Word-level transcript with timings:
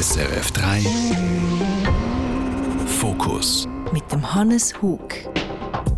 SRF 0.00 0.52
3 0.52 0.80
Fokus 2.86 3.66
mit 3.92 4.12
dem 4.12 4.32
Hannes 4.32 4.80
Hug 4.80 5.08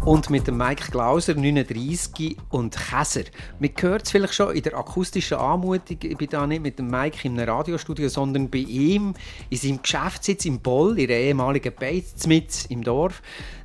und 0.07 0.30
mit 0.30 0.46
dem 0.46 0.57
Mike 0.57 0.91
Glauser, 0.91 1.35
39 1.35 2.39
und 2.49 2.75
Käser. 2.75 3.25
Man 3.59 3.71
hört 3.79 4.05
es 4.05 4.11
vielleicht 4.11 4.33
schon 4.33 4.57
in 4.57 4.63
der 4.63 4.79
akustischen 4.79 5.37
Anmutung. 5.37 5.99
Ich 6.03 6.17
bin 6.17 6.31
da 6.31 6.47
nicht 6.47 6.63
mit 6.63 6.79
dem 6.79 6.87
Mike 6.87 7.19
in 7.25 7.39
einem 7.39 7.51
Radiostudio, 7.51 8.09
sondern 8.09 8.49
bei 8.49 8.61
ihm 8.61 9.12
in 9.50 9.59
seinem 9.59 9.82
Geschäftssitz 9.82 10.46
im 10.46 10.61
Boll, 10.61 10.98
in 10.98 11.09
der 11.09 11.21
ehemaligen 11.21 11.75
Beiz 11.79 12.14
im 12.71 12.82
Dorf. 12.82 13.21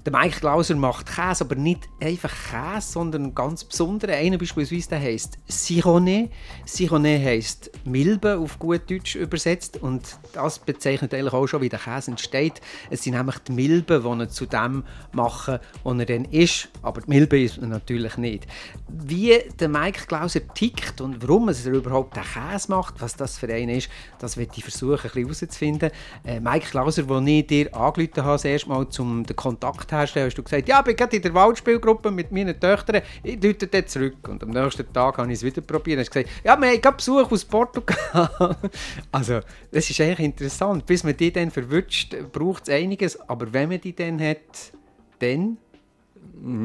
Der 0.05 0.13
Mike 0.13 0.39
Glauser 0.39 0.75
macht 0.75 1.07
Käse, 1.07 1.43
aber 1.43 1.55
nicht 1.55 1.89
einfach 1.99 2.31
Käse, 2.51 2.91
sondern 2.91 3.33
ganz 3.33 3.63
besonderen. 3.63 4.13
Einer 4.13 4.37
beispielsweise 4.37 4.89
der 4.89 4.99
heisst 4.99 5.39
Sironé. 5.49 6.29
Sironé 6.67 7.17
heisst 7.25 7.71
Milbe 7.85 8.37
auf 8.37 8.59
gut 8.59 8.87
Deutsch 8.87 9.15
übersetzt 9.15 9.81
und 9.81 10.19
das 10.33 10.59
bezeichnet 10.59 11.11
eigentlich 11.15 11.33
auch 11.33 11.47
schon, 11.47 11.63
wie 11.63 11.69
der 11.69 11.79
Käse 11.79 12.11
entsteht. 12.11 12.61
Es 12.91 13.01
sind 13.01 13.15
nämlich 13.15 13.39
die 13.39 13.53
Milben, 13.53 14.03
die 14.03 14.23
er 14.23 14.29
zu 14.29 14.45
dem 14.45 14.83
machen, 15.11 15.57
was 15.83 15.97
er 15.97 16.05
dann 16.05 16.25
ist, 16.25 16.69
aber 16.83 17.01
die 17.01 17.09
Milbe 17.09 17.41
ist 17.41 17.57
er 17.57 17.65
natürlich 17.65 18.15
nicht. 18.17 18.45
Wie 18.87 19.33
der 19.59 19.69
Mike 19.69 20.05
Glauser 20.05 20.47
tickt 20.53 21.01
und 21.01 21.19
warum 21.23 21.49
er 21.49 21.65
überhaupt 21.65 22.15
den 22.15 22.21
Käse 22.21 22.69
macht, 22.69 23.01
was 23.01 23.15
das 23.15 23.39
für 23.39 23.51
einen 23.51 23.69
ist, 23.69 23.89
das 24.19 24.37
wird 24.37 24.55
ich 24.55 24.63
versuchen, 24.63 24.97
ein 24.97 25.01
bisschen 25.01 25.23
herauszufinden. 25.23 25.89
Äh, 26.23 26.39
Mike 26.39 26.69
Glauser, 26.69 27.01
den 27.01 27.27
ich 27.27 27.47
dir 27.47 27.75
angerufen 27.75 28.17
habe, 28.17 28.33
das 28.33 28.45
erste 28.45 28.69
Mal, 28.69 28.85
um 28.99 29.25
den 29.25 29.35
Kontakt 29.35 29.94
herstellen, 29.95 30.27
hast 30.27 30.37
du 30.37 30.43
gesagt, 30.43 30.67
ja, 30.67 30.79
ich 30.79 30.85
bin 30.85 30.95
gerade 30.95 31.15
in 31.15 31.21
der 31.21 31.33
Waldspielgruppe 31.33 32.11
mit 32.11 32.31
meinen 32.31 32.59
Töchtern, 32.59 33.01
ich 33.23 33.37
rufe 33.43 33.67
dann 33.67 33.87
zurück. 33.87 34.27
Und 34.27 34.43
am 34.43 34.49
nächsten 34.49 34.91
Tag 34.91 35.17
habe 35.17 35.27
ich 35.31 35.39
es 35.39 35.43
wieder 35.43 35.61
probiert 35.61 35.99
hast 35.99 36.11
gesagt, 36.11 36.29
ja, 36.43 36.59
wir 36.59 36.69
haben 36.69 36.97
Besuch 36.97 37.31
aus 37.31 37.45
Portugal. 37.45 37.97
also, 39.11 39.39
das 39.71 39.89
ist 39.89 39.99
eigentlich 40.01 40.19
interessant. 40.19 40.85
Bis 40.85 41.03
man 41.03 41.15
die 41.15 41.31
dann 41.31 41.51
verwünscht, 41.51 42.15
braucht 42.31 42.63
es 42.63 42.69
einiges, 42.69 43.19
aber 43.29 43.51
wenn 43.51 43.69
man 43.69 43.81
die 43.81 43.95
dann 43.95 44.21
hat, 44.21 44.71
dann 45.19 45.57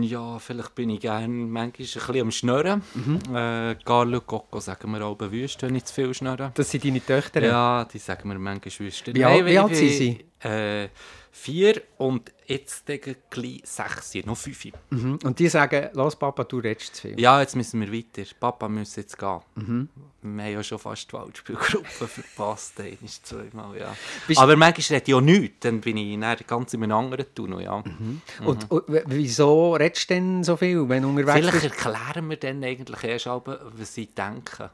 ja, 0.01 0.39
vielleicht 0.39 0.75
bin 0.75 0.91
ich 0.91 1.01
gerne 1.01 1.29
manchmal 1.29 1.65
ein 1.65 1.73
bisschen 1.77 2.21
am 2.21 2.31
Schnurren. 2.31 2.83
Mhm. 2.95 3.35
Äh, 3.35 3.77
Carlo 3.85 4.21
Coco 4.21 4.61
sagen 4.61 4.91
wir 4.91 5.05
auch 5.05 5.17
bewusst, 5.17 5.63
wenn 5.63 5.75
ich 5.75 5.85
zu 5.85 5.95
viel 5.95 6.13
schnurre. 6.13 6.51
Das 6.55 6.71
sind 6.71 6.85
deine 6.85 7.05
Töchter? 7.05 7.43
Ja, 7.43 7.85
die 7.85 7.99
sagen 7.99 8.29
wir 8.29 8.39
manchmal 8.39 8.87
wüst. 8.87 9.15
Wie, 9.15 9.25
alt, 9.25 9.47
wie 9.47 9.59
alt 9.59 9.77
sind 9.77 9.91
sie? 9.91 10.25
Äh, 10.43 10.89
vier 11.33 11.83
und 11.99 12.33
jetzt 12.47 12.87
gleich 12.87 13.61
sechs, 13.65 14.15
noch 14.25 14.37
fünf. 14.37 14.67
Mhm. 14.91 15.19
Und 15.23 15.39
die 15.39 15.49
sagen, 15.49 15.89
los 15.93 16.17
Papa, 16.17 16.45
du 16.45 16.59
redest 16.59 16.97
zu 16.97 17.03
viel. 17.03 17.21
Ja, 17.21 17.41
jetzt 17.41 17.55
müssen 17.55 17.81
wir 17.81 17.93
weiter. 17.93 18.29
Papa 18.39 18.69
muss 18.69 18.97
jetzt 18.97 19.17
gehen. 19.17 19.41
Mhm. 19.55 19.89
Wir 20.23 20.45
haben 20.45 20.53
ja 20.53 20.63
schon 20.63 20.79
fast 20.79 21.09
die 21.09 21.15
Waldspielgruppe 21.15 22.09
verpasst. 22.09 22.81
Einmal, 22.81 22.97
zweimal, 23.23 23.79
ja. 23.79 23.97
Bist 24.27 24.41
Aber 24.41 24.57
manchmal 24.57 24.99
rede 24.99 25.11
ich 25.11 25.15
auch 25.15 25.21
nichts. 25.21 25.57
Dann 25.61 25.81
bin 25.81 25.97
ich 25.97 26.19
dann 26.19 26.37
ganz 26.47 26.75
in 26.75 26.83
einem 26.83 26.93
anderen 26.93 27.35
Tunnel, 27.35 27.63
ja. 27.63 27.79
Mhm. 27.79 28.21
mhm. 28.41 28.47
Und, 28.47 28.71
und, 28.71 28.85
wieso 29.07 29.75
redest 29.75 30.11
du 30.11 30.15
denn 30.15 30.45
so 30.45 30.57
viel, 30.57 30.89
wenn 30.89 31.05
unterwegs 31.05 31.33
Vielleicht 31.33 31.63
bist? 31.63 31.65
erklären 31.65 32.29
wir 32.29 32.37
dann 32.37 32.65
eigentlich 32.65 33.05
erst, 33.05 33.27
was 33.27 33.95
sie 33.95 34.07
denken. 34.07 34.71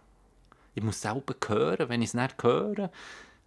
Ich 0.75 0.83
muss 0.83 1.01
selber 1.01 1.35
hören. 1.47 1.89
Wenn 1.89 2.03
ich 2.03 2.09
es 2.09 2.15
nicht 2.15 2.43
höre, 2.43 2.91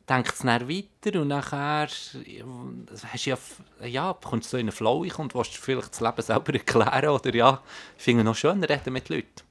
denkt 0.09 0.33
es 0.33 0.39
dann 0.39 0.67
weiter 0.69 1.21
und 1.21 1.27
nachher 1.27 1.87
hast 1.87 3.25
ja, 3.25 3.37
ja, 3.85 4.17
kommst 4.21 4.47
du 4.47 4.51
so 4.51 4.57
in 4.57 4.67
einen 4.67 4.71
Flow 4.71 5.05
und 5.17 5.35
willst 5.35 5.57
vielleicht 5.57 5.91
das 5.91 6.01
Leben 6.01 6.21
selber 6.21 6.53
erklären 6.53 7.09
oder 7.09 7.35
ja, 7.35 7.61
ich 7.97 8.03
finde 8.03 8.23
noch 8.23 8.35
schön, 8.35 8.63
reden 8.63 8.93
mit 8.93 9.09
Leuten. 9.09 9.43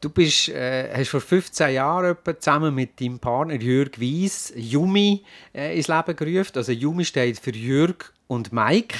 Du 0.00 0.08
bist, 0.08 0.48
äh, 0.48 0.90
hast 0.96 1.10
vor 1.10 1.20
15 1.20 1.74
Jahren 1.74 2.16
zusammen 2.38 2.74
mit 2.74 3.00
deinem 3.00 3.18
Partner 3.18 3.54
Jürg 3.54 4.00
Weiss 4.00 4.52
Yumi 4.56 5.22
äh, 5.54 5.76
ins 5.76 5.88
Leben 5.88 6.16
gerufen. 6.16 6.52
Also 6.56 6.72
Yumi 6.72 7.04
steht 7.04 7.38
für 7.38 7.50
Jürg 7.50 8.12
und 8.26 8.52
Mike. 8.52 8.96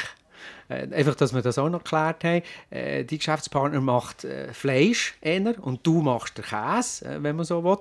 Äh, 0.70 0.86
einfach, 0.94 1.16
dass 1.16 1.34
wir 1.34 1.42
das 1.42 1.58
auch 1.58 1.68
noch 1.68 1.82
geklärt 1.82 2.22
haben. 2.22 2.42
Äh, 2.70 3.04
die 3.04 3.18
Geschäftspartner 3.18 3.80
macht 3.80 4.24
äh, 4.24 4.52
Fleisch 4.54 5.14
eher, 5.20 5.62
und 5.62 5.84
du 5.84 6.00
machst 6.00 6.38
den 6.38 6.44
Käse, 6.44 7.04
äh, 7.04 7.22
wenn 7.22 7.36
man 7.36 7.44
so 7.44 7.64
will. 7.64 7.78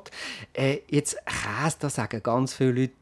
Äh, 0.54 0.80
jetzt 0.90 1.18
Käse, 1.26 1.78
da 1.80 1.90
sagen 1.90 2.24
ganz 2.24 2.56
viele 2.56 2.72
Leute, 2.72 2.94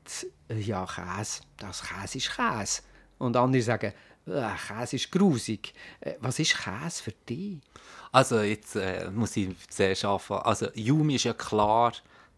äh, 0.49 0.59
ja 0.59 0.85
Käse, 0.85 1.41
das 1.57 1.83
Käse 1.83 2.17
ist 2.17 2.35
Käse. 2.35 2.81
Und 3.17 3.37
andere 3.37 3.61
sagen, 3.61 3.93
Käse 4.25 4.97
ist 4.97 5.09
grusig. 5.09 5.73
was 6.19 6.37
ist 6.39 6.57
Käse 6.57 7.01
für 7.01 7.13
dich? 7.29 7.59
Also 8.11 8.41
jetzt 8.41 8.77
muss 9.13 9.37
ich 9.37 9.55
zuerst 9.69 10.03
anfangen. 10.03 10.41
Also 10.41 10.67
Yumi 10.75 11.15
ist 11.15 11.23
ja 11.23 11.33
klar, 11.33 11.93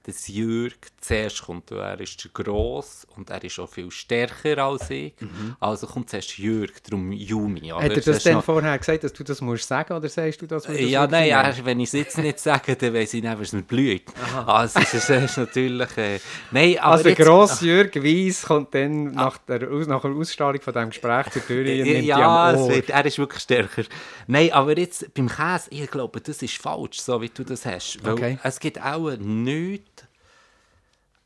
dass 0.09 0.27
Jürg 0.27 0.75
zuerst 0.99 1.43
kommt. 1.43 1.71
Er 1.71 1.99
ist 1.99 2.33
gross 2.33 3.05
und 3.15 3.29
er 3.29 3.43
ist 3.43 3.59
auch 3.59 3.69
viel 3.69 3.91
stärker 3.91 4.57
als 4.63 4.89
ich. 4.89 5.13
Mhm. 5.19 5.55
Also 5.59 5.87
kommt 5.87 6.09
zuerst 6.09 6.37
Jürg, 6.37 6.83
darum 6.83 7.11
Yumi. 7.11 7.71
Oder? 7.71 7.83
Hat 7.83 7.91
er 7.91 8.01
das 8.01 8.23
denn 8.23 8.35
noch... 8.35 8.43
vorher 8.43 8.77
gesagt, 8.77 9.03
dass 9.03 9.13
du 9.13 9.23
das 9.23 9.41
musst 9.41 9.67
sagen 9.67 9.93
oder 9.93 10.09
sagst 10.09 10.41
du 10.41 10.47
das? 10.47 10.63
das 10.63 10.79
ja, 10.79 11.05
nein, 11.07 11.29
ja, 11.29 11.53
wenn 11.63 11.79
ich 11.79 11.89
es 11.89 11.93
jetzt 11.93 12.17
nicht 12.17 12.39
sage, 12.39 12.75
dann 12.75 12.93
weiß 12.93 13.13
ich 13.13 13.23
nicht, 13.23 13.39
was 13.39 13.53
mir 13.53 13.61
blüht. 13.61 14.03
Also 14.45 14.79
es 14.79 15.09
ist, 15.09 15.37
natürlich... 15.37 15.97
Äh... 15.97 16.19
Nein, 16.51 16.77
aber 16.79 16.93
also 16.93 17.09
jetzt... 17.09 17.17
gross 17.19 17.61
Jürg 17.61 17.95
Weiss 17.95 18.43
kommt 18.43 18.73
dann 18.73 19.11
nach, 19.11 19.37
der, 19.37 19.69
nach 19.69 20.01
der 20.01 20.11
Ausstrahlung 20.11 20.61
von 20.61 20.73
diesem 20.73 20.89
Gespräch 20.89 21.29
zur 21.31 21.45
Tür 21.45 21.59
und 21.59 21.83
nimmt 21.83 22.05
Ja, 22.05 22.67
wird, 22.67 22.89
er 22.89 23.05
ist 23.05 23.17
wirklich 23.19 23.43
stärker. 23.43 23.83
Nein, 24.27 24.51
aber 24.51 24.77
jetzt 24.77 25.13
beim 25.13 25.29
Käse, 25.29 25.67
ich 25.69 25.89
glaube, 25.89 26.19
das 26.19 26.41
ist 26.41 26.57
falsch, 26.57 26.99
so 26.99 27.21
wie 27.21 27.29
du 27.29 27.43
das 27.43 27.65
hast. 27.65 27.99
Weil 28.03 28.13
okay. 28.13 28.39
es 28.43 28.59
gibt 28.59 28.81
auch 28.81 29.11
nichts 29.17 29.98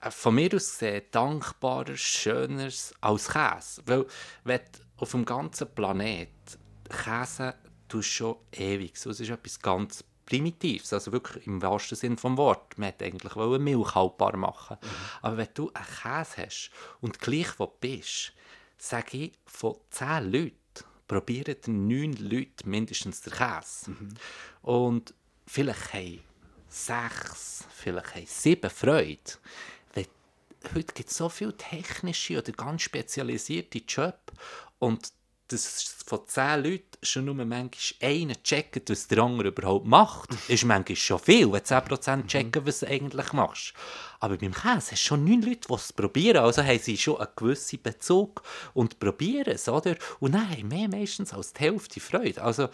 von 0.10 0.36
mir 0.36 0.54
aus 0.54 0.72
gesehen 0.72 1.04
dankbarer, 1.12 1.96
schöner 1.96 2.70
als 3.02 3.30
Käse. 3.30 3.82
Weil, 3.86 4.06
wenn 4.44 4.62
auf 4.98 5.12
dem 5.12 5.26
ganzen 5.26 5.74
Planet 5.74 6.30
Käse 6.90 7.56
tust 7.88 8.10
schon 8.10 8.38
ewig. 8.52 8.98
So, 8.98 9.10
es 9.10 9.20
ist 9.20 9.30
etwas 9.30 9.60
ganz 9.60 10.04
Primitives, 10.26 10.94
also 10.94 11.12
wirklich 11.12 11.46
im 11.48 11.62
wahrsten 11.62 11.98
Sinne 11.98 12.16
des 12.16 12.24
Wortes. 12.24 12.78
Man 12.78 12.88
wollte 12.88 13.06
eigentlich 13.06 13.36
Milch 13.60 13.96
haltbar 13.96 14.38
machen. 14.38 14.78
Mhm. 14.82 14.88
Aber 15.22 15.38
wenn 15.38 15.50
du 15.54 15.72
einen 15.74 15.86
Käse 15.86 16.44
hast 16.44 16.72
und 17.02 17.20
gleich 17.20 17.60
wo 17.60 17.66
du 17.66 17.74
bist, 17.80 18.34
sage 18.78 19.18
ich, 19.18 19.34
von 19.46 19.76
zehn 19.90 20.32
Leuten 20.32 20.58
probieren 21.08 21.58
neun 21.68 22.14
Leute 22.14 22.68
mindestens 22.68 23.22
den 23.22 23.34
Käse. 23.34 23.92
Mhm. 23.92 24.14
Und 24.62 25.14
vielleicht 25.46 25.94
haben 25.94 26.24
sechs, 26.70 27.66
vielleicht 27.70 28.16
haben 28.16 28.26
sieben 28.26 28.70
Freude 28.70 29.20
heute 30.76 30.94
gibt 30.94 31.10
es 31.10 31.18
so 31.18 31.30
viele 31.30 31.56
technische 31.58 32.38
oder 32.38 32.52
ganz 32.52 32.84
spezialisierte 32.84 33.80
Jobs 33.80 34.34
und 34.80 35.12
dass 35.50 35.96
von 36.06 36.22
zehn 36.26 36.64
Leuten 36.64 36.98
schon 37.02 37.26
nur 37.26 37.36
manchmal 37.36 37.70
einer 38.02 38.42
checkt, 38.42 38.90
was 38.90 39.08
der 39.08 39.20
andere 39.20 39.50
überhaupt 39.50 39.86
macht, 39.86 40.30
ist 40.48 40.66
manchmal 40.66 40.96
schon 40.96 41.20
viel, 41.20 41.52
wenn 41.52 41.62
10% 41.62 42.16
mhm. 42.16 42.28
checken, 42.28 42.66
was 42.66 42.80
du 42.80 42.88
eigentlich 42.88 43.34
machst. 43.34 43.74
Aber 44.20 44.38
beim 44.38 44.54
Käse 44.54 44.92
hast 44.92 44.92
du 44.92 44.96
schon 44.96 45.26
neun 45.26 45.42
Leute, 45.42 45.68
die 45.68 45.74
es 45.74 45.94
probieren. 45.94 46.38
Also 46.38 46.64
haben 46.64 46.80
sie 46.80 46.98
schon 46.98 47.18
einen 47.18 47.30
gewissen 47.36 47.82
Bezug 47.82 48.42
und 48.74 49.00
probieren 49.00 49.54
es, 49.54 49.68
oder? 49.68 49.96
Und 50.20 50.34
dann 50.34 50.50
haben 50.50 50.68
mehr 50.68 50.88
meistens 50.88 51.34
als 51.34 51.54
die 51.54 51.62
Hälfte 51.62 52.00
Freude. 52.00 52.42
Also, 52.42 52.70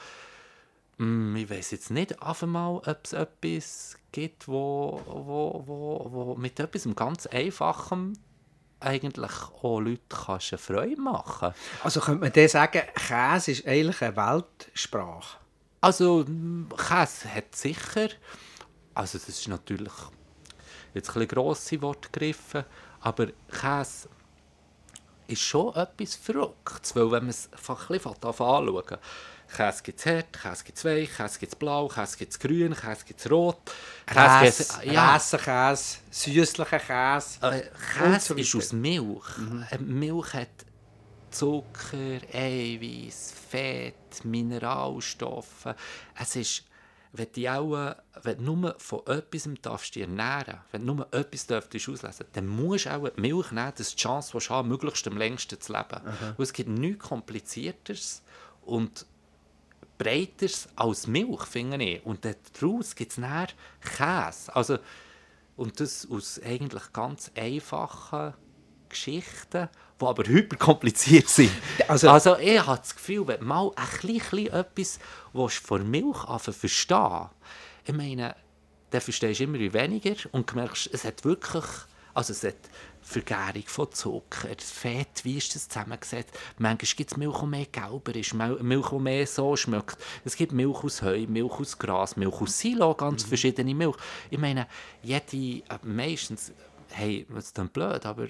ich 1.00 1.50
weiß 1.50 1.72
jetzt 1.72 1.92
nicht 1.92 2.22
auf 2.22 2.44
einmal, 2.44 2.76
ob 2.76 3.00
es 3.04 3.14
etwas 3.14 3.98
gibt, 4.12 4.50
wo, 4.50 5.02
wo, 5.06 5.64
wo, 5.66 6.12
wo 6.12 6.36
mit 6.36 6.60
etwas 6.60 6.86
ganz 6.94 7.26
Einfachem 7.28 8.14
eigentlich 8.82 9.32
auch 9.62 9.80
Leute 9.80 10.02
kannst 10.10 10.52
eine 10.52 10.58
Freude 10.58 11.02
machen 11.02 11.54
Also 11.84 12.02
könnte 12.02 12.22
man 12.22 12.34
dann 12.34 12.50
sagen, 12.50 12.82
Käse 12.96 13.52
ist 13.52 13.66
eigentlich 13.66 14.02
eine 14.02 14.16
Weltsprache? 14.18 15.38
Also 15.80 16.26
Käse 16.76 17.34
hat 17.34 17.56
sicher, 17.56 18.10
also 18.94 19.18
das 19.18 19.30
ist 19.30 19.48
natürlich 19.48 19.94
jetzt 20.94 21.16
ein 21.16 21.28
grosse 21.30 21.82
Worte 21.82 22.10
gegriffen, 22.12 22.66
aber 23.00 23.28
Käse 23.50 24.10
ist 25.28 25.42
schon 25.42 25.74
etwas 25.76 26.16
Verrücktes, 26.16 26.94
weil 26.94 27.10
wenn 27.12 27.24
man 27.24 27.30
es 27.30 27.50
ein 27.54 27.76
bisschen 27.88 28.14
anschauen 28.24 28.98
Käse 29.56 29.84
gibt 29.84 30.00
es 30.00 30.06
hart, 30.06 30.34
Käse 30.34 30.64
gibt 30.64 30.78
es 30.78 30.86
weich, 30.86 31.16
Käse 31.16 31.40
gibt 31.40 31.54
es 31.54 31.60
blau, 31.60 31.88
Käse 31.88 32.18
gibt 32.18 32.32
es 32.32 32.40
grün, 32.40 32.76
Käse 32.76 33.06
gibt 33.06 33.20
es 33.20 33.32
rot. 33.32 33.60
Käse, 34.06 34.64
Käse, 34.64 34.86
ja. 34.86 35.18
Käse, 35.18 35.98
süßlicher 36.12 36.80
Käse. 36.80 37.40
Äh, 37.42 37.64
Käse 37.98 38.20
so 38.20 38.34
ist 38.36 38.56
aus 38.56 38.74
Milch. 38.74 39.38
Mhm. 39.38 39.66
Äh, 39.72 39.78
Milch 39.80 40.34
hat 40.34 40.50
Zucker, 41.32 42.20
Eiweiß, 42.34 43.34
Fett, 43.50 44.24
Mineralstoffe. 44.24 45.76
Es 46.20 46.36
ist, 46.36 46.64
wenn 47.12 47.28
du, 47.34 47.48
auch, 47.48 47.96
wenn 48.24 48.38
du 48.38 48.56
nur 48.56 48.76
von 48.78 49.02
etwas 49.08 49.50
darfst 49.62 49.96
dich 49.96 50.04
ernähren 50.04 50.60
wenn 50.72 50.86
du 50.86 50.94
nur 50.94 51.14
etwas 51.14 51.48
darfst 51.48 51.76
auslesen 51.76 52.26
dann 52.34 52.48
musst 52.48 52.86
du 52.86 52.92
auch 52.92 53.10
die 53.10 53.22
Milch 53.22 53.52
nehmen, 53.52 53.74
dass 53.76 53.96
die 53.96 54.02
Chance 54.02 54.38
hast, 54.38 54.66
möglichst 54.66 55.08
am 55.08 55.18
längsten 55.18 55.60
zu 55.60 55.74
leben. 55.74 56.02
Mhm. 56.04 56.42
es 56.44 56.54
gibt 56.54 56.70
nichts 56.70 57.08
Komplizierteres 57.08 58.22
und 58.62 59.06
breiter 60.00 60.48
als 60.76 61.06
Milch, 61.06 61.44
finde 61.44 61.84
ich. 61.84 62.04
Und 62.04 62.26
daraus 62.26 62.96
gibt 62.96 63.12
es 63.12 63.18
dann 63.18 63.48
Käse. 63.82 64.56
Also, 64.56 64.80
und 65.56 65.80
das 65.80 66.08
aus 66.10 66.42
eigentlich 66.44 66.92
ganz 66.94 67.32
einfachen 67.36 68.34
Geschichten, 68.88 69.70
die 70.02 70.06
aber 70.06 70.24
hyperkompliziert 70.24 71.28
sind. 71.30 71.52
Also, 71.88 72.10
also 72.10 72.38
ich 72.38 72.66
habe 72.66 72.80
das 72.80 72.96
Gefühl, 72.96 73.28
wenn 73.28 73.44
mal 73.44 73.72
ein 73.76 73.88
bisschen 74.02 74.48
etwas 74.48 75.00
von 75.34 75.92
Milch 75.92 76.18
verstehen 76.40 77.30
ich 77.86 77.96
meine, 77.96 78.36
dann 78.92 79.02
verstehst 79.02 79.40
du 79.40 79.44
immer 79.46 79.58
weniger 79.58 80.16
und 80.32 80.54
merkst, 80.56 80.90
es 80.94 81.04
hat 81.04 81.26
wirklich, 81.26 81.66
also 82.14 82.34
es 82.34 82.44
hat 82.44 82.56
Vergärung 83.10 83.64
von 83.66 83.92
Zucker, 83.92 84.50
Fett, 84.60 85.24
wie 85.24 85.38
ist 85.38 85.56
das 85.56 85.68
zusammengesetzt? 85.68 86.30
Manchmal 86.60 86.96
gibt 86.96 87.12
es 87.12 87.18
Milch, 87.18 87.40
die 87.40 87.46
mehr 87.48 87.66
gelber 87.66 88.16
ist, 88.16 88.36
Milch, 88.36 88.90
die 88.90 89.00
mehr 89.00 89.26
so 89.26 89.56
schmeckt. 89.56 89.98
Es 90.24 90.36
gibt 90.36 90.52
Milch 90.52 90.84
aus 90.84 91.02
Heu, 91.02 91.26
Milch 91.28 91.60
aus 91.60 91.80
Gras, 91.80 92.16
Milch 92.16 92.40
aus 92.40 92.60
Silo, 92.60 92.94
ganz 92.94 93.24
mhm. 93.24 93.30
verschiedene 93.30 93.74
Milch. 93.74 93.96
Ich 94.30 94.38
meine, 94.38 94.68
jede, 95.02 95.24
äh, 95.36 95.80
meistens, 95.82 96.54
hey, 96.92 97.26
das 97.34 97.46
ist 97.46 97.58
dann 97.58 97.70
blöd, 97.70 98.06
aber 98.06 98.28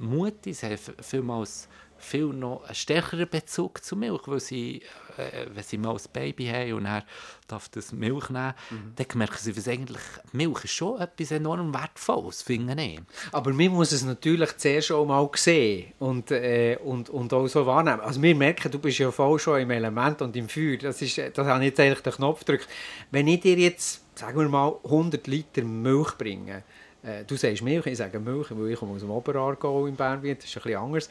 Mutis 0.00 0.64
haben 0.64 0.78
vielmals 1.00 1.68
viel 2.02 2.26
noch 2.26 2.64
einen 2.64 2.74
stärkeren 2.74 3.28
Bezug 3.28 3.82
zu 3.82 3.96
Milch, 3.96 4.22
weil 4.26 4.40
sie, 4.40 4.82
äh, 5.16 5.46
wenn 5.52 5.62
sie 5.62 5.78
mal 5.78 5.94
ein 5.94 6.02
Baby 6.12 6.46
haben 6.46 6.72
und 6.74 6.86
er 6.86 7.04
darf 7.48 7.68
das 7.68 7.92
Milch 7.92 8.30
nehmen, 8.30 8.54
mhm. 8.70 8.92
dann 8.96 9.06
merken 9.14 9.38
sie, 9.38 9.52
dass 9.52 9.68
eigentlich 9.68 10.02
Milch 10.32 10.64
ist 10.64 10.72
schon 10.72 11.00
etwas 11.00 11.30
enorm 11.30 11.72
Wertvolles, 11.72 12.42
finde 12.42 12.82
ich. 12.82 13.00
Aber 13.30 13.52
man 13.52 13.68
muss 13.68 13.92
es 13.92 14.04
natürlich 14.04 14.56
zuerst 14.56 14.92
auch 14.92 15.06
mal 15.06 15.28
sehen 15.34 15.92
und, 15.98 16.30
äh, 16.30 16.78
und, 16.82 17.10
und 17.10 17.32
auch 17.32 17.46
so 17.46 17.64
wahrnehmen. 17.66 18.00
Also 18.00 18.20
wir 18.22 18.34
merken, 18.34 18.70
du 18.70 18.78
bist 18.78 18.98
ja 18.98 19.10
voll 19.10 19.38
schon 19.38 19.60
im 19.60 19.70
Element 19.70 20.22
und 20.22 20.36
im 20.36 20.48
Feuer, 20.48 20.76
das, 20.78 21.00
ist, 21.02 21.18
das 21.18 21.46
habe 21.46 21.60
ich 21.60 21.70
jetzt 21.70 21.80
eigentlich 21.80 22.00
den 22.00 22.12
Knopf 22.12 22.40
gedrückt. 22.40 22.68
Wenn 23.10 23.28
ich 23.28 23.40
dir 23.40 23.56
jetzt, 23.56 24.02
sagen 24.18 24.38
wir 24.38 24.48
mal, 24.48 24.74
100 24.84 25.26
Liter 25.26 25.62
Milch 25.62 26.16
bringe, 26.18 26.62
äh, 27.02 27.24
du 27.24 27.36
sagst 27.36 27.62
Milch, 27.62 27.86
ich 27.86 27.98
sage 27.98 28.20
Milch, 28.20 28.46
weil 28.50 28.70
ich 28.70 28.78
komme 28.78 28.94
aus 28.94 29.00
dem 29.00 29.10
Oberaargau 29.10 29.86
in 29.86 29.96
Bern, 29.96 30.20
das 30.22 30.44
ist 30.44 30.56
ein 30.56 30.62
bisschen 30.62 30.76
anders. 30.76 31.10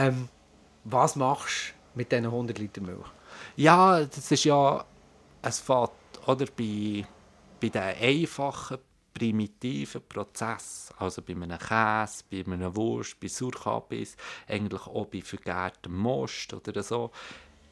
Ähm, 0.00 0.28
was 0.84 1.14
machst 1.14 1.74
du 1.92 1.98
mit 1.98 2.10
diesen 2.10 2.24
100 2.24 2.58
Liter 2.58 2.80
Milch? 2.80 3.06
Ja, 3.56 4.02
das 4.02 4.32
ist 4.32 4.44
ja, 4.44 4.84
es 5.42 5.60
fängt 5.60 5.90
oder, 6.26 6.46
bei, 6.56 7.04
bei 7.60 7.68
den 7.68 7.82
einfachen, 8.00 8.78
primitiven 9.12 10.00
Prozess, 10.08 10.90
also 10.98 11.20
bei 11.20 11.34
einem 11.34 11.58
Käse, 11.58 12.24
bei 12.30 12.44
einer 12.50 12.74
Wurst, 12.74 13.20
bei 13.20 13.28
Surkabis, 13.28 14.16
eigentlich 14.48 14.86
auch 14.86 15.06
bei 15.06 15.20
vergärtem 15.20 15.94
Most 15.96 16.54
oder 16.54 16.82
so, 16.82 17.10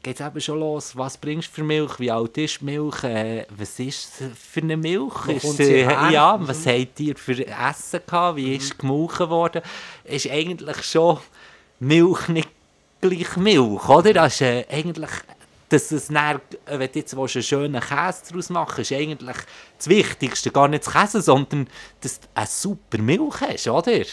geht 0.03 0.19
es 0.19 0.25
eben 0.25 0.41
schon 0.41 0.59
los. 0.59 0.95
Was 0.95 1.17
bringst 1.17 1.49
du 1.49 1.53
für 1.53 1.63
Milch? 1.63 1.99
Wie 1.99 2.11
alt 2.11 2.37
ist 2.37 2.61
die 2.61 2.65
Milch? 2.65 3.03
Äh, 3.03 3.45
was 3.49 3.79
ist 3.79 4.21
es 4.21 4.37
für 4.37 4.61
eine 4.61 4.77
Milch? 4.77 5.27
Ist, 5.27 5.59
äh, 5.59 6.11
ja, 6.11 6.37
mhm. 6.37 6.47
was 6.47 6.65
habt 6.65 6.99
ihr 6.99 7.15
für 7.15 7.45
Essen 7.45 8.01
gehabt? 8.05 8.37
Wie 8.37 8.47
mhm. 8.47 8.55
ist 8.55 8.77
gemolken 8.77 9.29
worden? 9.29 9.61
Ist 10.03 10.29
eigentlich 10.29 10.83
schon 10.83 11.19
Milch 11.79 12.27
nicht 12.27 12.49
gleich 13.01 13.37
Milch, 13.37 13.87
oder? 13.89 14.13
Das 14.13 14.33
ist 14.35 14.41
äh, 14.41 14.65
eigentlich, 14.69 15.09
dass 15.69 15.91
es 15.91 16.07
dann, 16.07 16.41
wenn 16.65 16.91
du 16.91 16.99
jetzt 16.99 17.13
einen 17.13 17.27
schönen 17.27 17.81
Käse 17.81 18.21
daraus 18.29 18.49
machen 18.49 18.81
ist 18.81 18.91
eigentlich 18.91 19.37
das 19.77 19.87
Wichtigste, 19.87 20.51
gar 20.51 20.67
nicht 20.67 20.85
das 20.85 20.93
Käse, 20.93 21.21
sondern 21.21 21.67
dass 22.01 22.19
du 22.19 22.27
eine 22.33 22.47
super 22.47 22.97
Milch 22.97 23.41
hast, 23.41 23.67
oder? 23.67 24.03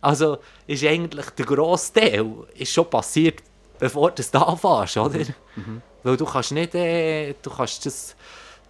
Also 0.00 0.38
ist 0.66 0.84
eigentlich 0.84 1.30
der 1.30 1.46
grosse 1.46 1.92
Teil 1.92 2.34
ist 2.54 2.72
schon 2.72 2.90
passiert, 2.90 3.42
bevor 3.78 4.10
du 4.10 4.16
das 4.16 4.34
anfängst, 4.34 4.96
oder? 4.96 5.20
Mhm. 5.54 5.82
Weil 6.02 6.16
du 6.16 6.24
kannst 6.24 6.52
nicht, 6.52 6.74
äh, 6.74 7.34
du 7.40 7.50
kannst 7.50 7.86
das 7.86 8.16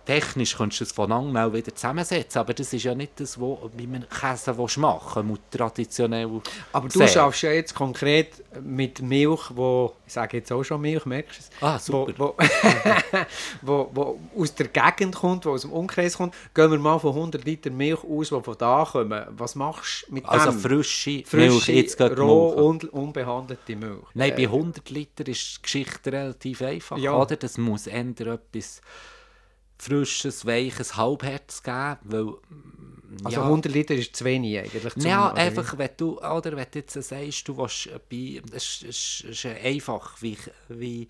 technisch 0.04 0.56
kannst 0.56 0.80
du 0.80 0.84
es 0.84 0.92
von 0.92 1.32
mal 1.32 1.52
wieder 1.52 1.74
zusammensetzen, 1.74 2.40
aber 2.40 2.54
das 2.54 2.72
ist 2.72 2.82
ja 2.82 2.94
nicht 2.94 3.20
das, 3.20 3.38
wo, 3.38 3.70
wie 3.76 3.86
man 3.86 4.06
Käse 4.08 4.52
machen 4.78 5.28
will, 5.28 5.38
traditionell 5.50 6.40
Aber 6.72 6.88
du 6.88 7.06
schaffst 7.06 7.42
ja 7.42 7.52
jetzt 7.52 7.74
konkret 7.74 8.42
mit 8.60 9.00
Milch, 9.02 9.50
wo, 9.54 9.94
ich 10.06 10.12
sage 10.12 10.38
jetzt 10.38 10.50
auch 10.50 10.62
schon 10.64 10.80
Milch, 10.80 11.04
merkst 11.06 11.38
du 11.38 11.42
es? 11.42 11.62
Ah, 11.62 11.78
super. 11.78 12.12
Wo, 12.16 12.34
wo, 13.62 13.86
wo, 13.94 14.18
wo 14.34 14.42
aus 14.42 14.54
der 14.54 14.68
Gegend 14.68 15.14
kommt, 15.14 15.46
wo 15.46 15.50
aus 15.50 15.62
dem 15.62 15.72
Umkreis 15.72 16.16
kommt, 16.16 16.34
gehen 16.54 16.70
wir 16.70 16.78
mal 16.78 16.98
von 16.98 17.14
100 17.14 17.44
Liter 17.44 17.70
Milch 17.70 18.02
aus, 18.02 18.30
die 18.30 18.40
von 18.40 18.56
da 18.58 18.88
kommen. 18.90 19.24
Was 19.30 19.54
machst 19.54 20.06
du 20.08 20.14
mit 20.14 20.26
also 20.26 20.46
dem? 20.46 20.56
Also 20.56 20.68
frische, 20.68 21.22
frische 21.24 21.72
Milch, 21.72 22.18
roh 22.18 22.48
und 22.48 22.84
unbehandelte 22.92 23.76
Milch. 23.76 24.06
Nein, 24.14 24.32
bei 24.36 24.44
100 24.44 24.90
äh, 24.90 24.94
Liter 24.94 25.28
ist 25.28 25.58
die 25.58 25.62
Geschichte 25.62 26.12
relativ 26.12 26.62
einfach, 26.62 26.98
ja. 26.98 27.14
oder? 27.14 27.36
Das 27.36 27.58
muss 27.58 27.86
ändern 27.86 28.34
etwas 28.34 28.80
frisches, 29.82 30.46
weiches 30.46 30.96
Halbherz 30.96 31.62
geben, 31.62 31.98
weil 32.04 32.24
mm, 32.24 33.24
also 33.24 33.40
ja, 33.40 33.44
100 33.44 33.72
Liter 33.72 33.94
ist 33.94 34.14
zu 34.14 34.24
wenig 34.24 34.58
eigentlich. 34.58 34.94
Zum, 34.94 35.02
ja, 35.02 35.32
einfach, 35.32 35.76
wenn 35.76 35.90
du, 35.96 36.18
oder 36.20 36.56
wenn 36.56 36.66
du 36.70 36.78
jetzt 36.78 36.94
sagst, 36.94 37.48
du 37.48 37.56
willst 37.56 37.90
bei, 38.08 38.40
es 38.54 38.82
ist, 38.82 39.24
ist 39.24 39.46
einfach, 39.46 40.20
wie, 40.22 40.38
wie, 40.68 41.08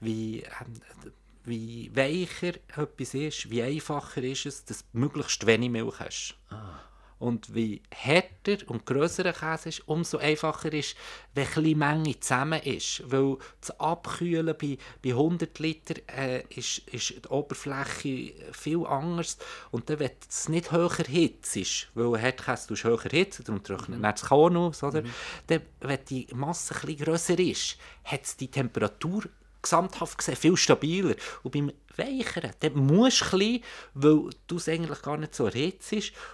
wie, 0.00 0.40
ähm, 0.40 1.12
wie 1.44 1.90
weicher 1.94 2.54
etwas 2.76 3.14
ist, 3.14 3.50
wie 3.50 3.62
einfacher 3.62 4.22
ist 4.22 4.46
es, 4.46 4.64
dass 4.64 4.84
du 4.92 4.98
möglichst 4.98 5.44
wenig 5.46 5.70
Milch 5.70 5.98
hast. 5.98 6.36
Ah. 6.50 6.80
Und 7.22 7.54
wie 7.54 7.80
härter 7.92 8.56
und 8.66 8.84
grösser 8.84 9.22
der 9.22 9.32
Käse 9.32 9.68
ist, 9.68 9.86
umso 9.86 10.18
einfacher 10.18 10.72
ist, 10.72 10.96
wenn 11.36 11.46
eine 11.54 11.76
Menge 11.76 12.18
zusammen 12.18 12.60
ist. 12.62 13.00
Weil 13.06 13.36
das 13.60 13.78
Abkühlen 13.78 14.56
bei, 14.60 14.76
bei 15.04 15.10
100 15.10 15.56
Liter 15.60 15.94
äh, 16.08 16.42
ist, 16.50 16.78
ist 16.88 17.10
die 17.24 17.28
Oberfläche 17.28 18.32
viel 18.50 18.84
anders. 18.84 19.38
Und 19.70 19.88
dann, 19.88 20.00
wenn 20.00 20.10
es 20.28 20.48
nicht 20.48 20.72
höher 20.72 20.90
Hitze 21.06 21.60
ist, 21.60 21.86
weil 21.94 22.20
Herdkäse 22.20 22.74
du 22.74 22.74
höher 22.74 23.00
Hitze, 23.08 23.44
darum 23.44 23.62
trocknet 23.62 24.00
mhm. 24.00 24.02
das 24.02 24.22
Korn 24.22 24.56
aus, 24.56 24.82
oder? 24.82 25.02
Mhm. 25.02 25.10
Dann, 25.46 25.60
wenn 25.80 26.04
die 26.08 26.26
Masse 26.34 26.74
ein 26.84 26.96
grösser 26.96 27.38
ist, 27.38 27.76
hat 28.02 28.24
es 28.24 28.36
die 28.36 28.48
Temperatur 28.48 29.22
gesamthaft 29.62 30.18
gesehen 30.18 30.36
viel 30.36 30.56
stabiler. 30.56 31.14
Und 31.42 31.52
beim 31.52 31.72
Weicheren, 31.96 32.52
dann 32.60 32.74
musst 32.74 33.32
du 33.32 33.36
ein 33.36 33.60
weil 33.94 34.30
du 34.46 34.56
es 34.56 34.68
eigentlich 34.68 35.02
gar 35.02 35.16
nicht 35.18 35.34
so 35.34 35.46
erhitzt 35.46 35.92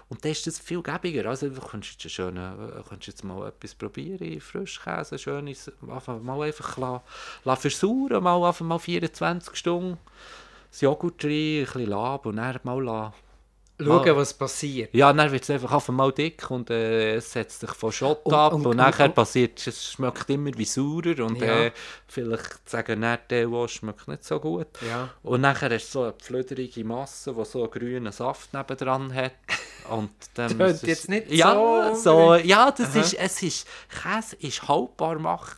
und 0.08 0.24
dann 0.24 0.32
ist 0.32 0.46
das 0.46 0.58
viel 0.58 0.82
gäbiger. 0.82 1.28
Also 1.28 1.48
du 1.48 1.60
könntest 1.60 2.02
jetzt, 2.04 2.12
schön, 2.12 2.36
äh, 2.36 2.82
könntest 2.88 3.08
jetzt 3.08 3.24
mal 3.24 3.48
etwas 3.48 3.74
probieren, 3.74 4.40
Frischkäse, 4.40 5.18
schönes, 5.18 5.70
mal 5.80 6.42
einfach 6.42 6.78
la, 7.44 7.56
versauern, 7.56 8.22
mal, 8.22 8.46
einfach 8.46 8.64
mal 8.64 8.78
24 8.78 9.56
Stunden 9.56 9.98
das 10.70 10.80
Joghurt 10.82 11.24
rein, 11.24 11.30
ein 11.30 11.64
bisschen 11.64 11.86
Lab 11.86 12.26
und 12.26 12.36
dann 12.36 12.60
mal 12.62 12.82
la, 12.82 13.12
Schauen, 13.80 14.16
was 14.16 14.34
passiert. 14.34 14.92
Ja, 14.92 15.12
dann 15.12 15.30
wird 15.30 15.44
es 15.44 15.50
einfach 15.50 15.70
auf 15.70 15.88
einmal 15.88 16.10
dick 16.10 16.50
und 16.50 16.68
äh, 16.68 17.14
es 17.14 17.32
setzt 17.32 17.60
sich 17.60 17.70
von 17.70 17.92
Schott 17.92 18.20
und, 18.24 18.34
ab 18.34 18.52
und, 18.52 18.66
und, 18.66 18.76
nachher 18.76 19.08
passiert 19.10 19.64
es, 19.64 19.92
schmeckt 19.92 20.28
immer 20.30 20.50
wie 20.56 20.64
saurer 20.64 21.24
und 21.24 21.40
ja. 21.40 21.66
äh, 21.66 21.72
vielleicht 22.08 22.68
sagen 22.68 23.00
dann 23.00 23.18
der, 23.30 23.52
was 23.52 23.72
schmeckt 23.72 24.08
nicht 24.08 24.24
so 24.24 24.40
gut. 24.40 24.66
Ja. 24.86 25.10
Und 25.22 25.42
nachher 25.42 25.68
du 25.68 25.78
so 25.78 26.02
eine 26.02 26.14
flöderige 26.20 26.84
Masse, 26.84 27.32
die 27.32 27.44
so 27.44 27.62
einen 27.62 27.70
grünen 27.70 28.12
Saft 28.12 28.52
nebendran 28.52 29.14
hat. 29.14 29.32
Und 29.90 30.10
dann 30.34 30.58
das 30.58 30.82
ist 30.82 30.86
jetzt 30.86 31.08
nicht 31.08 31.30
ja, 31.30 31.94
so. 31.94 31.94
so 31.94 32.34
ja, 32.34 32.72
das 32.72 32.96
ist, 32.96 33.14
es 33.14 33.42
ist, 33.42 33.68
Käse 33.88 34.34
ist 34.40 34.66
haltbar 34.66 35.20
machen 35.20 35.56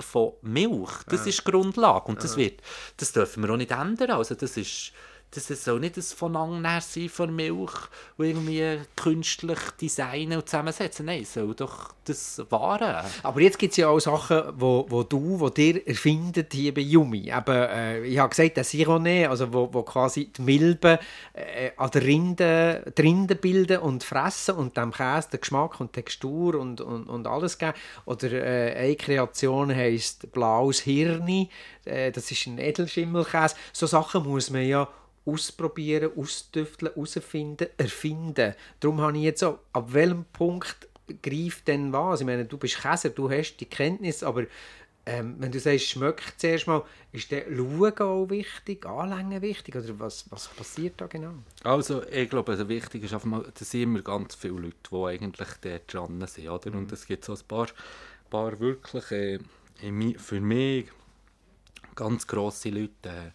von 0.00 0.32
Milch. 0.42 0.90
Das 1.08 1.20
ja. 1.20 1.26
ist 1.28 1.46
die 1.46 1.50
Grundlage 1.50 2.06
und 2.06 2.22
das 2.22 2.36
wird, 2.36 2.60
das 2.96 3.12
dürfen 3.12 3.44
wir 3.44 3.50
auch 3.52 3.56
nicht 3.56 3.70
ändern. 3.70 4.10
Also 4.10 4.34
das 4.34 4.56
ist 4.56 4.92
das 5.34 5.64
soll 5.64 5.80
nicht 5.80 5.96
ein 5.96 6.02
Vonangnäher 6.02 6.82
sein 6.82 7.08
von 7.08 7.34
Milch, 7.34 7.72
die 8.18 8.22
irgendwie 8.22 8.80
künstlich 8.96 9.58
designen 9.80 10.38
und 10.38 10.48
zusammensetzen. 10.48 11.06
Nein, 11.06 11.22
es 11.22 11.32
soll 11.32 11.54
doch 11.54 11.94
das 12.04 12.42
Wahre. 12.50 13.04
Aber 13.22 13.40
jetzt 13.40 13.58
gibt 13.58 13.72
es 13.72 13.78
ja 13.78 13.88
auch 13.88 13.98
Sachen, 13.98 14.42
wo, 14.56 14.84
wo 14.88 15.02
du, 15.04 15.40
wo 15.40 15.48
dir 15.48 15.86
erfindet 15.86 16.52
hier 16.52 16.74
bei 16.74 16.82
Yumi. 16.82 17.30
Eben, 17.30 17.54
äh, 17.54 18.04
ich 18.04 18.18
habe 18.18 18.28
gesagt, 18.28 18.58
der 18.58 18.64
Sirone, 18.64 19.30
also 19.30 19.50
wo, 19.52 19.72
wo 19.72 19.82
quasi 19.82 20.26
die 20.26 20.42
Milben 20.42 20.98
äh, 21.32 21.70
an 21.78 21.90
der 21.92 22.02
Rinde, 22.02 22.92
die 22.96 23.02
Rinde 23.02 23.34
bilden 23.34 23.78
und 23.78 24.04
fressen 24.04 24.56
und 24.56 24.76
dem 24.76 24.92
Käse 24.92 25.30
den 25.30 25.40
Geschmack 25.40 25.80
und 25.80 25.94
Textur 25.94 26.56
und, 26.56 26.82
und, 26.82 27.08
und 27.08 27.26
alles 27.26 27.56
geben. 27.56 27.74
Oder 28.04 28.32
äh, 28.32 28.74
eine 28.76 28.96
Kreation 28.96 29.74
heisst 29.74 30.30
Blaues 30.32 30.80
Hirni, 30.80 31.48
äh, 31.86 32.12
das 32.12 32.30
ist 32.30 32.46
ein 32.46 32.58
Edelschimmelkäse. 32.58 33.54
So 33.72 33.86
Sachen 33.86 34.24
muss 34.24 34.50
man 34.50 34.66
ja 34.66 34.88
ausprobieren, 35.24 36.10
austüfteln, 36.16 36.92
herausfinden, 36.92 37.68
erfinden. 37.76 38.54
Darum 38.80 39.00
habe 39.00 39.16
ich 39.16 39.24
jetzt 39.24 39.44
auch, 39.44 39.58
ab 39.72 39.92
welchem 39.92 40.24
Punkt 40.32 40.88
greift 41.22 41.68
denn 41.68 41.92
was? 41.92 42.20
Ich 42.20 42.26
meine, 42.26 42.44
du 42.44 42.56
bist 42.58 42.80
Käser, 42.80 43.10
du 43.10 43.30
hast 43.30 43.56
die 43.56 43.66
Kenntnis, 43.66 44.22
aber 44.22 44.44
ähm, 45.04 45.34
wenn 45.38 45.50
du 45.50 45.58
sagst, 45.58 45.88
schmeckt 45.88 46.40
zuerst 46.40 46.68
mal, 46.68 46.84
ist 47.10 47.30
der 47.32 47.44
Schauen 47.54 47.98
auch 47.98 48.30
wichtig, 48.30 48.86
Anlängen 48.86 49.42
wichtig 49.42 49.74
oder 49.74 49.98
was, 49.98 50.30
was 50.30 50.46
passiert 50.48 50.94
da 51.00 51.06
genau? 51.06 51.34
Also 51.64 52.04
ich 52.06 52.30
glaube, 52.30 52.52
also 52.52 52.68
wichtig 52.68 53.04
ist 53.04 53.12
einfach 53.12 53.26
mal, 53.26 53.42
da 53.42 53.64
sind 53.64 53.82
immer 53.82 54.02
ganz 54.02 54.36
viele 54.36 54.54
Leute, 54.54 54.76
die 54.90 54.96
eigentlich 54.96 55.48
dort 55.60 55.92
dran 55.92 56.26
sind, 56.26 56.48
oder? 56.48 56.70
Mhm. 56.70 56.78
und 56.78 56.92
es 56.92 57.06
gibt 57.06 57.24
so 57.24 57.32
ein 57.32 57.40
paar, 57.48 57.66
paar 58.30 58.58
wirklich 58.60 59.10
äh, 59.10 59.38
für 60.18 60.40
mich 60.40 60.86
ganz 61.96 62.26
grosse 62.26 62.70
Leute, 62.70 62.90
äh, 63.04 63.30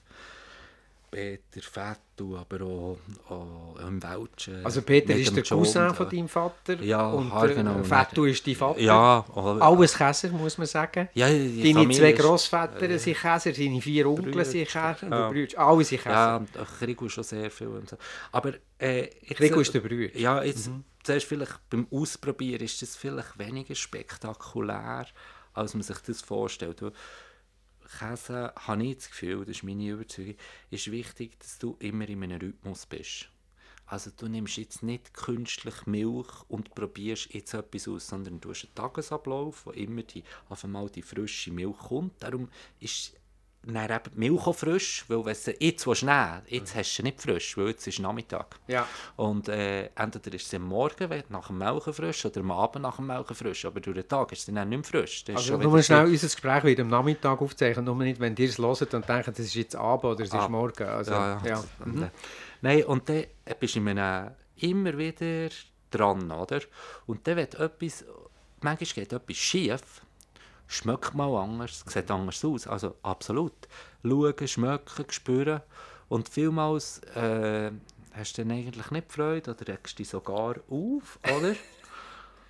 Peter 1.09 1.61
Fettu, 1.61 2.37
aber 2.37 2.61
auch, 2.65 2.97
auch 3.29 3.79
im 3.87 4.01
Welschen. 4.03 4.65
Also 4.65 4.81
Peter 4.81 5.15
ist 5.15 5.35
der 5.35 5.43
Cousin 5.43 5.93
von 5.93 6.09
deinem 6.09 6.27
Vater 6.27 6.81
ja, 6.81 7.09
und 7.09 7.31
genau. 7.55 7.81
Fettu 7.83 8.25
ist 8.25 8.45
dein 8.45 8.55
Vater. 8.55 8.79
Ja. 8.79 9.25
Alles 9.33 9.97
Käser, 9.97 10.29
muss 10.29 10.57
man 10.57 10.67
sagen. 10.67 11.07
Ja, 11.13 11.27
Deine 11.27 11.73
Familie 11.73 11.97
zwei 11.97 12.11
Grossväter 12.11 12.89
äh, 12.89 12.99
sind 12.99 13.17
Käser, 13.17 13.51
deine 13.53 13.81
vier 13.81 14.07
Onkel 14.07 14.43
sind 14.43 14.67
Käser 14.67 15.07
ja. 15.09 15.29
Brüder, 15.29 15.59
alle 15.59 15.83
sind 15.83 16.03
Käser. 16.03 16.45
Ja, 16.55 16.65
Krigo 16.79 17.05
ist 17.05 17.13
schon 17.13 17.23
sehr 17.23 17.49
viel. 17.49 17.67
Und 17.67 17.89
so. 17.89 17.97
Aber 18.33 18.53
äh, 18.77 19.07
Krigo 19.33 19.61
ist 19.61 19.73
der 19.73 19.79
Bruder. 19.79 20.15
Ja, 20.17 20.43
jetzt 20.43 20.67
mhm. 20.67 20.83
zuerst 21.03 21.25
vielleicht 21.25 21.69
beim 21.69 21.87
Ausprobieren 21.89 22.61
ist 22.61 22.81
das 22.81 22.97
vielleicht 22.97 23.39
weniger 23.39 23.75
spektakulär, 23.75 25.05
als 25.53 25.73
man 25.73 25.83
sich 25.83 25.99
das 25.99 26.21
vorstellt. 26.21 26.81
Käse, 27.87 28.53
habe 28.55 28.83
ich 28.85 28.97
das 28.97 29.09
Gefühl, 29.09 29.39
das 29.39 29.57
ist 29.57 29.63
meine 29.63 29.89
Überzeugung, 29.89 30.35
ist 30.69 30.91
wichtig, 30.91 31.39
dass 31.39 31.59
du 31.59 31.75
immer 31.79 32.07
in 32.07 32.23
einem 32.23 32.39
Rhythmus 32.39 32.85
bist. 32.85 33.29
Also 33.85 34.11
du 34.15 34.27
nimmst 34.27 34.57
jetzt 34.57 34.83
nicht 34.83 35.13
künstlich 35.13 35.85
Milch 35.85 36.27
und 36.49 36.75
probierst 36.75 37.33
jetzt 37.33 37.53
etwas 37.53 37.87
aus, 37.87 38.07
sondern 38.07 38.41
du 38.41 38.49
hast 38.49 38.65
einen 38.65 38.75
Tagesablauf, 38.75 39.65
wo 39.65 39.71
immer 39.71 40.03
die, 40.03 40.23
auf 40.49 40.65
einmal 40.65 40.89
die 40.89 41.01
frische 41.01 41.51
Milch 41.51 41.77
kommt. 41.77 42.21
Darum 42.21 42.49
ist 42.81 43.13
dann 43.73 43.89
eben 43.89 44.11
die 44.13 44.19
Milch 44.19 44.47
auch 44.47 44.55
frisch, 44.55 45.05
weil 45.07 45.25
wenn 45.25 45.35
du 45.45 45.53
jetzt 45.59 45.87
willst 45.87 46.03
nehmen 46.03 46.41
jetzt 46.47 46.75
hast 46.75 46.91
du 46.91 46.95
sie 46.95 47.03
nicht 47.03 47.21
frisch, 47.21 47.57
weil 47.57 47.67
jetzt 47.67 47.87
ist 47.87 47.99
Nachmittag. 47.99 48.55
Ja. 48.67 48.87
Und 49.15 49.49
äh, 49.49 49.89
entweder 49.95 50.35
ist 50.35 50.49
sie 50.49 50.57
am 50.57 50.63
Morgen 50.63 51.23
nach 51.29 51.47
dem 51.47 51.57
Melken 51.57 51.93
frisch 51.93 52.25
oder 52.25 52.41
am 52.41 52.51
Abend 52.51 52.83
nach 52.83 52.97
dem 52.97 53.07
Melken 53.07 53.35
frisch, 53.35 53.65
aber 53.65 53.79
durch 53.79 53.95
den 53.95 54.07
Tag 54.07 54.31
ist 54.31 54.45
sie 54.45 54.53
dann 54.53 54.69
nicht 54.69 54.91
mehr 54.91 55.01
frisch. 55.01 55.23
Das 55.25 55.37
also 55.37 55.57
nur 55.57 55.81
schnell 55.81 56.05
so 56.05 56.11
unser 56.11 56.27
Gespräch 56.27 56.63
wieder 56.63 56.83
am 56.83 56.89
Nachmittag 56.89 57.41
aufzeichnen, 57.41 57.85
nur 57.85 57.95
nicht, 57.95 58.19
wenn 58.19 58.35
ihr 58.35 58.49
es 58.49 58.57
hört 58.57 58.93
und 58.93 59.07
denkt, 59.07 59.27
das 59.27 59.39
ist 59.39 59.55
jetzt 59.55 59.75
Abend 59.75 60.05
oder 60.05 60.23
es 60.23 60.29
ist 60.29 60.35
ah. 60.35 60.47
Morgen. 60.47 60.87
Also, 60.87 61.11
ja, 61.11 61.41
ja. 61.43 61.49
ja. 61.49 61.63
Mhm. 61.85 62.03
Äh, 62.03 62.09
nein, 62.61 62.83
und 62.85 63.09
dann 63.09 63.25
bist 63.59 63.75
du 63.75 63.79
immer 64.59 64.97
wieder 64.97 65.49
dran, 65.91 66.31
oder? 66.31 66.61
Und 67.05 67.27
dann 67.27 67.37
wird 67.37 67.55
etwas, 67.55 68.05
manchmal 68.61 68.89
geht 69.05 69.13
etwas 69.13 69.37
schief, 69.37 70.01
schmeckt 70.67 71.15
mal 71.15 71.35
anders, 71.35 71.83
sieht 71.87 72.11
anders 72.11 72.43
aus. 72.45 72.67
Also 72.67 72.95
absolut. 73.03 73.53
Schauen, 74.03 74.47
schmecken, 74.47 75.05
spüren. 75.09 75.61
Und 76.09 76.29
vielmals 76.29 76.99
äh, 77.15 77.71
hast 78.13 78.37
du 78.37 78.43
dann 78.43 78.57
eigentlich 78.57 78.91
nicht 78.91 79.11
Freude 79.11 79.51
oder 79.51 79.67
regst 79.67 79.99
dich 79.99 80.09
sogar 80.09 80.55
auf, 80.69 81.19
oder? 81.23 81.55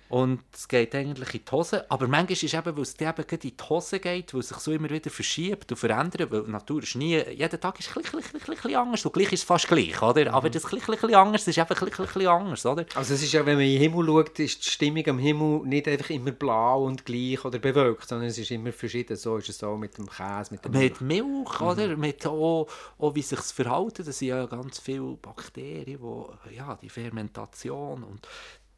Und 0.08 0.40
es 0.52 0.66
geht 0.66 0.94
eigentlich 0.94 1.34
in 1.34 1.40
die 1.44 1.52
Hose. 1.52 1.90
Aber 1.90 2.08
manchmal 2.08 2.32
ist 2.32 2.44
es 2.44 2.54
eben, 2.54 2.76
weil 2.76 2.82
es 2.82 2.94
dir 2.94 3.08
eben 3.10 3.24
in 3.28 3.38
die 3.40 3.54
Hose 3.68 4.00
geht, 4.00 4.32
weil 4.32 4.40
es 4.40 4.48
sich 4.48 4.56
so 4.58 4.72
immer 4.72 4.88
wieder 4.88 5.10
verschiebt 5.10 5.70
und 5.70 5.76
verändert, 5.76 6.30
weil 6.30 6.44
die 6.44 6.50
Natur 6.50 6.82
ist 6.82 6.96
nie, 6.96 7.18
jeden 7.18 7.60
Tag 7.60 7.78
ist 7.78 7.90
es 7.90 7.96
ein 7.96 8.02
bisschen, 8.02 8.76
anders. 8.76 9.04
Und 9.04 9.12
gleich 9.12 9.32
ist 9.32 9.40
es 9.40 9.44
fast 9.44 9.68
gleich, 9.68 10.00
oder? 10.00 10.22
Mhm. 10.22 10.34
Aber 10.34 10.48
das 10.50 10.64
ein 10.64 10.78
bisschen 10.78 11.14
anders 11.14 11.46
ist 11.46 11.58
einfach 11.58 11.80
ein 11.82 11.90
bisschen 11.90 12.26
anders, 12.26 12.64
oder? 12.64 12.86
Also 12.94 13.14
es 13.14 13.22
ist 13.22 13.32
ja, 13.32 13.44
wenn 13.44 13.56
man 13.56 13.64
in 13.64 13.72
den 13.72 13.80
Himmel 13.80 14.06
schaut, 14.06 14.38
ist 14.38 14.64
die 14.64 14.70
Stimmung 14.70 15.06
am 15.06 15.18
Himmel 15.18 15.60
nicht 15.66 15.88
einfach 15.88 16.10
immer 16.10 16.32
blau 16.32 16.84
und 16.84 17.04
gleich 17.04 17.44
oder 17.44 17.58
bewölkt, 17.58 18.08
sondern 18.08 18.28
es 18.28 18.38
ist 18.38 18.50
immer 18.50 18.72
verschieden. 18.72 19.16
So 19.16 19.36
ist 19.36 19.50
es 19.50 19.62
auch 19.62 19.76
mit 19.76 19.98
dem 19.98 20.08
Käse, 20.08 20.52
mit 20.52 20.64
dem 20.64 20.72
Mit 20.72 21.00
Milch, 21.00 21.24
Milch 21.24 21.60
mhm. 21.60 21.66
oder? 21.66 21.96
Mit 21.96 22.26
auch, 22.26 22.66
auch 22.98 23.14
wie 23.14 23.22
sich 23.22 23.40
verhalten. 23.40 24.04
Das 24.06 24.18
sind 24.18 24.28
ja 24.28 24.46
ganz 24.46 24.78
viele 24.78 25.16
Bakterien, 25.20 26.00
die, 26.00 26.56
ja, 26.56 26.78
die 26.80 26.88
Fermentation 26.88 28.04
und 28.04 28.26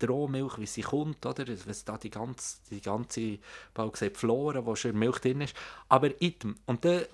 Rohmilch, 0.08 0.58
wie 0.58 0.66
sie 0.66 0.82
kommt, 0.82 1.24
oder? 1.24 1.46
Wenn 1.46 1.76
da 1.84 1.98
die 1.98 2.10
ganze, 2.10 2.56
die 2.70 2.80
ganze 2.80 3.38
bald 3.74 3.92
gesagt, 3.92 4.16
Flora, 4.16 4.60
die 4.60 4.76
schon 4.76 4.92
in 4.92 4.98
Milch 4.98 5.18
drin 5.18 5.40
ist. 5.40 5.54
Aber 5.88 6.10
item. 6.20 6.56
Und 6.66 6.84
dann, 6.84 7.04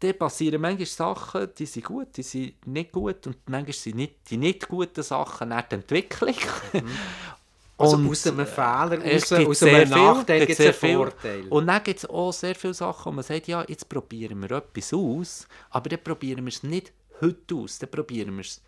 dann 0.00 0.18
passieren 0.18 0.60
manchmal 0.60 0.86
Sachen, 0.86 1.48
die 1.58 1.66
sind 1.66 1.86
gut, 1.86 2.16
die 2.16 2.22
sind 2.22 2.66
nicht 2.66 2.92
gut 2.92 3.26
und 3.26 3.38
manchmal 3.48 3.72
sind 3.72 3.96
nicht, 3.96 4.30
die 4.30 4.36
nicht 4.36 4.68
guten 4.68 5.02
Sachen 5.02 5.48
nach 5.48 5.62
der 5.62 5.78
Entwicklung. 5.78 6.36
Mhm. 6.72 6.88
Also 7.76 7.96
und 7.96 8.08
aus 8.08 8.26
einem 8.26 8.46
Fehler, 8.46 9.00
aus, 9.04 9.32
aus 9.32 9.62
einem 9.64 9.90
Nachteil 9.90 10.46
gibt 10.46 10.60
es 10.60 10.80
einen 10.80 10.96
Vorteil. 10.96 11.48
Und 11.48 11.66
dann 11.66 11.82
gibt 11.82 11.98
es 11.98 12.08
auch 12.08 12.32
sehr 12.32 12.54
viele 12.54 12.72
Sachen, 12.74 13.06
wo 13.06 13.10
man 13.10 13.24
sagt, 13.24 13.48
ja, 13.48 13.64
jetzt 13.66 13.88
probieren 13.88 14.40
wir 14.42 14.52
etwas 14.52 14.94
aus, 14.94 15.48
aber 15.70 15.88
dann 15.88 16.02
probieren 16.02 16.44
wir 16.44 16.52
es 16.52 16.62
nicht 16.62 16.92
heute 17.20 17.54
aus, 17.56 17.80
dann 17.80 17.90
probieren 17.90 18.36
wir 18.36 18.42
es 18.42 18.62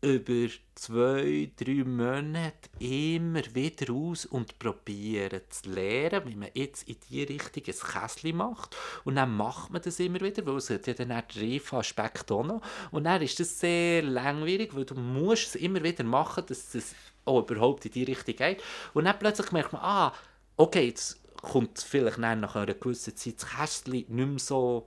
über 0.00 0.48
zwei, 0.76 1.50
drei 1.56 1.82
Monate 1.84 2.68
immer 2.78 3.42
wieder 3.52 3.92
aus 3.92 4.26
und 4.26 4.58
probieren 4.58 5.40
zu 5.48 5.70
lernen, 5.70 6.22
wie 6.26 6.36
man 6.36 6.50
jetzt 6.54 6.88
in 6.88 6.96
die 7.10 7.24
Richtung 7.24 7.64
ein 7.66 7.92
Kästchen 7.92 8.36
macht. 8.36 8.76
Und 9.04 9.16
dann 9.16 9.36
macht 9.36 9.70
man 9.70 9.82
das 9.82 9.98
immer 9.98 10.20
wieder, 10.20 10.46
weil 10.46 10.56
es 10.56 10.70
hat 10.70 10.86
ja 10.86 10.94
dann 10.94 11.10
auch 11.10 11.22
den 11.22 11.52
Reife-Aspekt 11.52 12.30
auch 12.30 12.44
noch. 12.44 12.62
Und 12.92 13.04
dann 13.04 13.22
ist 13.22 13.40
das 13.40 13.58
sehr 13.58 14.02
langwierig, 14.02 14.74
weil 14.76 14.84
du 14.84 14.94
musst 14.94 15.48
es 15.48 15.54
immer 15.56 15.82
wieder 15.82 16.04
machen, 16.04 16.44
dass 16.46 16.74
es 16.76 16.94
auch 17.24 17.40
überhaupt 17.40 17.86
in 17.86 17.92
die 17.92 18.04
Richtung 18.04 18.36
geht. 18.36 18.62
Und 18.94 19.04
dann 19.04 19.18
plötzlich 19.18 19.50
merkt 19.50 19.72
man, 19.72 19.82
ah, 19.82 20.12
okay, 20.56 20.86
jetzt 20.86 21.20
kommt 21.42 21.78
vielleicht 21.80 22.18
nach 22.18 22.54
einer 22.54 22.74
gewissen 22.74 23.16
Zeit 23.16 23.42
das 23.42 23.50
Kästchen 23.50 23.92
nicht 23.92 24.10
mehr 24.10 24.38
so, 24.38 24.86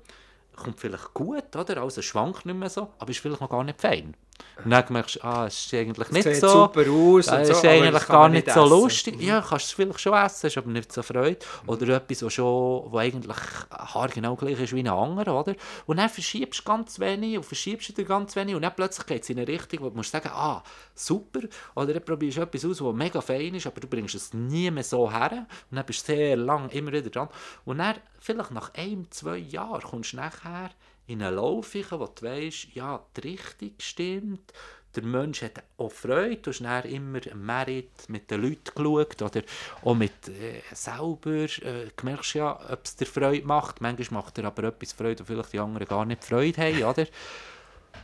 kommt 0.55 0.79
vielleicht 0.79 1.13
gut, 1.13 1.55
oder? 1.55 1.81
Also 1.81 2.01
schwankt 2.01 2.45
nicht 2.45 2.57
mehr 2.57 2.69
so, 2.69 2.93
aber 2.97 3.11
ist 3.11 3.19
vielleicht 3.19 3.41
noch 3.41 3.49
gar 3.49 3.63
nicht 3.63 3.81
fein. 3.81 4.15
Und 4.63 4.71
dann 4.71 4.85
merkst 4.89 5.15
du, 5.15 5.23
ah, 5.23 5.47
es 5.47 5.65
ist 5.65 5.73
eigentlich 5.73 6.11
nicht 6.11 6.23
sieht 6.23 6.35
so. 6.37 6.49
super 6.49 6.89
aus. 6.89 7.27
Es 7.27 7.49
ist 7.49 7.61
so, 7.61 7.67
eigentlich 7.67 8.07
gar 8.07 8.29
nicht, 8.29 8.51
so 8.51 8.63
essen. 8.63 8.69
lustig. 8.69 9.15
Mhm. 9.17 9.21
Ja, 9.21 9.41
kannst 9.41 9.65
es 9.65 9.71
vielleicht 9.71 9.99
schon 9.99 10.13
essen, 10.13 10.47
hast 10.47 10.57
aber 10.57 10.69
nicht 10.69 10.91
so 10.91 11.01
Freude. 11.01 11.39
Mhm. 11.63 11.69
Oder 11.69 11.95
etwas, 11.95 12.23
was 12.23 12.33
schon, 12.33 12.91
wo 12.91 12.97
eigentlich 12.97 13.37
haargenau 13.71 14.35
gleich 14.35 14.59
ist 14.59 14.73
wie 14.73 14.79
ein 14.79 14.87
anderer, 14.87 15.39
oder? 15.39 15.55
Und 15.85 15.97
dann 15.97 16.09
verschiebst 16.09 16.59
du 16.59 16.63
ganz 16.63 16.99
wenig 16.99 17.37
und 17.37 17.43
verschiebst 17.43 17.97
du 17.97 18.05
ganz 18.05 18.35
wenig 18.35 18.55
und 18.55 18.61
dann 18.61 18.75
plötzlich 18.75 19.07
geht 19.07 19.23
es 19.23 19.29
in 19.29 19.39
eine 19.39 19.47
Richtung, 19.47 19.81
wo 19.81 19.89
du 19.89 19.95
musst 19.95 20.11
sagen, 20.11 20.29
ah, 20.31 20.63
super. 20.93 21.41
Oder 21.75 21.93
dann 21.93 22.05
probierst 22.05 22.37
du 22.37 22.41
etwas 22.41 22.65
aus, 22.65 22.81
was 22.81 22.93
mega 22.93 23.21
fein 23.21 23.55
ist, 23.55 23.67
aber 23.67 23.79
du 23.79 23.87
bringst 23.87 24.15
es 24.15 24.33
nie 24.33 24.69
mehr 24.69 24.83
so 24.83 25.11
her. 25.11 25.47
Und 25.69 25.77
dann 25.77 25.85
bist 25.85 26.07
du 26.07 26.13
sehr 26.13 26.35
lang 26.37 26.69
immer 26.69 26.91
wieder 26.91 27.09
dran. 27.09 27.29
Und 27.65 27.79
dann, 27.79 27.95
vielleicht 28.19 28.51
nach 28.51 28.73
einem, 28.75 29.09
zwei 29.11 29.37
Jahren, 29.37 29.81
kommst 29.81 30.13
du 30.13 30.17
nachher 30.17 30.69
in 31.11 31.21
einen 31.21 31.35
Lauf, 31.35 31.73
wo 31.73 32.07
du 32.07 32.25
weißt, 32.25 32.73
ja, 32.73 33.03
die 33.17 33.21
Richtung 33.21 33.73
stimmt, 33.79 34.53
der 34.95 35.03
Mensch 35.03 35.41
hat 35.41 35.63
auch 35.77 35.91
Freude, 35.91 36.37
du 36.37 36.51
hast 36.51 36.61
dann 36.61 36.83
immer 36.83 37.19
Merit 37.33 38.09
mit 38.09 38.29
den 38.29 38.41
Leuten 38.41 38.71
geschaut 38.75 39.21
oder 39.21 39.41
auch 39.83 39.95
mit 39.95 40.27
äh, 40.27 40.61
selber, 40.73 41.45
äh, 41.45 41.87
du 41.95 42.05
merkst 42.05 42.33
ja, 42.35 42.59
ob 42.69 42.83
es 42.83 42.95
dir 42.95 43.05
Freude 43.05 43.45
macht, 43.45 43.81
manchmal 43.81 44.21
macht 44.21 44.37
dir 44.37 44.45
aber 44.45 44.65
etwas 44.65 44.93
Freude, 44.93 45.23
wo 45.23 45.25
vielleicht 45.25 45.53
die 45.53 45.59
anderen 45.59 45.87
gar 45.87 46.05
nicht 46.05 46.23
Freude 46.23 46.61
haben, 46.61 46.83
oder? 46.91 47.07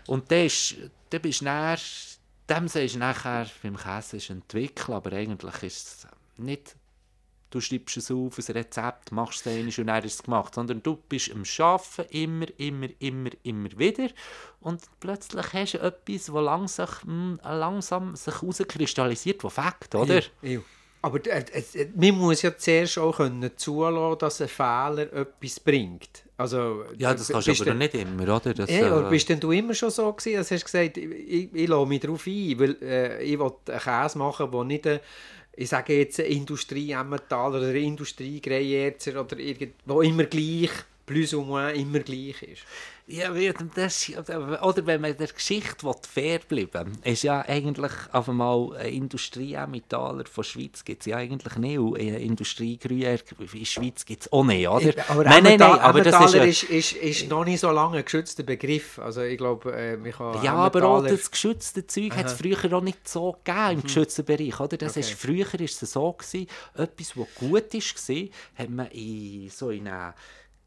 Und 0.07 0.31
dann, 0.31 0.45
ist, 0.45 0.75
dann 1.09 1.21
bist 1.21 1.41
du 1.41 1.45
dann, 1.45 1.77
dem 2.49 2.67
sagst 2.67 2.95
du 2.95 2.99
nachher, 2.99 3.47
beim 3.61 3.75
Käse 3.75 4.17
ist 4.17 4.29
entwickeln, 4.29 4.95
aber 4.95 5.11
eigentlich 5.11 5.63
ist 5.63 5.87
es 5.87 6.07
nicht 6.37 6.75
du 7.49 7.61
schreibst 7.61 7.97
es 7.97 8.11
auf, 8.11 8.37
ein 8.37 8.53
Rezept, 8.53 9.11
machst 9.11 9.45
es 9.45 9.53
einmal 9.53 9.73
und 9.77 9.87
dann 9.87 10.03
ist 10.03 10.15
es 10.15 10.23
gemacht, 10.23 10.55
sondern 10.55 10.83
du 10.83 10.97
bist 11.09 11.31
am 11.31 11.43
Arbeiten 11.59 12.05
immer, 12.09 12.47
immer, 12.57 12.87
immer, 12.99 13.29
immer 13.43 13.69
wieder 13.77 14.09
und 14.59 14.81
plötzlich 14.99 15.53
hast 15.53 15.73
du 15.75 15.79
etwas, 15.79 16.25
das 16.25 16.27
langsam, 16.29 16.87
hm, 17.03 17.39
langsam 17.43 18.15
sich 18.15 18.33
herauskristallisiert, 18.33 19.43
das 19.43 19.53
fängt, 19.53 19.95
oder? 19.95 20.21
Ja, 20.41 20.49
ja. 20.49 20.59
Aber 21.01 21.25
äh, 21.25 21.39
äh, 21.39 21.87
man 21.95 22.17
muss 22.17 22.41
ja 22.41 22.57
zuerst 22.57 22.97
auch 22.97 23.17
können 23.17 23.51
zulassen, 23.55 24.19
dass 24.19 24.41
ein 24.41 24.47
Fehler 24.47 25.13
etwas 25.13 25.59
bringt. 25.59 26.23
Also, 26.35 26.83
ja, 26.97 27.13
das 27.13 27.29
kannst 27.29 27.47
du 27.47 27.51
aber 27.51 27.65
denn, 27.65 27.77
nicht 27.77 27.93
immer, 27.93 28.23
oder? 28.23 28.53
Das, 28.53 28.69
ja, 28.69 28.91
aber 28.91 29.07
äh, 29.07 29.09
bist 29.09 29.29
denn 29.29 29.39
du 29.39 29.51
immer 29.51 29.73
schon 29.73 29.89
so 29.89 30.11
gewesen, 30.11 30.37
dass 30.37 30.49
du 30.49 30.55
hast 30.55 30.65
gesagt, 30.65 30.97
ich, 30.97 31.05
ich, 31.05 31.53
ich 31.53 31.67
lasse 31.67 31.85
mich 31.85 31.99
darauf 32.01 32.27
ein, 32.27 32.59
weil 32.59 32.77
äh, 32.81 33.23
ich 33.23 33.39
will 33.39 33.51
einen 33.67 33.79
Käse 33.79 34.17
machen, 34.17 34.51
der 34.51 34.63
nicht... 34.63 34.85
Äh, 34.85 34.99
ich 35.57 35.69
sage 35.69 35.97
jetzt 35.97 36.19
Industrie 36.19 36.91
Emmental 36.91 37.49
oder 37.49 37.73
Industrie 37.73 38.39
Greyerzer 38.39 39.19
oder 39.19 39.39
irgend, 39.39 39.73
wo 39.85 40.01
immer 40.01 40.25
gleich, 40.25 40.69
plus 41.05 41.33
ou 41.33 41.43
moins 41.43 41.77
immer 41.77 41.99
gleich 41.99 42.41
ist. 42.43 42.63
Ja, 43.09 43.31
das, 43.73 44.11
oder 44.11 44.85
wenn 44.85 44.99
man 44.99 45.15
der 45.15 45.27
Geschichte 45.27 45.89
fair 46.01 46.39
bleiben 46.39 46.97
will, 47.03 47.13
ist 47.13 47.23
ja 47.23 47.39
eigentlich 47.39 47.93
auf 48.11 48.27
einmal 48.27 48.75
eine 48.75 48.89
Industrieementaler 48.89 50.25
von 50.25 50.43
der 50.43 50.49
Schweiz 50.49 50.83
gibt 50.83 51.03
es 51.03 51.05
ja 51.05 51.15
eigentlich 51.15 51.55
nicht. 51.55 51.79
Und 51.79 51.97
eine 51.97 52.19
Industriegrüner 52.19 53.17
in 53.53 53.65
Schweiz 53.65 54.03
gibt 54.03 54.23
es 54.23 54.33
auch 54.33 54.43
nicht, 54.43 54.67
oder? 54.67 54.93
Aber 55.07 55.23
nein, 55.23 55.41
nein, 55.41 55.57
nein, 55.57 55.79
aber 55.79 56.01
das 56.01 56.33
ist, 56.33 56.63
ist, 56.63 56.91
ist, 56.93 57.29
noch 57.29 57.45
nicht 57.45 57.61
so 57.61 57.71
lange 57.71 57.99
ein 57.99 58.03
geschützter 58.03 58.43
Begriff. 58.43 58.99
Also 58.99 59.21
ich 59.21 59.37
glaube, 59.37 59.73
äh, 59.73 59.97
Ja, 60.43 60.55
aber 60.55 60.83
auch 60.83 61.01
das 61.01 61.31
geschützte 61.31 61.87
Zeug 61.87 62.13
hat 62.13 62.25
es 62.25 62.33
früher 62.33 62.73
auch 62.73 62.81
nicht 62.81 63.07
so 63.07 63.37
gegeben 63.41 63.69
im 63.69 63.77
mhm. 63.77 63.83
geschützten 63.83 64.25
Bereich, 64.25 64.59
oder? 64.59 64.75
Das 64.75 64.91
okay. 64.91 64.99
ist, 64.99 65.13
früher 65.13 65.61
ist 65.61 65.81
es 65.81 65.93
so 65.93 66.11
gewesen, 66.11 66.47
etwas, 66.75 67.15
was 67.15 67.27
gut 67.35 67.73
war, 67.73 68.27
hat 68.55 68.69
man 68.69 68.87
in 68.87 69.49
so 69.49 69.69
in 69.69 69.87
einer 69.87 70.13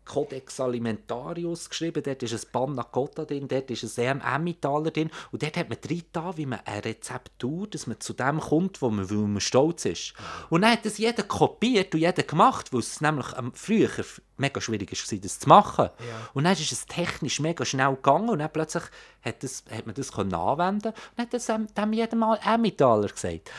Codex 0.04 0.58
Alimentarius 0.60 1.68
geschrieben, 1.68 2.02
dort 2.02 2.22
ist 2.22 2.32
ein 2.32 2.50
Panna 2.52 2.82
Cotta 2.82 3.24
drin, 3.24 3.46
dort 3.46 3.70
ist 3.70 3.98
ein 3.98 4.20
Emmentaler 4.20 4.90
drin 4.90 5.10
und 5.30 5.42
dort 5.42 5.56
hat 5.56 5.68
man 5.68 5.78
drin 5.80 6.02
da, 6.12 6.36
wie 6.36 6.46
man 6.46 6.60
eine 6.64 6.84
Rezeptur, 6.84 7.66
dass 7.68 7.86
man 7.86 8.00
zu 8.00 8.12
dem 8.12 8.40
kommt, 8.40 8.82
wo 8.82 8.90
man, 8.90 9.08
wo 9.08 9.26
man 9.26 9.40
stolz 9.40 9.84
ist. 9.84 10.14
Und 10.48 10.62
dann 10.62 10.72
hat 10.72 10.84
das 10.84 10.98
jeder 10.98 11.22
kopiert 11.22 11.94
und 11.94 12.00
jeder 12.00 12.22
gemacht, 12.22 12.72
weil 12.72 12.80
es 12.80 13.00
nämlich 13.00 13.26
ähm, 13.38 13.52
früher 13.54 13.90
mega 14.36 14.60
schwierig 14.60 14.90
war, 14.90 15.18
das 15.18 15.38
zu 15.38 15.48
machen. 15.48 15.90
Ja. 15.98 16.30
Und 16.34 16.44
dann 16.44 16.54
ist 16.54 16.72
es 16.72 16.86
technisch 16.86 17.40
mega 17.40 17.64
schnell 17.64 17.94
gegangen 17.94 18.30
und 18.30 18.38
dann 18.40 18.52
plötzlich 18.52 18.84
hat, 19.22 19.42
das, 19.42 19.64
hat 19.70 19.86
man 19.86 19.94
das 19.94 20.12
anwenden 20.12 20.32
können 20.82 20.94
und 21.16 21.22
hat 21.22 21.34
das 21.34 21.46
dem, 21.46 21.66
dem 21.74 21.92
jedem 21.92 22.18
Mal 22.18 22.40
Emmentaler 22.44 23.08
gesagt. 23.08 23.50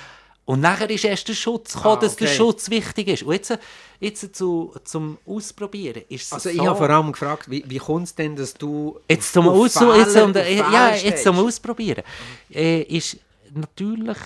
Und 0.45 0.59
nachher 0.59 0.89
ist 0.89 1.05
erst 1.05 1.27
der 1.27 1.33
Schutz 1.33 1.73
gekommen, 1.73 1.93
ah, 1.93 1.97
okay. 1.97 2.05
dass 2.05 2.15
der 2.15 2.27
Schutz 2.27 2.69
wichtig 2.69 3.07
ist. 3.07 3.23
Und 3.23 3.33
jetzt, 3.33 3.57
jetzt 3.99 4.35
zu, 4.35 4.73
zum 4.83 5.17
Ausprobieren 5.25 6.03
ist 6.09 6.33
Also 6.33 6.49
so, 6.49 6.55
ich 6.55 6.61
habe 6.61 6.77
vor 6.77 6.89
allem 6.89 7.11
gefragt, 7.11 7.49
wie, 7.49 7.63
wie 7.67 7.77
kommt 7.77 8.07
es 8.07 8.15
denn, 8.15 8.35
dass 8.35 8.53
du 8.55 8.99
jetzt 9.07 9.31
zum, 9.31 9.47
Aus 9.47 9.77
Fehler, 9.77 9.97
jetzt, 9.97 10.17
um, 10.17 10.33
ja, 10.33 10.95
jetzt 10.95 11.23
zum 11.23 11.37
Ausprobieren 11.37 12.03
äh, 12.49 12.81
ist 12.81 13.17
natürlich 13.53 14.17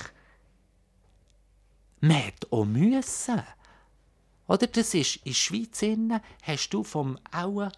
man 2.06 2.18
hat 2.18 2.52
auch 2.52 2.66
müssen. 2.66 3.42
Oder 4.48 4.68
das 4.68 4.94
ist, 4.94 5.18
in 5.18 5.32
der 5.32 5.34
Schweiz 5.34 5.82
innen, 5.82 6.22
hast 6.44 6.70
du 6.70 6.84
vom 6.84 7.18
Auen 7.32 7.72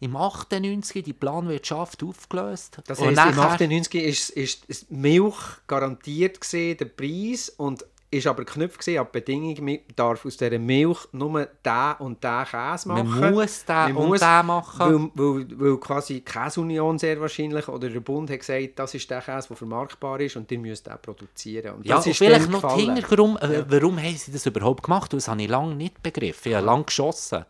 im 0.00 0.16
98 0.16 1.04
die 1.04 1.12
Planwirtschaft 1.12 2.02
aufgelöst. 2.02 2.78
Das 2.86 3.00
heisst, 3.00 3.16
nachher... 3.16 3.32
im 3.32 3.38
98 3.38 4.02
ist, 4.02 4.30
ist, 4.30 4.64
ist 4.64 4.90
Milch 4.90 5.36
garantiert 5.66 6.40
gewesen, 6.40 6.78
der 6.78 6.86
Preis 6.86 7.50
und 7.50 7.84
ist 8.12 8.26
aber 8.26 8.44
geknüpft 8.44 8.88
an 8.88 8.94
die 8.94 9.12
Bedingung, 9.12 9.64
man 9.64 9.78
darf 9.94 10.26
aus 10.26 10.36
dieser 10.36 10.58
Milch 10.58 10.98
nur 11.12 11.46
den 11.64 11.92
und 12.00 12.24
den 12.24 12.44
Käse 12.44 12.88
machen. 12.88 13.20
Man 13.20 13.34
muss 13.34 13.64
den 13.64 13.74
man 13.76 13.96
und 13.96 14.08
muss, 14.08 14.20
den 14.20 14.46
machen. 14.46 15.12
Weil, 15.14 15.36
weil, 15.36 15.60
weil 15.60 15.76
quasi 15.78 16.14
die 16.14 16.24
Käseunion 16.24 16.98
sehr 16.98 17.20
wahrscheinlich, 17.20 17.68
oder 17.68 17.88
der 17.88 18.00
Bund 18.00 18.30
hat 18.30 18.40
gesagt, 18.40 18.78
das 18.78 18.94
ist 18.94 19.08
der 19.08 19.22
Käse, 19.22 19.48
der 19.48 19.56
vermarktbar 19.56 20.18
ist 20.20 20.34
und 20.36 20.50
den 20.50 20.62
müsst 20.62 20.88
ihr 20.88 20.96
produzieren. 20.96 21.76
Und 21.76 21.86
ja, 21.86 21.96
das 21.96 22.08
ist 22.08 22.18
vielleicht 22.18 22.50
noch 22.50 22.62
der 22.62 22.70
Hintergrund, 22.70 23.40
äh, 23.42 23.64
warum 23.68 23.96
haben 23.98 24.16
sie 24.16 24.32
das 24.32 24.44
überhaupt 24.44 24.82
gemacht? 24.82 25.12
Das 25.12 25.28
habe 25.28 25.42
ich 25.42 25.48
lange 25.48 25.76
nicht 25.76 26.02
begriffen. 26.02 26.48
Ich 26.48 26.56
habe 26.56 26.66
lange 26.66 26.84
geschossen. 26.84 27.44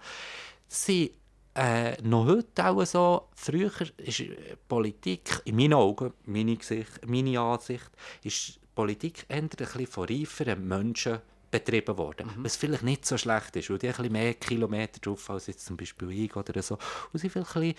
Sie 0.69 1.15
äh, 1.55 2.01
noch 2.03 2.27
heute 2.27 2.67
auch 2.67 2.85
so, 2.85 3.29
früher 3.35 3.73
ist 3.99 4.23
Politik, 4.69 5.43
in 5.45 5.57
meinen 5.57 5.75
Augen, 5.75 6.13
meine, 6.27 6.57
Gesicht, 6.57 7.07
meine 7.07 7.41
Ansicht, 7.41 7.91
ist 8.23 8.61
Politik 8.75 9.25
eher 9.29 9.39
ein 9.39 9.49
bisschen 9.49 9.87
von 9.87 10.09
reiferen 10.09 10.67
Menschen 10.67 11.19
betrieben 11.51 11.99
worden. 11.99 12.31
Mhm. 12.37 12.45
Was 12.45 12.57
vielleicht 12.57 12.85
nicht 12.85 13.05
so 13.05 13.19
schlecht 13.19 13.57
ist, 13.57 13.71
weil 13.71 13.79
die 13.79 13.89
ein 13.89 13.95
bisschen 13.95 14.13
mehr 14.13 14.35
Kilometer 14.35 15.01
drauf 15.01 15.29
als 15.31 15.49
jetzt 15.49 15.67
zum 15.67 15.77
Beispiel 15.77 16.11
ich 16.13 16.37
oder 16.37 16.63
so. 16.63 16.79
Und, 17.13 17.21
sie 17.21 17.29
bisschen, 17.29 17.75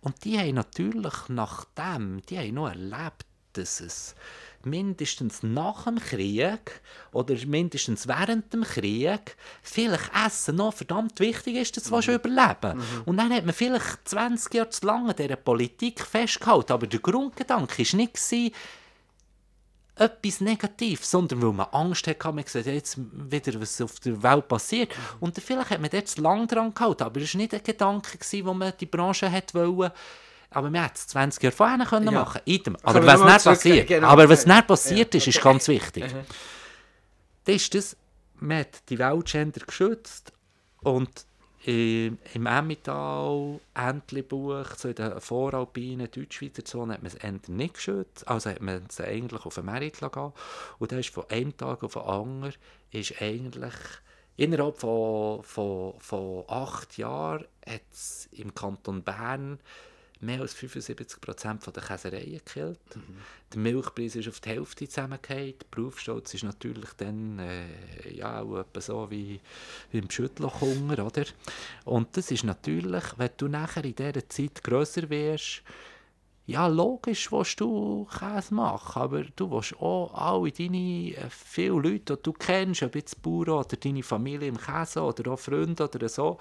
und 0.00 0.24
die 0.24 0.38
haben 0.38 0.54
natürlich 0.54 1.28
nach 1.28 1.64
dem, 1.76 2.22
die 2.22 2.38
haben 2.38 2.54
noch 2.54 2.68
erlebt, 2.68 3.26
dass 3.54 3.80
es 3.80 4.14
mindestens 4.66 5.42
nach 5.42 5.84
dem 5.84 5.98
Krieg 5.98 6.80
oder 7.12 7.34
mindestens 7.46 8.06
während 8.06 8.52
dem 8.52 8.62
Krieg 8.62 9.36
vielleicht 9.62 10.10
Essen 10.26 10.56
noch 10.56 10.74
verdammt 10.74 11.18
wichtig 11.20 11.56
ist, 11.56 11.76
das 11.76 11.90
mhm. 11.90 12.14
überleben 12.14 12.78
mhm. 12.78 13.02
Und 13.06 13.16
dann 13.16 13.32
hat 13.32 13.44
man 13.46 13.54
vielleicht 13.54 14.08
20 14.08 14.54
Jahre 14.54 14.70
zu 14.70 14.86
lange 14.86 15.10
an 15.10 15.16
dieser 15.16 15.36
Politik 15.36 16.00
festgehalten, 16.00 16.72
aber 16.72 16.86
der 16.86 17.00
Grundgedanke 17.00 17.78
war 17.78 17.96
nicht, 17.96 18.18
etwas 19.96 20.40
Negatives, 20.42 21.10
sondern 21.10 21.42
weil 21.42 21.52
man 21.52 21.66
Angst 21.72 22.06
hatte, 22.06 22.30
man 22.32 22.44
sieht 22.46 22.66
jetzt 22.66 22.98
wieder, 22.98 23.60
was 23.60 23.80
auf 23.80 23.98
der 24.00 24.22
Welt 24.22 24.46
passiert. 24.46 24.90
Mhm. 24.90 25.16
Und 25.20 25.38
vielleicht 25.38 25.70
hat 25.70 25.80
man 25.80 25.90
dort 25.90 26.08
zu 26.08 26.20
lange 26.20 26.46
dran 26.46 26.74
gehalten, 26.74 27.02
aber 27.02 27.20
es 27.20 27.34
war 27.34 27.40
nicht 27.40 27.54
ein 27.54 27.62
Gedanke, 27.62 28.18
wo 28.44 28.52
man 28.52 28.74
die 28.78 28.86
Branche 28.86 29.32
wollte, 29.54 29.92
aber 30.50 30.70
man 30.70 30.82
hätte 30.82 30.94
es 30.96 31.06
20 31.08 31.42
Jahre 31.42 31.56
vorher 31.56 31.86
können 31.86 32.06
ja. 32.06 32.12
machen 32.12 32.40
können. 32.44 32.76
Aber, 32.82 33.06
was 33.06 33.24
nicht 33.24 33.44
passiert, 33.44 33.86
genau. 33.88 34.08
aber 34.08 34.28
was 34.28 34.46
nicht 34.46 34.66
passiert 34.66 35.14
ist, 35.14 35.26
ist 35.26 35.42
ganz 35.42 35.68
wichtig. 35.68 36.04
Mhm. 36.04 36.20
Das 37.44 37.54
ist 37.56 37.74
das, 37.74 37.96
man 38.36 38.58
hat 38.60 38.88
die 38.88 38.98
Weltgender 38.98 39.60
geschützt 39.64 40.32
und 40.82 41.26
im 41.66 42.18
Emmental, 42.46 43.58
Entlebuch, 43.74 44.66
so 44.76 44.88
in 44.88 44.94
der 44.94 45.20
voralpinen 45.20 46.08
Deutschschweizer 46.08 46.64
Zone 46.64 46.94
hat 46.94 47.02
man 47.02 47.10
es 47.10 47.48
nicht 47.48 47.74
geschützt, 47.74 48.26
also 48.28 48.50
hat 48.50 48.62
man 48.62 48.84
es 48.88 49.00
eigentlich 49.00 49.44
auf 49.44 49.56
den 49.56 49.64
Merit 49.64 49.98
gelassen. 49.98 50.32
Und 50.78 50.92
dann 50.92 51.00
ist 51.00 51.10
von 51.10 51.28
einem 51.28 51.56
Tag 51.56 51.82
auf 51.82 51.94
den 51.94 52.02
anderen 52.02 52.54
ist 52.92 53.20
eigentlich 53.20 53.74
innerhalb 54.36 54.78
von, 54.78 55.42
von, 55.42 55.94
von 55.98 56.44
acht 56.46 56.98
Jahren 56.98 57.46
hat 57.68 57.82
es 57.90 58.28
im 58.32 58.54
Kanton 58.54 59.02
Bern 59.02 59.58
mehr 60.20 60.40
als 60.40 60.54
75 60.54 61.20
Prozent 61.20 61.66
der 61.66 61.82
Käsereien 61.82 62.32
gekillt. 62.32 62.78
Mhm. 62.94 63.16
Der 63.52 63.58
Milchpreis 63.60 64.16
ist 64.16 64.28
auf 64.28 64.40
die 64.40 64.48
Hälfte 64.50 64.88
zusammengefallen. 64.88 65.54
Der 65.58 65.66
Berufsstolz 65.70 66.34
ist 66.34 66.44
natürlich 66.44 66.90
dann 66.96 67.38
äh, 67.38 68.14
ja, 68.14 68.40
auch 68.40 68.64
so 68.78 69.10
wie, 69.10 69.40
wie 69.90 69.98
im 69.98 70.10
Schüttlochhunger. 70.10 71.04
Oder? 71.04 71.24
Und 71.84 72.16
das 72.16 72.30
ist 72.30 72.44
natürlich, 72.44 73.04
wenn 73.16 73.30
du 73.36 73.48
nachher 73.48 73.84
in 73.84 73.94
dieser 73.94 74.28
Zeit 74.28 74.62
grösser 74.62 75.08
wirst, 75.10 75.62
ja, 76.48 76.68
logisch 76.68 77.32
willst 77.32 77.60
du 77.60 78.06
Käse 78.06 78.54
machen, 78.54 79.02
aber 79.02 79.24
du 79.34 79.50
willst 79.50 79.74
auch 79.80 80.14
alle 80.14 80.52
deine, 80.52 81.12
äh, 81.16 81.28
viele 81.28 81.70
Leute, 81.70 82.16
die 82.16 82.22
du 82.22 82.32
kennst, 82.32 82.84
ob 82.84 82.94
jetzt 82.94 83.20
Bauern 83.20 83.48
oder 83.48 83.76
deine 83.76 84.04
Familie 84.04 84.46
im 84.46 84.56
Käse 84.56 85.02
oder 85.02 85.32
auch 85.32 85.40
Freunde 85.40 85.84
oder 85.84 86.08
so, 86.08 86.38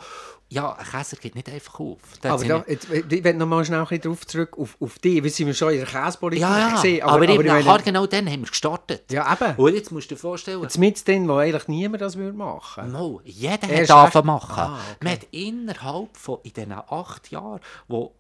ja, 0.50 0.74
ein 0.74 0.86
Käser 0.86 1.18
geht 1.18 1.34
nicht 1.34 1.50
einfach 1.50 1.80
auf. 1.80 1.98
Das 2.22 2.32
aber 2.34 2.46
da, 2.46 2.64
jetzt, 2.68 2.88
ich 2.92 3.24
will 3.24 3.34
noch 3.34 3.48
mal 3.48 3.66
schnell 3.66 3.84
ein 3.90 4.02
darauf 4.02 4.28
zurück, 4.28 4.56
auf, 4.60 4.78
auf 4.80 5.00
dich, 5.00 5.24
weil 5.24 5.32
sind 5.32 5.48
wir 5.48 5.56
schon 5.56 5.72
in 5.72 5.80
der 5.80 5.88
Käsepolitik 5.88 6.42
ja, 6.42 6.60
ja, 6.60 6.76
gesehen. 6.76 7.02
Aber, 7.02 7.14
aber, 7.14 7.24
aber 7.24 7.34
eben, 7.34 7.66
meine... 7.66 7.84
genau 7.84 8.06
dann 8.06 8.30
haben 8.30 8.42
wir 8.42 8.50
gestartet. 8.50 9.12
Ja, 9.12 9.34
eben. 9.34 9.56
Und 9.56 9.74
jetzt 9.74 9.92
musst 9.92 10.12
du 10.12 10.16
dir 10.16 10.22
vorstellen... 10.22 10.62
Jetzt 10.62 10.78
mit 10.78 11.08
denen, 11.08 11.28
wo 11.28 11.38
eigentlich 11.38 11.68
niemand 11.68 12.02
das 12.02 12.16
würde 12.16 12.38
machen 12.38 12.92
No, 12.92 13.22
jeder 13.24 13.68
Erst 13.70 13.92
hat 13.92 13.98
angefangen 13.98 14.28
machen. 14.28 14.60
Ah, 14.60 14.80
okay. 14.92 14.98
Man 15.04 15.14
hat 15.14 15.28
innerhalb 15.32 16.16
von, 16.16 16.38
in 16.44 16.54
diesen 16.54 16.74
acht 16.74 17.32
Jahren, 17.32 17.60
wo 17.88 18.14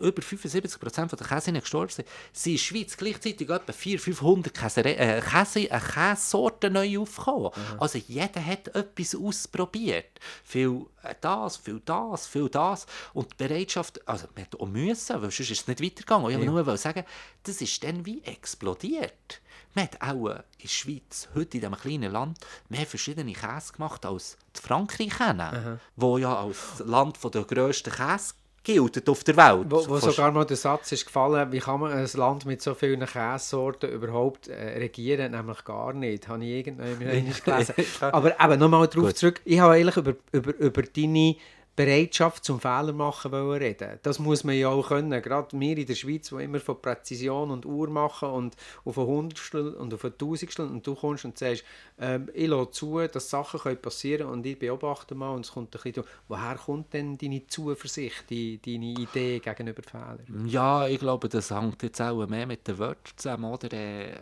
über 0.00 0.22
75% 0.22 1.16
der 1.16 1.26
Käse 1.26 1.52
gestorben 1.52 1.90
sind, 1.90 2.08
sind 2.32 2.52
in 2.52 2.56
der 2.56 2.62
Schweiz 2.62 2.96
gleichzeitig 2.96 3.48
etwa 3.48 3.72
400, 3.72 4.04
500 4.04 4.54
Käse, 4.54 4.84
äh, 4.84 5.20
Käse, 5.20 5.70
äh, 5.70 5.80
Käsesorten 5.80 6.72
neu 6.72 7.00
aufgekommen. 7.00 7.50
Mhm. 7.54 7.80
Also 7.80 7.98
jeder 7.98 8.44
hat 8.44 8.68
etwas 8.68 9.14
ausprobiert. 9.14 10.20
Viel 10.44 10.86
äh, 11.02 11.14
das, 11.20 11.56
viel 11.56 11.80
das, 11.84 12.26
viel 12.26 12.48
das. 12.48 12.86
Und 13.12 13.32
die 13.32 13.46
Bereitschaft, 13.46 14.06
also 14.08 14.26
man 14.34 14.44
hat 14.44 14.58
auch 14.58 14.66
müssen, 14.66 15.14
weil 15.14 15.30
sonst 15.30 15.50
ist 15.50 15.60
es 15.62 15.68
nicht 15.68 15.82
weitergegangen. 15.82 16.30
Ich 16.30 16.32
ja. 16.32 16.38
wollte 16.38 16.64
nur 16.64 16.76
sagen, 16.76 17.04
das 17.42 17.60
ist 17.60 17.82
dann 17.84 18.04
wie 18.06 18.22
explodiert. 18.22 19.40
Man 19.74 19.86
hat 19.86 20.00
auch 20.00 20.28
in 20.28 20.42
der 20.62 20.68
Schweiz, 20.68 21.28
heute 21.34 21.56
in 21.56 21.60
diesem 21.60 21.74
kleinen 21.74 22.12
Land, 22.12 22.38
mehr 22.68 22.86
verschiedene 22.86 23.32
Käse 23.32 23.72
gemacht 23.72 24.06
als 24.06 24.36
Frankreich 24.54 25.10
kennen, 25.16 25.80
wo 25.96 26.16
ja 26.16 26.36
als 26.36 26.78
Land 26.78 27.18
der 27.34 27.42
grössten 27.42 27.92
Käse 27.92 28.34
gilt 28.64 29.08
auf 29.08 29.22
der 29.22 29.36
Welt. 29.36 29.66
Wo, 29.68 29.88
wo 29.88 29.98
sogar 29.98 30.32
mal 30.32 30.44
der 30.44 30.56
Satz 30.56 30.90
ist 30.92 31.06
gefallen, 31.06 31.52
wie 31.52 31.58
kann 31.58 31.80
man 31.80 31.92
ein 31.92 32.08
Land 32.14 32.46
mit 32.46 32.62
so 32.62 32.74
vielen 32.74 33.04
Käsesorten 33.04 33.90
überhaupt 33.90 34.48
äh, 34.48 34.78
regieren? 34.78 35.32
Nämlich 35.32 35.64
gar 35.64 35.92
nicht. 35.92 36.26
Habe 36.26 36.44
ich 36.44 36.66
irgendwann 36.66 36.98
gelesen. 37.44 37.74
Aber 38.00 38.40
eben, 38.40 38.58
nochmal 38.58 38.88
darauf 38.88 39.14
zurück. 39.14 39.40
Ich 39.44 39.60
habe 39.60 39.74
eigentlich 39.74 39.96
über, 39.96 40.14
über, 40.32 40.56
über 40.56 40.82
deine 40.82 41.36
Bereitschaft 41.76 42.44
zum 42.44 42.60
Fehler 42.60 42.92
machen 42.92 43.34
reden. 43.34 43.98
Das 44.02 44.18
muss 44.18 44.44
man 44.44 44.54
ja 44.54 44.68
auch 44.68 44.88
können. 44.88 45.20
Gerade 45.22 45.58
wir 45.58 45.76
in 45.76 45.86
der 45.86 45.94
Schweiz, 45.94 46.28
die 46.28 46.42
immer 46.42 46.60
von 46.60 46.80
Präzision 46.80 47.50
und 47.50 47.66
Uhr 47.66 47.90
machen 47.90 48.28
und 48.28 48.56
auf 48.84 48.96
ein 48.98 49.06
Hundertstel 49.06 49.74
und 49.74 49.92
auf 49.92 50.04
ein 50.04 50.16
Tausendstel 50.16 50.66
und 50.66 50.86
du 50.86 50.94
kommst 50.94 51.24
und 51.24 51.36
sagst, 51.36 51.64
ähm, 51.98 52.30
ich 52.32 52.46
lasse 52.46 52.70
zu, 52.70 53.00
dass 53.08 53.30
Sachen 53.30 53.60
können 53.60 53.80
passieren 53.80 54.28
und 54.28 54.46
ich 54.46 54.58
beobachte 54.58 55.14
mal 55.14 55.30
und 55.30 55.44
es 55.44 55.52
kommt 55.52 55.74
ein 55.74 55.82
bisschen, 55.82 56.04
woher 56.28 56.56
kommt 56.56 56.92
denn 56.92 57.18
deine 57.18 57.46
Zuversicht, 57.46 58.24
die, 58.30 58.60
deine 58.60 58.92
Idee 58.92 59.40
gegenüber 59.40 59.82
Fehlern? 59.82 60.46
Ja, 60.46 60.86
ich 60.86 61.00
glaube, 61.00 61.28
das 61.28 61.50
hängt 61.50 61.82
jetzt 61.82 62.00
auch 62.00 62.26
mehr 62.28 62.46
mit 62.46 62.68
den 62.68 62.78
Wörtern 62.78 63.14
zusammen, 63.16 63.52
oder? 63.52 63.72
Äh, 63.72 64.14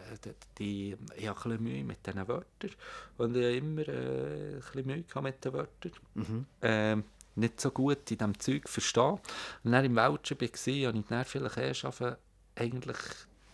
die, 0.58 0.96
ich 1.16 1.28
habe 1.28 1.38
ein 1.38 1.50
bisschen 1.50 1.62
Mühe 1.62 1.84
mit 1.84 2.06
diesen 2.06 2.28
Wörtern 2.28 2.70
und 3.18 3.36
ich 3.36 3.44
habe 3.44 3.56
immer 3.56 3.88
äh, 3.88 4.54
ein 4.54 4.60
bisschen 4.60 4.86
Mühe 4.86 5.22
mit 5.22 5.44
den 5.44 5.52
Wörtern. 5.52 5.92
Mhm. 6.14 6.46
Ähm, 6.62 7.04
nicht 7.34 7.60
so 7.60 7.70
gut 7.70 8.10
in 8.10 8.18
diesem 8.18 8.38
Zeug 8.38 8.68
verstehen. 8.68 9.18
Und 9.64 9.72
dann 9.72 9.84
im 9.84 9.96
Welschen 9.96 10.40
war, 10.40 10.48
habe 10.88 10.98
ich 10.98 11.06
dann 11.08 11.24
vielleicht 11.24 11.56
erst 11.56 11.84
angefangen, 11.84 12.16
eigentlich 12.54 12.98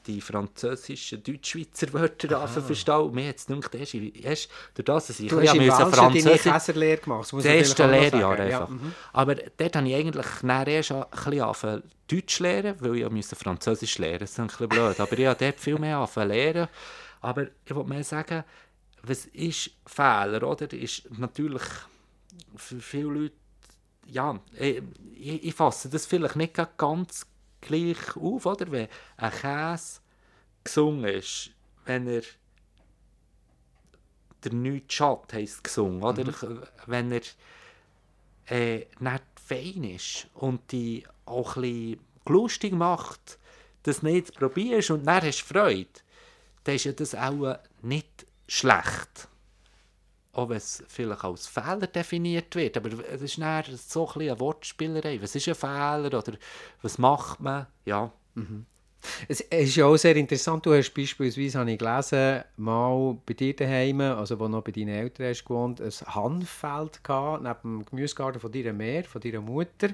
die 0.06 0.20
französischen, 0.22 1.22
deutsch-schweizer 1.22 1.92
Wörter 1.92 2.40
anfangen 2.40 2.66
verstehen. 2.66 2.94
Und 2.94 3.14
mir 3.14 3.34
es 3.34 3.46
gedacht, 3.46 3.74
erst, 3.74 3.94
erst 3.94 4.50
durch 4.74 4.84
das, 4.84 5.06
dass 5.08 5.20
ich 5.20 5.28
du 5.28 5.40
hast 5.40 5.54
im 5.54 5.70
Französisch... 5.70 6.42
Käserlehre 6.42 7.00
gemacht, 7.00 7.32
das 7.32 7.44
erste 7.44 7.86
Lehrjahr 7.86 8.40
einfach. 8.40 8.60
Ja, 8.60 8.66
mhm. 8.66 8.94
Aber 9.12 9.34
dort 9.34 9.76
habe 9.76 9.88
ich 9.88 9.94
eigentlich 9.94 10.26
dann 10.40 10.66
erst 10.66 10.92
ein 10.92 11.04
bisschen 11.12 11.82
Deutsch 12.10 12.40
lernen, 12.40 12.74
weil 12.80 12.96
ich 12.96 13.10
musste 13.10 13.36
Französisch 13.36 13.98
lernen. 13.98 14.20
Das 14.20 14.30
ist 14.30 14.40
ein 14.40 14.46
bisschen 14.46 14.68
blöd. 14.68 14.98
Aber 14.98 15.18
ich 15.18 15.26
habe 15.26 15.44
dort 15.44 15.60
viel 15.60 15.78
mehr 15.78 15.98
angefangen 15.98 16.28
lernen. 16.30 16.68
Aber 17.20 17.46
ich 17.64 17.74
wollte 17.74 17.90
mal 17.90 18.02
sagen, 18.02 18.44
was 19.02 19.26
ist 19.26 19.70
Fehler, 19.86 20.42
oder? 20.42 20.72
Ist 20.72 21.08
natürlich 21.18 21.62
für 22.56 22.80
viele 22.80 23.10
Leute 23.10 23.34
ja, 24.11 24.40
ich, 24.53 24.83
ich, 25.44 25.55
fasse 25.55 25.88
das 25.88 26.07
vielleicht 26.07 26.37
nicht 26.37 26.59
ganz 26.77 27.27
gleich 27.61 28.16
auf, 28.16 28.47
oder? 28.47 28.71
Wenn 28.71 28.88
ein 29.16 29.31
Käse 29.31 30.01
gesungen 30.64 31.05
ist, 31.05 31.51
wenn 31.85 32.07
er 32.07 32.23
der 34.44 34.53
Nichts 34.53 34.94
Schatt 34.94 35.33
heisst 35.33 35.64
gesungen, 35.64 36.03
oder? 36.03 36.25
Mhm. 36.25 36.62
Wenn 36.87 37.12
er 37.12 37.23
äh, 38.51 38.87
nicht 38.99 39.25
fein 39.44 39.85
ist 39.85 40.29
und 40.35 40.73
die 40.73 41.05
auch 41.27 41.57
ein 41.57 41.62
bisschen 41.62 42.01
lustig 42.27 42.73
macht, 42.73 43.38
das 43.83 44.03
nicht 44.03 44.35
probierst 44.35 44.90
und 44.90 45.07
dann 45.07 45.23
hast 45.23 45.42
du 45.42 45.55
Freude, 45.55 45.88
dann 46.64 46.75
ist 46.75 46.85
ja 46.85 46.92
das 46.92 47.14
auch 47.14 47.59
nicht 47.83 48.27
schlecht. 48.47 49.29
Auch 50.38 50.48
wenn 50.51 50.59
es 50.59 50.85
vielleicht 50.87 51.24
als 51.24 51.48
Fehler 51.48 51.88
definiert 51.88 52.55
wird. 52.55 52.77
Aber 52.77 52.90
es 53.09 53.22
ist 53.22 53.38
dann 53.38 53.64
so 53.77 54.09
ein 54.09 54.20
eine 54.20 54.38
Wortspielerei. 54.38 55.20
Was 55.20 55.35
ist 55.35 55.48
ein 55.48 55.57
Fehler 55.57 56.07
oder 56.07 56.33
was 56.81 56.96
macht 56.96 57.40
man? 57.40 57.66
Ja. 57.85 58.12
Mhm. 58.37 58.64
Es 59.28 59.40
ist 59.40 59.76
ja 59.76 59.87
auch 59.87 59.96
sehr 59.96 60.16
interessant, 60.16 60.66
du 60.66 60.74
hast 60.74 60.92
beispielsweise, 60.92 61.58
habe 61.58 61.72
ich 61.72 61.78
gelesen, 61.78 62.42
mal 62.56 63.16
bei 63.24 63.34
dir 63.34 63.54
daheim, 63.54 64.00
also 64.00 64.38
wo 64.38 64.48
noch 64.48 64.62
bei 64.62 64.72
deinen 64.72 64.88
Eltern 64.88 65.28
hast 65.28 65.44
gewohnt, 65.44 65.80
ein 65.80 65.90
Hanffeld 65.90 67.04
gehabt, 67.04 67.42
neben 67.42 67.78
dem 67.78 67.87
Gemüsegarten 67.87 68.40
von 68.40 68.50
deiner 68.50 68.72
Mehr, 68.72 69.04
von 69.04 69.20
deiner 69.20 69.40
Mutter. 69.40 69.90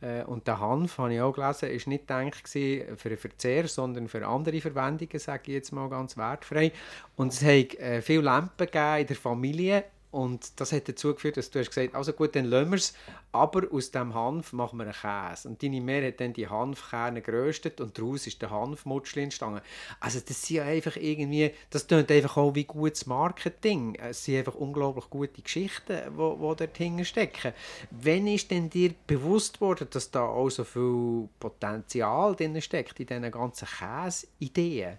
Äh, 0.00 0.24
und 0.24 0.46
der 0.46 0.60
Hanf, 0.60 0.98
habe 0.98 1.14
ich 1.14 1.20
auch 1.20 1.32
gelesen, 1.32 1.70
ist 1.70 1.86
nicht 1.86 2.06
gedacht 2.06 2.48
für 2.48 3.08
den 3.08 3.18
Verzehr, 3.18 3.68
sondern 3.68 4.08
für 4.08 4.26
andere 4.26 4.60
Verwendungen, 4.60 5.18
sage 5.18 5.42
ich 5.46 5.54
jetzt 5.54 5.72
mal 5.72 5.88
ganz 5.88 6.16
wertfrei. 6.16 6.72
Und 7.16 7.32
es 7.32 7.42
hat 7.42 7.74
äh, 7.78 8.02
viele 8.02 8.22
Lampen 8.22 8.66
gegeben 8.66 9.00
in 9.00 9.06
der 9.06 9.16
Familie 9.16 9.84
und 10.12 10.60
das 10.60 10.72
hat 10.72 10.90
dazu 10.90 11.14
geführt, 11.14 11.38
dass 11.38 11.50
du 11.50 11.58
hast 11.58 11.70
gesagt 11.70 11.94
also 11.94 12.12
gut, 12.12 12.36
dann 12.36 12.44
lassen 12.44 12.70
wir 12.70 12.76
es, 12.76 12.92
aber 13.32 13.72
aus 13.72 13.90
dem 13.92 14.14
Hanf 14.14 14.52
machen 14.52 14.78
wir 14.78 14.84
einen 14.84 14.92
Käse. 14.92 15.48
Und 15.48 15.62
deine 15.62 15.80
Mehr 15.80 16.06
hat 16.06 16.20
dann 16.20 16.34
die 16.34 16.48
Hanfkerne 16.48 17.22
geröstet 17.22 17.80
und 17.80 17.96
daraus 17.96 18.26
ist 18.26 18.42
der 18.42 18.50
Hanfmutschli 18.50 19.22
entstanden. 19.22 19.62
Also 20.00 20.20
das 20.20 20.42
sind 20.42 20.56
ja 20.56 20.64
einfach 20.64 20.96
irgendwie, 20.96 21.52
das 21.70 21.86
klingt 21.86 22.10
einfach 22.10 22.36
auch 22.36 22.54
wie 22.54 22.64
gutes 22.64 23.06
Marketing. 23.06 23.94
Es 23.94 24.26
sind 24.26 24.36
einfach 24.36 24.54
unglaublich 24.54 25.08
gute 25.08 25.40
Geschichten, 25.40 25.96
die, 26.06 26.10
die 26.10 26.56
dort 26.56 26.76
hinten 26.76 27.06
stecken. 27.06 27.54
Wann 27.90 28.26
ist 28.26 28.50
denn 28.50 28.68
dir 28.68 28.94
bewusst 29.06 29.62
worden, 29.62 29.88
dass 29.90 30.10
da 30.10 30.26
auch 30.26 30.50
so 30.50 30.64
viel 30.64 31.26
Potenzial 31.40 32.36
drin 32.36 32.60
steckt 32.60 33.00
in 33.00 33.06
diesen 33.06 33.30
ganzen 33.30 33.66
Käse-Ideen? 33.66 34.98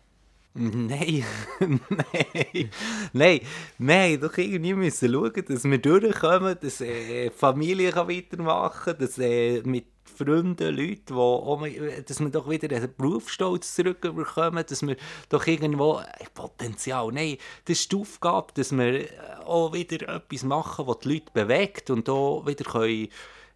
Nein, 0.55 1.25
nein, 1.59 2.69
nein, 3.11 3.41
nein, 3.79 4.21
doch 4.21 4.37
irgendwie 4.37 4.75
müssen 4.75 5.11
schauen, 5.11 5.45
dass 5.47 5.63
wir 5.63 5.77
durchkommen, 5.79 6.55
dass 6.61 6.79
äh, 6.79 7.31
Familie 7.31 7.91
kann 7.91 8.07
weitermachen 8.07 8.93
kann, 8.93 8.99
dass 8.99 9.17
äh, 9.17 9.63
mit 9.63 9.87
Freunden, 10.03 10.75
Leuten, 10.75 11.15
auch, 11.15 11.65
dass 12.05 12.19
wir 12.19 12.29
doch 12.29 12.47
wieder 12.47 12.75
einen 12.75 12.93
Berufsstolz 12.95 13.73
zurückbekommen, 13.73 14.63
dass 14.67 14.85
wir 14.85 14.95
doch 15.29 15.47
irgendwo 15.47 16.01
äh, 16.01 16.25
Potenzial, 16.35 17.11
nein, 17.11 17.37
das 17.65 17.79
ist 17.79 17.91
die 17.91 17.95
Aufgabe, 17.95 18.53
dass 18.53 18.71
wir 18.71 19.09
äh, 19.09 19.09
auch 19.43 19.73
wieder 19.73 20.07
etwas 20.07 20.43
machen, 20.43 20.85
was 20.85 20.99
die 20.99 21.13
Leute 21.13 21.31
bewegt 21.33 21.89
und 21.89 22.07
auch 22.09 22.45
wieder 22.45 22.63
können 22.63 23.07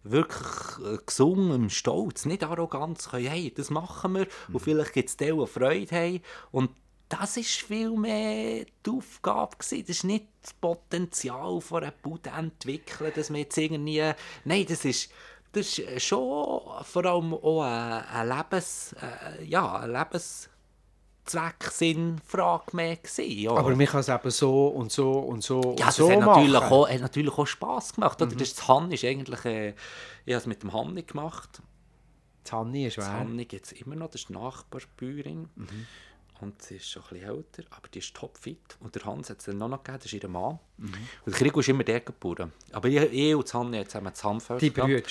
wirklich 0.02 0.84
äh, 0.84 0.98
gesungen, 1.06 1.70
Stolz, 1.70 2.24
nicht 2.24 2.42
Arroganz, 2.42 3.10
können, 3.10 3.26
hey, 3.26 3.52
das 3.54 3.70
machen 3.70 4.14
wir. 4.14 4.26
Mhm. 4.48 4.54
und 4.54 4.60
vielleicht 4.60 4.92
gibt 4.94 5.10
es 5.10 5.16
die 5.16 5.46
Freude 5.46 5.94
haben. 5.94 6.20
Und 6.50 6.70
das 7.08 7.36
war 7.36 7.42
viel 7.42 7.90
mehr 7.96 8.66
die 8.84 8.90
Aufgabe 8.90 9.56
gewesen. 9.56 9.84
Das 9.86 9.96
ist 9.96 10.04
nicht 10.04 10.26
das 10.42 10.52
Potenzial 10.52 11.60
von 11.60 11.82
einer 11.82 11.92
Bude 11.92 12.30
entwickeln, 12.30 13.12
dass 13.14 13.30
wir 13.30 13.40
jetzt 13.40 13.56
irgendwie... 13.56 14.12
Nein, 14.44 14.66
das 14.68 14.84
ist, 14.84 15.10
das 15.52 15.78
ist 15.78 16.02
schon 16.04 16.60
vor 16.82 17.04
allem 17.04 17.34
auch 17.34 17.62
ein, 17.62 18.28
Lebens... 18.28 18.94
Äh, 19.00 19.44
ja, 19.44 19.80
ein 19.80 19.92
Lebens... 19.92 20.48
Zweck, 21.24 21.70
mehr 22.72 22.96
gewesen. 22.96 23.38
Ja. 23.38 23.50
Aber 23.50 23.76
mir 23.76 23.86
kann 23.86 24.00
es 24.00 24.08
eben 24.08 24.30
so 24.30 24.68
und 24.68 24.90
so 24.90 25.12
und 25.12 25.44
so 25.44 25.76
ja, 25.78 25.84
und 25.84 25.92
so 25.92 26.10
hat 26.10 26.20
natürlich 26.20 26.56
auch, 26.56 26.88
hat 26.88 27.00
natürlich 27.02 27.36
auch 27.36 27.46
Spass 27.46 27.92
gemacht. 27.92 28.18
Mhm. 28.18 28.38
Das, 28.38 28.54
das 28.54 28.66
Hanni 28.66 28.94
ist 28.94 29.04
eigentlich... 29.04 29.44
Äh, 29.44 29.74
ich 30.24 30.32
habe 30.32 30.40
es 30.40 30.46
mit 30.46 30.62
dem 30.62 30.72
Hanni 30.72 31.02
gemacht. 31.02 31.60
Das 32.44 32.54
Hanni 32.54 32.86
ist 32.86 32.96
wer? 32.96 33.04
Das 33.04 33.12
Hanni 33.12 33.44
gibt 33.44 33.66
es 33.66 33.72
immer 33.72 33.94
noch, 33.94 34.08
das 34.08 34.22
ist 34.22 34.30
die 34.30 34.32
Nachbarbäuerin. 34.32 35.50
Mhm 35.54 35.86
und 36.40 36.62
sie 36.62 36.76
ist 36.76 36.90
schon 36.90 37.02
ein 37.02 37.08
bisschen 37.08 37.28
älter, 37.28 37.62
aber 37.70 37.88
die 37.88 37.98
ist 37.98 38.14
topfit. 38.14 38.76
Und 38.80 38.94
der 38.94 39.04
Hans 39.04 39.30
hat 39.30 39.38
es 39.38 39.44
dann 39.44 39.58
noch, 39.58 39.70
gegeben, 39.70 39.98
das 40.02 40.12
ist 40.12 40.22
ihr 40.22 40.28
Mann. 40.28 40.58
Mhm. 40.76 40.86
Und 40.86 40.98
der 41.26 41.34
Krieg 41.34 41.56
ist 41.56 41.68
immer 41.68 41.84
der 41.84 42.00
geboren. 42.00 42.52
Aber 42.72 42.88
ich, 42.88 42.96
ich 42.96 43.34
und 43.34 43.54
Hanni 43.54 43.78
haben 43.78 43.86
zusammen 43.86 44.12
das 44.12 44.24
Hanfeld 44.24 44.62
Die 44.62 44.70
Brüder? 44.70 45.08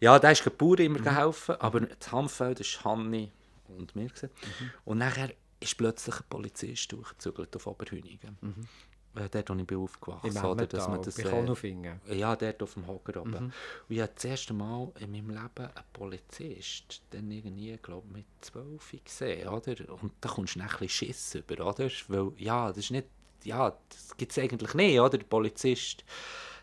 Ja, 0.00 0.18
der 0.18 0.32
ist 0.32 0.44
geboren, 0.44 0.82
immer 0.82 1.00
mhm. 1.00 1.04
geholfen, 1.04 1.56
aber 1.60 1.80
das 1.80 2.12
Hanfeld 2.12 2.60
ist 2.60 2.84
Hanni 2.84 3.30
und 3.68 3.96
mir. 3.96 4.10
Mhm. 4.22 4.70
Und 4.84 4.98
nachher 4.98 5.32
ist 5.60 5.76
plötzlich 5.76 6.16
ein 6.16 6.24
Polizist 6.30 6.92
durchgezügelt 6.92 7.54
auf 7.56 7.66
Oberhünigen. 7.66 8.38
Mhm 8.40 8.68
äh, 9.18 9.28
dort, 9.30 9.50
wo 9.50 9.54
ich 9.54 9.66
bin 9.66 9.78
aufgewachsen 9.78 10.34
bin. 10.34 10.44
Oder, 10.44 10.66
dass 10.66 10.88
man 10.88 11.02
das, 11.02 11.18
äh, 11.18 12.16
ja, 12.16 12.36
dort 12.36 12.62
auf 12.62 12.74
dem 12.74 12.86
Hocker 12.86 13.20
oben. 13.20 13.30
Mhm. 13.30 13.36
Und 13.36 13.52
ich 13.88 14.00
habe 14.00 14.12
das 14.14 14.24
erste 14.24 14.54
Mal 14.54 14.90
in 15.00 15.12
meinem 15.12 15.30
Leben 15.30 15.66
einen 15.66 15.84
Polizist 15.92 17.02
dann 17.10 17.30
irgendwie, 17.30 17.76
glaube 17.82 18.06
mit 18.12 18.26
zwölf 18.40 18.94
gesehen, 19.04 19.48
oder? 19.48 19.74
Und 20.00 20.12
da 20.20 20.28
kommst 20.28 20.56
du 20.56 20.60
ein 20.60 20.66
bisschen 20.66 20.88
Schiss 20.88 21.34
über, 21.34 21.66
oder? 21.66 21.88
Weil, 22.08 22.32
ja, 22.38 22.68
das 22.68 22.78
ist 22.78 22.90
nicht, 22.90 23.06
ja, 23.44 23.76
das 23.88 24.16
gibt 24.16 24.32
es 24.32 24.38
eigentlich 24.38 24.74
nicht, 24.74 25.00
oder? 25.00 25.18
Der 25.18 25.26
Polizist 25.26 26.04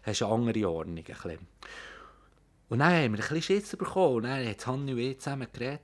hast 0.03 0.21
eine 0.21 0.31
andere 0.31 0.69
Ordnung, 0.69 0.97
ein 0.97 1.03
bisschen. 1.03 1.47
Und 2.67 2.79
dann 2.79 2.93
haben 2.93 3.13
wir 3.13 3.23
ein 3.23 3.29
bisschen 3.29 3.41
Schiss 3.41 3.75
bekommen 3.75 4.15
und 4.15 4.23
dann 4.23 4.47
hat 4.47 4.65
Hanni 4.65 4.93
und 4.93 4.99
ich 4.99 5.19
zusammen 5.19 5.47
geredet 5.51 5.81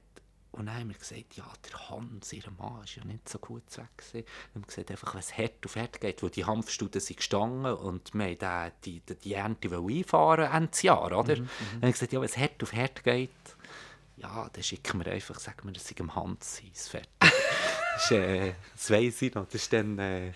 und 0.54 0.66
dann 0.66 0.76
haben 0.76 0.90
wir 0.90 0.98
gesagt, 0.98 1.36
ja, 1.36 1.46
der 1.70 1.90
Hans, 1.90 2.34
ihr 2.34 2.44
Mann, 2.58 2.74
war 2.74 2.84
ja 2.86 3.06
nicht 3.06 3.30
so 3.30 3.40
gut 3.40 3.64
weg. 3.78 3.86
Gewesen. 3.96 4.26
Wir 4.54 4.56
haben 4.56 4.68
gesagt, 4.68 4.92
einfach, 4.92 5.14
wenn 5.14 5.20
es 5.22 5.38
hart 5.38 5.66
auf 5.66 5.76
hart 5.78 6.02
geht, 6.02 6.22
wo 6.22 6.28
die 6.28 6.44
Hanfstuden 6.44 7.00
sind 7.00 7.18
gestanden 7.18 7.74
und 7.74 8.14
wir 8.14 8.26
wollten 8.26 8.72
die, 8.84 9.00
die, 9.00 9.16
die 9.16 9.34
Ernte 9.34 9.70
einfahren 9.74 10.52
Ende 10.52 10.78
Jahr, 10.82 11.18
oder? 11.18 11.38
Mhm, 11.38 11.44
mhm, 11.44 11.48
dann 11.48 11.74
haben 11.76 11.82
wir 11.84 11.92
gesagt, 11.94 12.12
ja, 12.12 12.20
wenn 12.20 12.26
es 12.26 12.38
hart 12.38 12.64
auf 12.64 12.74
hart 12.74 13.04
geht, 13.04 13.30
ja, 14.18 14.50
dann 14.52 14.64
schicken 14.64 15.04
wir 15.04 15.12
einfach, 15.12 15.40
sagen 15.40 15.60
wir, 15.64 15.72
dass 15.72 15.88
sie 15.88 15.96
am 16.00 16.14
Hans 16.16 16.62
ist, 16.74 16.90
fertig. 16.90 17.10
das, 17.22 18.04
ist, 18.04 18.12
äh, 18.12 18.54
das 18.74 18.92
weiss 18.92 19.22
ich 19.22 19.34
noch, 19.34 19.46
das 19.46 19.56
ist 19.56 19.74
dann... 19.74 19.98
Äh, 20.00 20.34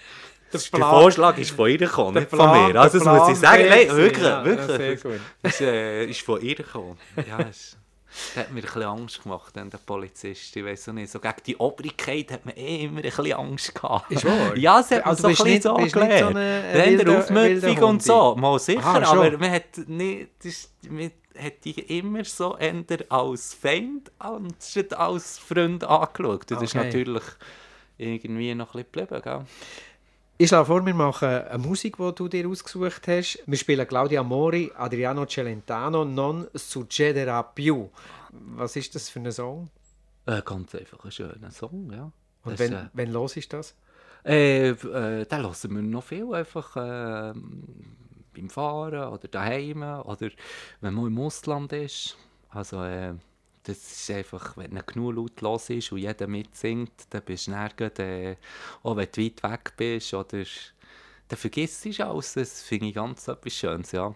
der, 0.54 0.62
der, 0.62 0.80
Vorschlag 0.80 1.38
ist 1.38 1.51
von 1.51 1.69
ihr 1.69 1.80
gekommen, 1.80 2.13
nicht 2.13 2.30
von 2.30 2.39
mir. 2.39 2.80
Also 2.80 2.99
das 2.99 3.08
muss 3.08 3.30
ich 3.30 3.36
sagen. 3.36 3.67
Nein, 3.67 3.89
wirklich, 3.89 4.23
ja, 4.23 4.45
wirklich. 4.45 5.01
Das 5.41 5.60
äh, 5.60 6.06
ist 6.06 6.21
von 6.21 6.39
ihr 6.39 6.56
gekommen. 6.56 6.97
Ja, 7.28 7.39
ist, 7.49 7.78
das 8.36 8.45
hat 8.45 8.51
mir 8.51 8.62
ein 8.62 8.65
bisschen 8.65 8.84
Angst 8.84 9.23
gemacht, 9.23 9.56
der 9.56 9.78
Polizist. 9.86 10.56
Ich 10.56 10.63
weiß 10.63 10.88
nicht, 10.88 11.12
so 11.12 11.19
gegen 11.19 11.36
die 11.45 11.58
Obrigkeit 11.58 12.32
hat 12.32 12.45
man 12.45 12.56
eh 12.56 12.86
immer 12.86 12.99
ein 12.99 13.04
bisschen 13.04 13.34
Angst 13.34 13.75
gehabt. 13.75 14.12
Ist 14.12 14.25
wahr? 14.25 14.58
Ja, 14.58 14.80
es 14.80 14.91
hat 14.91 15.06
also 15.06 15.23
so 15.23 15.28
ein 15.28 15.34
bisschen 15.34 15.62
so 15.62 15.99
gelernt. 15.99 16.34
So 16.34 16.39
eine 16.39 16.63
wilde, 16.73 17.17
Aufmüpfung 17.17 17.84
und 17.84 18.04
so, 18.04 18.36
mal 18.36 18.60
sicher, 18.60 18.86
Aha, 18.86 19.12
aber 19.12 19.38
man 19.38 19.51
hat 19.51 19.78
nicht, 19.88 20.30
das, 20.43 20.71
man 20.89 21.12
hat 21.38 21.65
die 21.65 21.97
immer 21.97 22.23
so 22.23 22.56
eher 22.58 22.84
als 23.10 23.54
Feind 23.54 24.12
anstatt 24.19 24.93
als 24.93 25.38
Freund 25.38 25.84
angeschaut. 25.84 26.49
Das 26.49 26.58
okay. 26.58 26.65
ist 26.65 26.75
natürlich 26.75 27.23
irgendwie 27.97 28.56
noch 28.56 28.73
ein 28.73 28.86
bisschen 28.86 29.08
geblieben, 29.08 29.21
gell? 29.21 29.45
Ich 30.37 30.49
schlage 30.49 30.65
vor, 30.65 30.85
wir 30.85 30.93
machen 30.93 31.29
eine 31.29 31.57
Musik, 31.57 31.95
die 31.95 32.11
du 32.13 32.27
dir 32.27 32.49
ausgesucht 32.49 33.07
hast. 33.07 33.41
Wir 33.45 33.57
spielen 33.57 33.87
Claudia 33.87 34.21
Mori, 34.21 34.69
Adriano 34.75 35.25
Celentano, 35.25 36.03
Non 36.03 36.49
succederà 36.53 37.41
più. 37.41 37.89
Was 38.57 38.75
ist 38.75 38.93
das 38.95 39.07
für 39.07 39.21
ein 39.21 39.31
Song? 39.31 39.69
Äh, 40.25 40.41
ganz 40.43 40.75
einfach 40.75 41.05
ein 41.05 41.11
schöner 41.11 41.51
Song, 41.51 41.89
ja. 41.89 42.11
Und 42.43 42.51
das, 42.51 42.59
wenn, 42.59 42.73
äh, 42.73 42.89
wenn 42.91 43.13
los 43.13 43.37
ist 43.37 43.53
das? 43.53 43.75
Äh, 44.25 44.71
äh, 44.71 45.25
dann 45.25 45.43
hören 45.43 45.75
wir 45.75 45.81
noch 45.81 46.03
viel, 46.03 46.33
einfach 46.33 46.75
äh, 46.75 47.33
beim 48.35 48.49
Fahren 48.49 49.07
oder 49.07 49.29
daheim 49.29 49.83
oder 49.83 50.31
wenn 50.81 50.93
man 50.95 51.07
im 51.07 51.17
Ausland 51.17 51.71
ist. 51.71 52.17
Also, 52.49 52.83
äh, 52.83 53.13
das 53.65 53.78
ist 53.78 54.12
einfach, 54.12 54.56
wenn 54.58 54.80
genug 54.86 55.15
laut 55.15 55.41
los 55.41 55.69
ist 55.69 55.91
und 55.91 55.97
jeder 55.97 56.28
mitsingt, 56.28 56.91
dann 57.10 57.23
bist 57.23 57.47
du 57.47 57.51
nirgends, 57.51 57.99
äh, 57.99 58.36
auch 58.84 58.95
wenn 58.95 59.08
du 59.12 59.21
weit 59.23 59.43
weg 59.43 59.73
bist, 59.75 60.13
oder 60.13 60.43
dann 61.28 61.38
vergisst 61.38 61.86
du 61.86 62.06
alles. 62.08 62.34
Das 62.34 62.62
finde 62.62 62.88
ich 62.88 62.95
ganz 62.95 63.28
etwas 63.28 63.54
Schönes, 63.54 63.91
ja. 63.91 64.13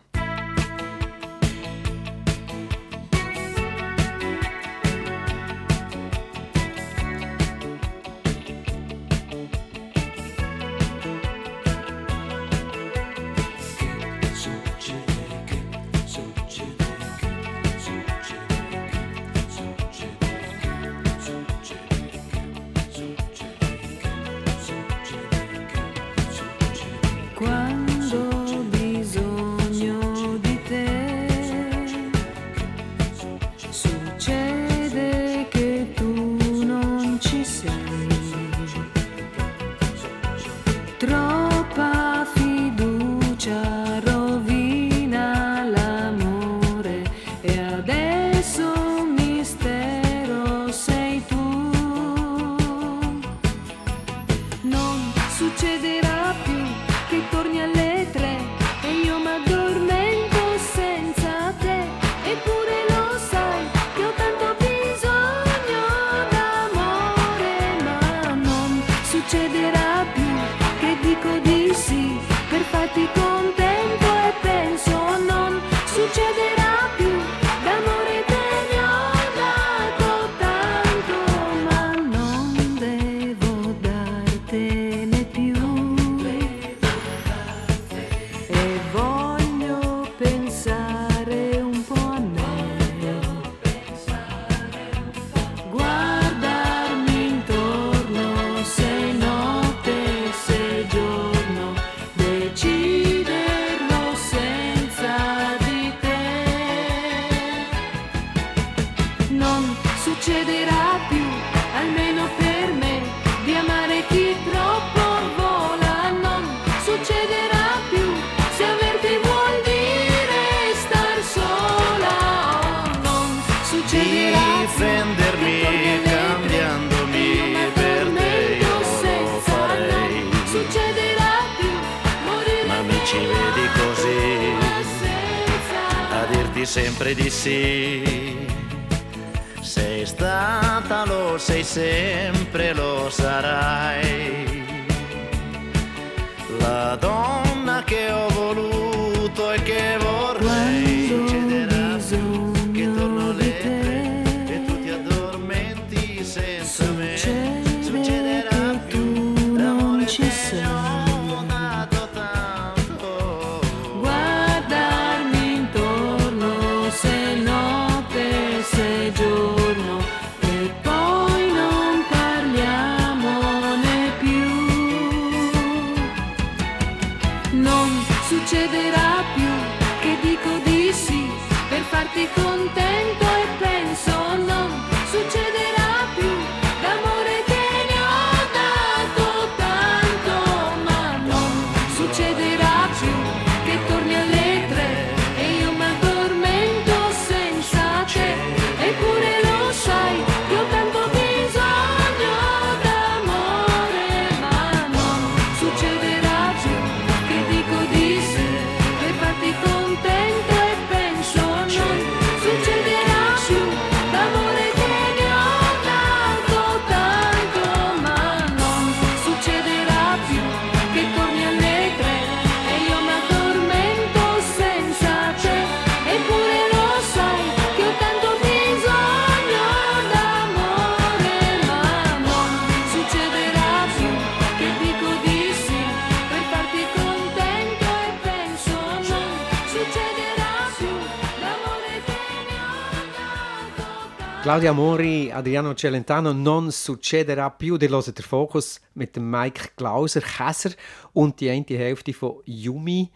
Claudia 244.60 244.74
Mori, 244.74 245.32
Adriano 245.32 245.74
Celentano, 245.74 246.34
non 246.34 246.70
succederà 246.74 247.50
più. 247.50 247.78
Die 247.78 247.88
hören 247.88 248.14
den 248.14 248.26
Fokus 248.26 248.82
mit 248.94 249.16
dem 249.16 249.30
Mike 249.30 249.70
Klauser, 249.78 250.20
Käser 250.20 250.72
und 251.14 251.40
die 251.40 251.50
eine 251.50 251.66
Hälfte 251.66 252.12
von 252.12 252.42
Yumi, 252.44 253.10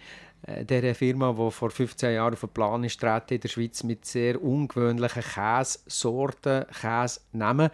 äh, 0.43 0.63
der 0.63 0.95
Firma, 0.95 1.33
die 1.33 1.51
vor 1.51 1.69
15 1.69 2.13
Jahren 2.13 2.31
auf 2.31 2.39
den 2.39 2.49
Plan 2.49 2.85
ist, 2.85 3.03
in 3.03 3.41
der 3.41 3.49
Schweiz 3.49 3.83
mit 3.83 4.05
sehr 4.05 4.41
ungewöhnlichen 4.41 5.21
Käsesorten, 5.21 6.65
Käsenamen. 6.79 7.71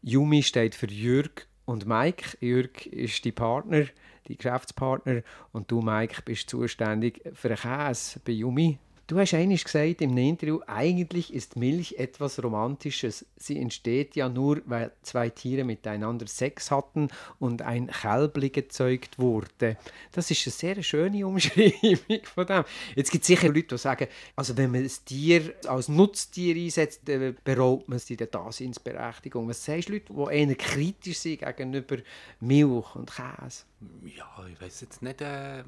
Yumi 0.00 0.42
steht 0.42 0.74
für 0.74 0.86
Jürg 0.86 1.46
und 1.66 1.84
Mike. 1.84 2.38
Jürg 2.40 2.86
ist 2.86 3.22
die 3.26 3.32
Partner, 3.32 3.84
die 4.26 4.38
Geschäftspartner 4.38 5.20
und 5.52 5.70
du, 5.70 5.82
Mike, 5.82 6.22
bist 6.24 6.48
zuständig 6.48 7.20
für 7.34 7.48
den 7.48 7.58
Käse 7.58 8.20
bei 8.24 8.32
Yumi. 8.32 8.78
Du 9.12 9.18
hast 9.18 9.34
eines 9.34 9.62
gesagt 9.62 10.00
im 10.00 10.16
Interview, 10.16 10.60
eigentlich 10.66 11.34
ist 11.34 11.56
Milch 11.56 11.96
etwas 11.98 12.42
Romantisches. 12.42 13.26
Sie 13.36 13.58
entsteht 13.58 14.16
ja 14.16 14.30
nur, 14.30 14.62
weil 14.64 14.90
zwei 15.02 15.28
Tiere 15.28 15.64
miteinander 15.64 16.26
Sex 16.26 16.70
hatten 16.70 17.08
und 17.38 17.60
ein 17.60 17.88
Kälbli 17.88 18.48
gezeugt 18.48 19.18
wurde. 19.18 19.76
Das 20.12 20.30
ist 20.30 20.46
eine 20.46 20.52
sehr 20.52 20.82
schöne 20.82 21.26
Umschreibung 21.26 22.24
von 22.24 22.46
dem. 22.46 22.64
Jetzt 22.96 23.10
gibt 23.10 23.24
es 23.24 23.26
sicher 23.26 23.48
Leute, 23.48 23.74
die 23.74 23.78
sagen, 23.78 24.08
also 24.34 24.56
wenn 24.56 24.70
man 24.70 24.82
das 24.82 25.04
Tier 25.04 25.56
als 25.66 25.90
Nutztier 25.90 26.56
einsetzt, 26.56 27.02
dann 27.04 27.36
beraubt 27.44 27.90
man 27.90 27.98
sie 27.98 28.16
der 28.16 28.28
Daseinsberechtigung. 28.28 29.46
Was 29.46 29.62
sagst 29.62 29.90
du 29.90 29.92
Leute, 29.92 30.10
die 30.10 30.34
eher 30.38 30.54
kritisch 30.54 31.18
sind 31.18 31.40
gegenüber 31.40 31.98
Milch 32.40 32.94
und 32.94 33.10
Käse? 33.14 33.64
Ja, 34.06 34.46
ich 34.50 34.58
weiß 34.58 34.80
jetzt 34.80 35.02
nicht. 35.02 35.20
Äh, 35.20 35.64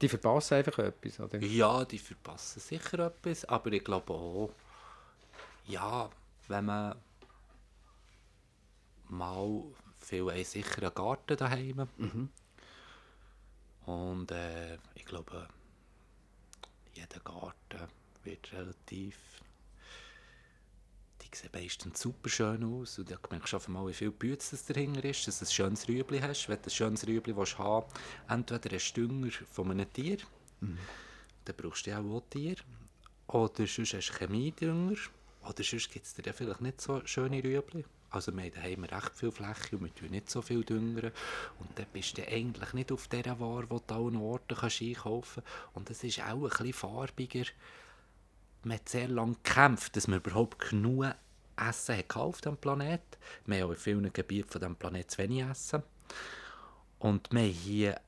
Die 0.00 0.08
verpassen 0.08 0.54
einfach 0.54 0.78
etwas, 0.78 1.20
oder? 1.20 1.38
ja, 1.40 1.84
die 1.84 1.98
verpassen 1.98 2.60
sicher 2.60 2.98
etwas, 3.06 3.44
aber 3.44 3.72
ich 3.72 3.84
glaube 3.84 4.12
auch, 4.12 4.50
ja, 5.66 6.08
wenn 6.48 6.64
man 6.64 6.96
mal 9.08 9.62
viel 9.98 10.30
einen 10.30 10.94
Garten 10.94 11.36
daheim. 11.36 11.88
Und 13.86 14.30
äh, 14.30 14.78
ich 14.94 15.04
glaube, 15.04 15.48
jeder 16.94 17.20
Garten 17.20 17.88
wird 18.24 18.52
relativ. 18.52 19.16
Die 21.32 21.36
sehen 21.36 21.50
meistens 21.52 22.00
super 22.00 22.28
schön 22.28 22.64
aus. 22.64 22.98
Und 22.98 23.10
da 23.10 23.16
merkst 23.30 23.52
du 23.52 23.56
einfach 23.56 23.68
mal, 23.68 23.86
wie 23.88 23.94
viel 23.94 24.10
Bütze 24.10 24.52
das 24.52 24.66
dahinter 24.66 25.04
ist, 25.04 25.26
dass 25.28 25.38
du 25.38 25.44
ein 25.44 25.50
schönes 25.50 25.88
Rüebli 25.88 26.20
hast. 26.20 26.48
Wenn 26.48 26.56
du 26.56 26.64
ein 26.64 26.70
schönes 26.70 27.06
Rüebli 27.06 27.36
willst 27.36 27.58
haben 27.58 27.86
entweder 28.28 28.70
einen 28.70 28.94
Dünger 28.94 29.32
von 29.50 29.70
einem 29.70 29.92
Tier, 29.92 30.18
dann 30.60 31.56
brauchst 31.56 31.86
du 31.86 31.90
ja 31.90 32.00
auch 32.00 32.22
Tier. 32.30 32.56
Oder 33.28 33.66
sonst 33.66 33.94
hast 33.94 34.08
du 34.08 34.14
Chemiedünger. 34.14 34.96
Oder 35.42 35.62
sonst 35.62 35.90
gibt 35.90 36.06
es 36.06 36.14
dir 36.14 36.34
vielleicht 36.34 36.60
nicht 36.60 36.80
so 36.80 37.00
schöne 37.04 37.42
Rüebli. 37.42 37.84
Also 38.10 38.36
wir 38.36 38.42
haben 38.42 38.84
recht 38.84 39.14
viel 39.14 39.30
Fläche 39.30 39.76
und 39.76 39.84
wir 39.84 39.94
tun 39.94 40.10
nicht 40.10 40.28
so 40.28 40.42
viel 40.42 40.64
düngern. 40.64 41.12
Und 41.60 41.78
dann 41.78 41.86
bist 41.92 42.18
du 42.18 42.26
eigentlich 42.26 42.72
nicht 42.72 42.90
auf 42.90 43.06
dieser 43.06 43.38
Ware, 43.38 43.62
die 43.62 43.68
du 43.68 43.76
an 43.76 43.82
allen 43.88 44.16
Orten 44.16 44.56
einkaufen 44.58 45.42
kannst. 45.44 45.76
Und 45.76 45.90
es 45.90 46.02
ist 46.02 46.20
auch 46.20 46.42
ein 46.42 46.48
bisschen 46.48 46.72
farbiger. 46.72 47.44
Man 48.62 48.76
hat 48.76 48.88
sehr 48.88 49.08
lange 49.08 49.34
gekämpft, 49.34 49.96
dass 49.96 50.06
man 50.06 50.18
überhaupt 50.18 50.70
genug 50.70 51.06
Essen 51.56 51.98
hat 51.98 52.16
auf 52.16 52.40
diesem 52.40 52.56
Planet. 52.56 53.00
Wir 53.46 53.60
haben 53.60 53.68
auch 53.68 53.70
in 53.70 53.76
vielen 53.76 54.12
Gebieten 54.12 54.50
von 54.50 54.60
diesem 54.60 54.76
Planet 54.76 55.10
zu 55.10 55.18
wenig 55.18 55.44
Essen. 55.44 55.82
Und 56.98 57.32
wir 57.32 57.40
haben 57.40 57.48
hier 57.48 58.00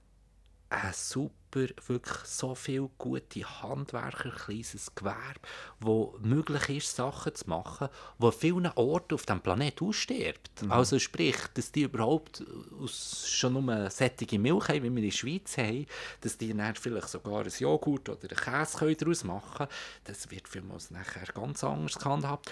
ein 0.69 0.93
super, 0.93 1.35
wirklich 1.55 2.19
so 2.25 2.55
viele 2.55 2.89
gute 2.99 3.63
Handwerker, 3.63 4.31
kleines 4.31 4.95
Gewerbe, 4.95 5.41
wo 5.81 6.17
möglich 6.21 6.69
ist, 6.69 6.97
Sachen 6.97 7.35
zu 7.35 7.49
machen, 7.49 7.89
wo 8.19 8.31
vielen 8.31 8.67
Orten 8.67 9.15
auf 9.15 9.27
diesem 9.27 9.41
Planet 9.41 9.83
ausstirbt. 9.83 10.51
Also 10.69 10.99
sprich, 10.99 11.37
dass 11.55 11.73
die 11.73 11.83
überhaupt 11.83 12.45
aus 12.81 13.29
schon 13.29 13.53
nur 13.55 13.91
sättige 13.91 14.39
Milch 14.39 14.69
haben, 14.69 14.83
wie 14.83 14.91
wir 14.91 14.99
in 14.99 15.05
der 15.05 15.11
Schweiz 15.11 15.57
haben, 15.57 15.87
dass 16.21 16.39
die 16.39 16.55
dann 16.55 16.75
vielleicht 16.75 17.09
sogar 17.09 17.45
ein 17.45 17.53
Joghurt 17.59 18.09
oder 18.09 18.29
einen 18.31 18.67
Käse 18.67 18.95
daraus 18.97 19.25
machen 19.25 19.57
können, 19.57 19.71
das 20.05 20.31
wird 20.31 20.49
für 20.49 20.63
uns 20.63 20.91
nachher 20.91 21.33
ganz 21.33 21.63
anders 21.65 21.99
gehandhabt 21.99 22.51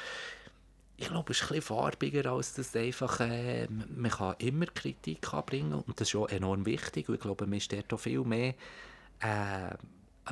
ich 1.00 1.08
glaube, 1.08 1.32
es 1.32 1.38
ist 1.38 1.44
ein 1.44 1.56
bisschen 1.56 1.76
farbiger, 1.76 2.30
als 2.30 2.52
das 2.52 2.76
einfach, 2.76 3.20
äh, 3.20 3.66
man 3.68 4.10
kann 4.10 4.34
immer 4.38 4.66
Kritik 4.66 5.32
anbringen 5.32 5.72
und 5.72 5.98
das 5.98 6.08
ist 6.08 6.14
auch 6.14 6.28
enorm 6.28 6.66
wichtig. 6.66 7.08
Und 7.08 7.14
ich 7.14 7.20
glaube, 7.22 7.46
man 7.46 7.56
ist 7.56 7.72
dort 7.72 7.90
auch 7.94 8.00
viel 8.00 8.20
mehr 8.20 8.54
äh, 9.20 9.74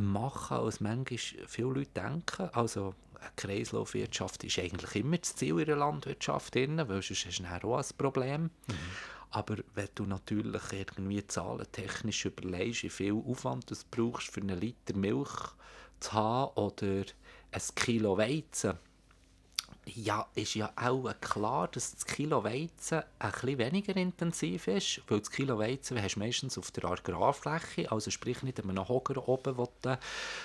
Machen, 0.01 0.59
als 0.59 0.81
manchmal 0.81 1.19
viele 1.19 1.67
Leute 1.67 1.91
denken. 1.95 2.49
Also 2.53 2.95
eine 3.21 3.31
Kreislaufwirtschaft 3.37 4.45
ist 4.45 4.59
eigentlich 4.59 4.95
immer 4.95 5.19
das 5.19 5.35
Ziel 5.35 5.59
in 5.59 5.67
der 5.67 5.77
Landwirtschaft, 5.77 6.55
drin, 6.55 6.77
weil 6.77 7.03
sonst 7.03 7.27
hast 7.27 7.63
du 7.63 7.75
auch 7.75 7.79
ein 7.79 7.97
Problem. 7.97 8.51
Aber 9.31 9.57
wenn 9.75 9.89
du 9.95 10.05
natürlich 10.05 10.73
irgendwie 10.73 11.27
zahlentechnisch 11.27 12.27
überlegst, 12.27 12.85
wie 12.85 12.91
viel 12.91 13.13
Aufwand 13.15 13.71
du 13.71 13.75
brauchst, 13.91 14.29
für 14.29 14.41
einen 14.41 14.59
Liter 14.59 14.97
Milch 14.97 15.29
zu 16.01 16.13
haben 16.13 16.53
oder 16.55 17.05
ein 17.51 17.63
Kilo 17.75 18.17
Weizen, 18.17 18.79
ja, 19.95 20.27
ist 20.35 20.55
ja 20.55 20.71
auch 20.77 21.13
klar, 21.21 21.69
dass 21.69 21.95
das 21.95 22.05
Kilo 22.05 22.45
Weizen 22.45 23.03
ein 23.19 23.33
bisschen 23.33 23.59
weniger 23.59 23.97
intensiv 23.97 24.69
ist, 24.69 25.03
weil 25.09 25.21
das 25.21 25.31
Kilo 25.31 25.59
Weizen 25.59 26.01
hast 26.01 26.15
du 26.15 26.21
meistens 26.21 26.59
auf 26.59 26.71
der 26.71 26.85
Agrarfläche, 26.85 27.91
also 27.91 28.11
sprich 28.11 28.43
nicht 28.43 28.61
an 28.63 28.71
einem 28.71 28.89
Hocker 28.89 29.29
oben, 29.29 29.57
wo, 29.57 29.69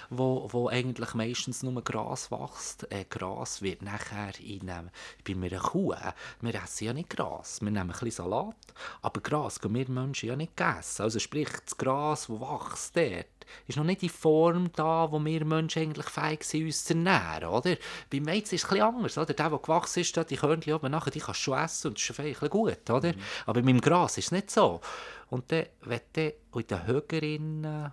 wo, 0.10 0.50
wo 0.52 0.70
eigentlich 0.70 1.14
meistens 1.14 1.64
nur 1.64 1.82
Gras 1.84 2.32
wächst. 2.32 2.92
Äh, 2.92 3.06
Gras 3.10 3.62
wird 3.62 3.82
nachher 3.82 4.34
in 4.40 4.70
einem, 4.70 4.90
bei 5.28 5.34
einer 5.34 5.60
Kuh, 5.60 5.94
wir 6.42 6.56
essen 6.56 6.86
ja 6.86 6.94
nicht 6.94 7.10
Gras, 7.10 7.62
wir 7.62 7.72
nehmen 7.72 7.82
ein 7.82 7.88
bisschen 7.88 8.12
Salat, 8.12 8.56
aber 9.02 9.22
Gras 9.22 9.60
gehen 9.60 9.76
wir 9.76 9.90
Menschen 9.90 10.30
ja 10.30 10.36
nicht 10.36 10.60
essen. 10.60 11.04
Also 11.04 11.20
sprich, 11.20 11.50
das 11.66 11.78
Gras, 11.78 12.28
das 12.28 12.40
wächst 12.40 12.96
dort, 12.96 13.26
ist 13.68 13.78
noch 13.78 13.84
nicht 13.84 14.02
die 14.02 14.10
Form 14.10 14.72
da, 14.76 15.12
wo 15.12 15.24
wir 15.24 15.46
Menschen 15.46 15.84
eigentlich 15.84 16.08
fähig 16.08 16.44
sind, 16.44 16.66
uns 16.66 16.86
zu 16.86 16.94
ernähren, 16.94 17.50
oder? 17.50 17.76
Beim 18.10 18.26
Weizen 18.26 18.56
ist 18.56 18.64
es 18.64 18.70
bisschen 18.70 18.84
anders, 18.84 19.18
oder? 19.18 19.34
Der, 19.34 19.50
der 19.50 19.60
gewachsen 19.60 20.00
ist, 20.02 20.30
die 20.30 20.36
Körnchen 20.36 20.74
oben 20.74 20.92
nachher, 20.92 21.12
die 21.12 21.20
kannst 21.20 21.42
du 21.42 21.44
schon 21.44 21.60
essen 21.60 21.88
und 21.88 21.98
das 21.98 22.10
ist 22.10 22.44
ein 22.44 22.50
gut, 22.50 22.90
oder? 22.90 23.14
Mhm. 23.14 23.20
Aber 23.46 23.62
beim 23.62 23.82
Gras 23.82 24.18
ist 24.18 24.26
es 24.26 24.32
nicht 24.32 24.52
so. 24.52 24.82
Und 25.30 25.52
dann, 25.52 25.66
wenn 25.82 26.02
du 26.14 26.34
in 26.60 26.68
den 26.68 26.88
Högerinnen 26.88 27.92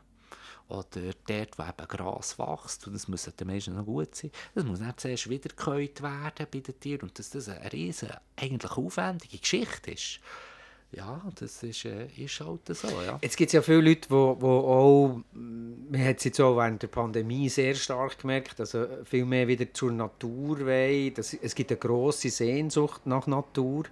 oder 0.69 1.01
dort, 1.27 1.59
wo 1.59 1.63
eben 1.63 1.89
Gras 1.89 2.39
wächst, 2.39 2.87
und 2.87 2.95
das 2.95 3.09
muss 3.09 3.25
den 3.25 3.47
Menschen 3.47 3.75
noch 3.75 3.85
gut 3.85 4.15
sein, 4.15 4.31
das 4.55 4.65
muss 4.65 4.79
dann 4.79 4.97
zuerst 4.97 5.29
wiedergekäut 5.29 6.03
werden 6.03 6.47
bei 6.51 6.61
den 6.61 6.79
Tieren 6.79 7.09
und 7.09 7.19
dass 7.19 7.31
das 7.31 7.49
eine 7.49 7.73
riesen, 7.73 8.11
eigentlich 8.37 8.73
aufwendige 8.73 9.39
Geschichte 9.39 9.93
ist. 9.93 10.21
Ja, 10.93 11.23
das 11.37 11.63
ist, 11.63 11.85
äh, 11.85 12.07
ist 12.17 12.41
halt 12.41 12.67
so, 12.67 12.89
ja. 12.89 13.19
Jetzt 13.23 13.37
gibt 13.37 13.49
es 13.49 13.53
ja 13.53 13.63
viele 13.63 13.81
Leute, 13.81 14.09
die 14.09 14.15
auch, 14.15 15.21
man 15.33 16.05
hat 16.05 16.19
es 16.19 16.25
jetzt 16.25 16.41
auch 16.41 16.57
während 16.57 16.83
der 16.83 16.89
Pandemie 16.89 17.49
sehr 17.49 17.75
stark 17.77 18.19
gemerkt, 18.19 18.59
also 18.59 18.87
viel 19.05 19.25
mehr 19.25 19.47
wieder 19.47 19.73
zur 19.73 19.93
Natur 19.93 20.59
wollen. 20.67 21.15
Das, 21.15 21.33
es 21.35 21.55
gibt 21.55 21.71
eine 21.71 21.79
grosse 21.79 22.31
Sehnsucht 22.31 23.07
nach 23.07 23.29
Natur, 23.29 23.85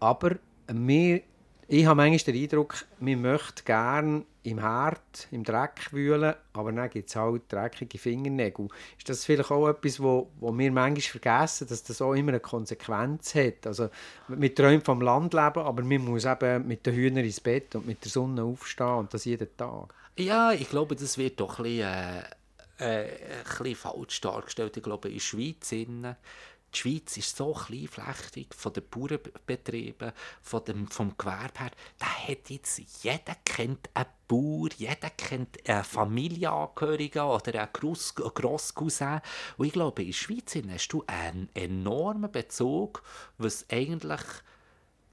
aber 0.00 0.36
wir 0.66 1.22
ich 1.68 1.86
habe 1.86 1.96
manchmal 1.96 2.34
den 2.34 2.42
Eindruck, 2.42 2.84
man 3.00 3.20
möchte 3.20 3.64
gerne 3.64 4.24
im 4.44 4.60
Herd, 4.60 5.26
im 5.32 5.42
Dreck 5.42 5.92
wühlen, 5.92 6.34
aber 6.52 6.70
dann 6.70 6.88
gibt 6.88 7.08
es 7.08 7.16
halt 7.16 7.42
dreckige 7.48 7.98
Fingernägel. 7.98 8.68
Ist 8.96 9.08
das 9.08 9.24
vielleicht 9.24 9.50
auch 9.50 9.68
etwas, 9.68 10.00
wo, 10.00 10.30
wo 10.38 10.56
wir 10.56 10.70
manchmal 10.70 11.00
vergessen, 11.20 11.66
dass 11.66 11.82
das 11.82 12.00
auch 12.00 12.14
immer 12.14 12.28
eine 12.28 12.40
Konsequenz 12.40 13.34
hat? 13.34 13.66
Also, 13.66 13.88
wir 14.28 14.54
träumen 14.54 14.82
vom 14.82 15.00
Landleben, 15.00 15.62
aber 15.62 15.82
man 15.82 16.04
muss 16.04 16.24
eben 16.24 16.68
mit 16.68 16.86
den 16.86 16.94
Hühnern 16.94 17.24
ins 17.24 17.40
Bett 17.40 17.74
und 17.74 17.86
mit 17.86 18.04
der 18.04 18.12
Sonne 18.12 18.44
aufstehen 18.44 18.86
und 18.86 19.12
das 19.12 19.24
jeden 19.24 19.48
Tag. 19.56 19.92
Ja, 20.16 20.52
ich 20.52 20.70
glaube, 20.70 20.94
das 20.94 21.18
wird 21.18 21.40
doch 21.40 21.58
ein 21.58 21.64
bisschen, 21.64 21.88
äh, 21.88 22.22
äh, 22.78 23.08
ein 23.08 23.44
bisschen 23.44 23.74
falsch 23.74 24.20
dargestellt. 24.20 24.76
Ich 24.76 24.82
glaube, 24.82 25.08
in 25.08 25.14
der 25.14 25.20
Schweiz 25.20 25.72
die 26.76 26.80
Schweiz 26.80 27.16
ist 27.16 27.36
so 27.36 27.52
kleinflächig 27.52 28.48
von 28.54 28.72
den 28.72 28.84
Bauernbetrieben, 28.88 30.12
von 30.42 30.64
dem, 30.64 30.88
vom 30.88 31.16
Gewerbe 31.16 31.58
her. 31.58 31.70
Da 31.98 32.06
hat 32.06 32.50
jetzt 32.50 32.80
jeder 33.02 33.36
kennt 33.44 33.88
einen 33.94 34.06
Bauer, 34.28 34.68
jeder 34.76 35.10
kennt 35.16 35.68
einen 35.68 35.84
Familienangehörigen 35.84 37.22
oder 37.22 37.60
einen 37.60 37.72
Gross 37.72 38.14
Grosscousin. 38.14 39.20
Und 39.56 39.66
ich 39.66 39.72
glaube, 39.72 40.02
in 40.02 40.08
der 40.08 40.14
Schweiz 40.14 40.54
hast 40.54 40.88
du 40.88 41.04
einen 41.06 41.48
enormen 41.54 42.30
Bezug, 42.30 43.02
was 43.38 43.64
eigentlich 43.70 44.20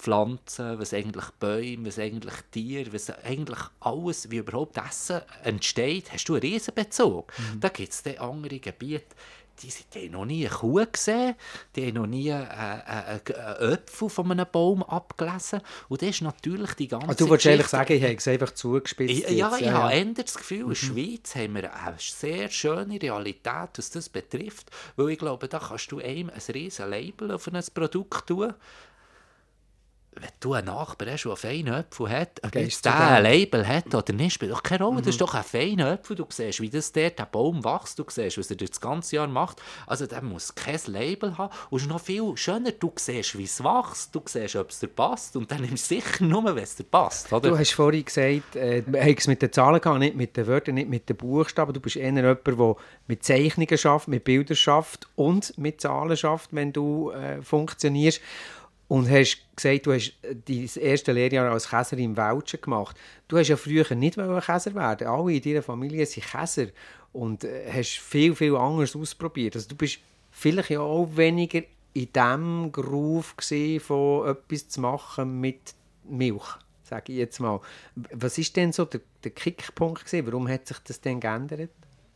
Pflanzen, 0.04 0.80
was 0.80 0.94
eigentlich 0.94 1.30
Bäume, 1.40 1.88
was 1.88 1.98
eigentlich 1.98 2.34
Tiere, 2.52 2.92
was 2.92 3.10
eigentlich 3.10 3.60
alles, 3.80 4.30
wie 4.30 4.38
überhaupt 4.38 4.78
Essen 4.78 5.22
entsteht, 5.44 6.12
hast 6.12 6.26
du 6.26 6.34
einen 6.34 6.42
riesen 6.42 6.74
Bezug. 6.74 7.32
Mhm. 7.38 7.62
Da 7.62 7.70
gibt 7.70 7.94
es 7.94 8.18
andere 8.18 8.60
Gebiete, 8.60 9.16
die, 9.62 9.70
die 9.94 10.06
haben 10.06 10.12
noch 10.12 10.26
nie 10.26 10.46
eine 10.46 10.56
Kuh 10.56 10.86
gesehen, 10.92 11.36
die 11.76 11.88
haben 11.88 11.94
noch 11.96 12.08
nie 12.08 12.32
einen 12.32 12.50
äh, 12.50 13.16
äh, 13.16 13.70
äh, 13.70 13.74
Äpfel 13.74 14.10
von 14.10 14.32
einem 14.32 14.46
Baum 14.52 14.84
abgelesen. 14.84 15.62
Und 15.90 16.02
das 16.02 16.10
ist 16.10 16.22
natürlich 16.22 16.74
die 16.74 16.88
ganze 16.88 17.10
also 17.10 17.26
Du 17.26 17.30
wolltest 17.30 17.48
ehrlich 17.48 17.68
sagen, 17.68 17.94
ich 17.94 18.04
habe 18.04 18.16
es 18.16 18.28
einfach 18.28 18.52
zugespitzt. 18.52 19.12
Ich, 19.12 19.30
ja, 19.30 19.56
ich 19.56 19.66
ja, 19.66 19.74
habe 19.74 19.96
ja. 19.96 20.14
das 20.14 20.36
Gefühl, 20.36 20.60
in 20.60 20.64
der 20.64 20.70
mhm. 20.70 20.76
Schweiz 20.76 21.36
haben 21.36 21.56
wir 21.56 21.74
eine 21.74 21.96
sehr 22.00 22.50
schöne 22.50 23.02
Realität, 23.02 23.70
was 23.76 23.90
das 23.90 24.10
betrifft. 24.10 24.72
Weil 24.96 25.10
ich 25.10 25.20
glaube, 25.20 25.48
da 25.48 25.60
kannst 25.60 25.92
du 25.92 26.00
einem 26.00 26.30
ein 26.30 26.54
riesen 26.54 26.90
Label 26.90 27.32
auf 27.32 27.48
ein 27.48 27.64
Produkt 27.74 28.28
tun 28.28 28.54
wenn 30.16 30.30
du 30.40 30.54
einen 30.54 30.68
Nachbar 30.68 31.12
hast, 31.12 31.24
der 31.24 31.32
einen 31.32 31.38
feinen 31.38 31.74
Apfel 31.74 32.10
hat, 32.10 32.42
ob 32.44 32.56
jetzt 32.56 32.86
der 32.86 33.00
ein 33.00 33.24
Label 33.24 33.68
hat 33.68 33.94
oder 33.94 34.14
nicht, 34.14 34.34
spielt 34.34 34.52
doch 34.52 34.64
keine 34.64 34.84
Rolle. 34.84 34.98
Mhm. 34.98 35.06
Das 35.06 35.08
ist 35.10 35.16
mhm. 35.16 35.26
doch 35.26 35.34
ein 35.34 35.44
feiner 35.44 35.92
Apfel. 35.94 36.16
Du 36.16 36.26
siehst, 36.30 36.62
wie 36.62 36.70
das 36.70 36.92
der, 36.92 37.12
der 37.12 37.26
Baum 37.26 37.64
wächst. 37.64 38.00
Du 38.00 38.06
siehst, 38.08 38.38
was 38.38 38.50
er 38.50 38.58
das 38.58 38.80
ganze 38.80 39.16
Jahr 39.18 39.28
macht. 39.28 39.62
Also 39.88 40.06
der 40.06 40.22
muss 40.22 40.56
kein 40.56 40.80
Label 40.88 41.38
haben. 41.38 41.54
Und 41.70 41.78
es 41.78 41.84
ist 41.84 41.90
noch 41.90 42.02
viel 42.02 42.36
schöner, 42.36 42.72
du 42.72 42.92
siehst, 42.96 43.38
wie 43.38 43.44
es 43.44 43.64
wächst. 43.64 44.14
Du 44.16 44.22
siehst, 44.26 44.56
ob 44.56 44.70
es 44.70 44.80
dir 44.80 44.88
passt. 44.88 45.36
Und 45.36 45.52
dann 45.52 45.62
nimmst 45.62 45.90
du 45.90 45.96
sicher 45.96 46.24
nur, 46.24 46.44
wenn 46.44 46.58
es 46.58 46.76
dir 46.76 46.84
passt. 46.84 47.32
Oder? 47.32 47.50
Du 47.50 47.58
hast 47.58 47.74
vorhin 47.74 48.06
gesagt, 48.06 48.56
äh, 48.56 48.84
es 48.92 49.28
mit 49.28 49.42
den 49.42 49.52
Zahlen 49.52 49.82
gehabt, 49.82 50.00
nicht 50.00 50.16
mit 50.16 50.38
den 50.38 50.48
Wörtern, 50.48 50.76
nicht 50.76 50.90
mit 50.90 51.10
den 51.10 51.18
Buchstaben. 51.18 51.74
Du 51.74 51.80
bist 51.80 51.96
eher 51.96 52.12
jemand, 52.12 52.46
der 52.46 52.76
mit 53.08 53.24
Zeichnungen 53.24 53.78
schafft, 53.78 54.08
mit 54.08 54.24
Bildern 54.24 54.56
schafft 54.56 55.08
und 55.16 55.58
mit 55.58 55.82
Zahlen 55.82 56.18
schafft, 56.18 56.50
wenn 56.52 56.74
du 56.74 57.12
äh, 57.12 57.42
funktionierst. 57.42 58.22
Und 58.94 59.10
hast 59.10 59.40
gesagt, 59.56 59.88
du 59.88 59.94
hast 59.94 60.14
dein 60.22 60.70
erste 60.80 61.14
Lehrjahr 61.14 61.52
als 61.52 61.68
Käser 61.68 61.98
im 61.98 62.16
Welschen 62.16 62.62
gemacht. 62.62 62.96
Du 63.28 63.40
hast 63.40 63.48
ja 63.48 63.58
früher 63.58 63.92
nicht 63.96 64.18
Käser 64.18 64.76
werden. 64.76 65.08
Alle 65.08 65.34
in 65.34 65.42
deiner 65.42 65.64
Familie 65.64 66.06
sind 66.06 66.28
Käser 66.28 66.68
und 67.12 67.44
äh, 67.44 67.72
hast 67.74 67.98
viel, 67.98 68.36
viel 68.36 68.56
anderes 68.56 68.96
ausprobiert. 68.96 69.56
Also 69.56 69.70
du 69.70 69.76
bist 69.78 69.98
vielleicht 70.30 70.70
ja 70.70 70.82
auch 70.82 71.10
weniger 71.16 71.64
in 71.94 72.14
diesem 72.14 72.72
Groove 72.72 73.34
von 73.80 74.28
etwas 74.28 74.70
zu 74.70 74.82
machen 74.82 75.42
mit 75.42 75.74
Milch, 76.04 76.46
sage 76.84 77.14
ich 77.14 77.18
jetzt 77.18 77.40
mal. 77.40 77.62
Was 77.96 78.38
ist 78.38 78.56
denn 78.56 78.74
so 78.74 78.86
der, 78.86 79.02
der 79.24 79.32
Kickpunkt 79.32 80.06
gewesen? 80.06 80.28
Warum 80.28 80.48
hat 80.48 80.68
sich 80.68 80.78
das 80.78 81.02
denn 81.02 81.20
geändert? 81.20 81.72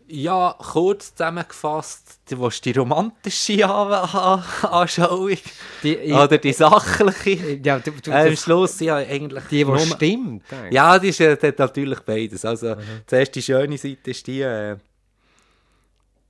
Ja, 0.10 0.56
kurz 0.58 1.14
zusammengefasst, 1.14 2.20
du 2.30 2.40
willst 2.40 2.64
die 2.64 2.72
romantische 2.72 3.68
Anschauung 3.68 5.38
die, 5.84 5.98
oder 6.14 6.38
die 6.38 6.54
sachliche. 6.54 7.60
Ja, 7.62 7.80
du, 7.80 7.92
du, 7.92 8.12
äh, 8.12 8.30
am 8.30 8.36
Schluss 8.38 8.80
ja 8.80 8.96
eigentlich... 8.96 9.44
Die, 9.46 9.66
die 9.66 9.80
stimmt. 9.80 10.44
Ja, 10.72 10.98
die 10.98 11.10
ist 11.10 11.20
ja 11.20 11.36
natürlich 11.58 12.00
beides. 12.02 12.46
Also, 12.46 12.76
mhm. 12.76 13.02
zuerst 13.06 13.36
die 13.36 13.42
schöne 13.42 13.78
Seite 13.78 14.12
ist 14.12 14.26
die... 14.28 14.42
Äh, 14.42 14.78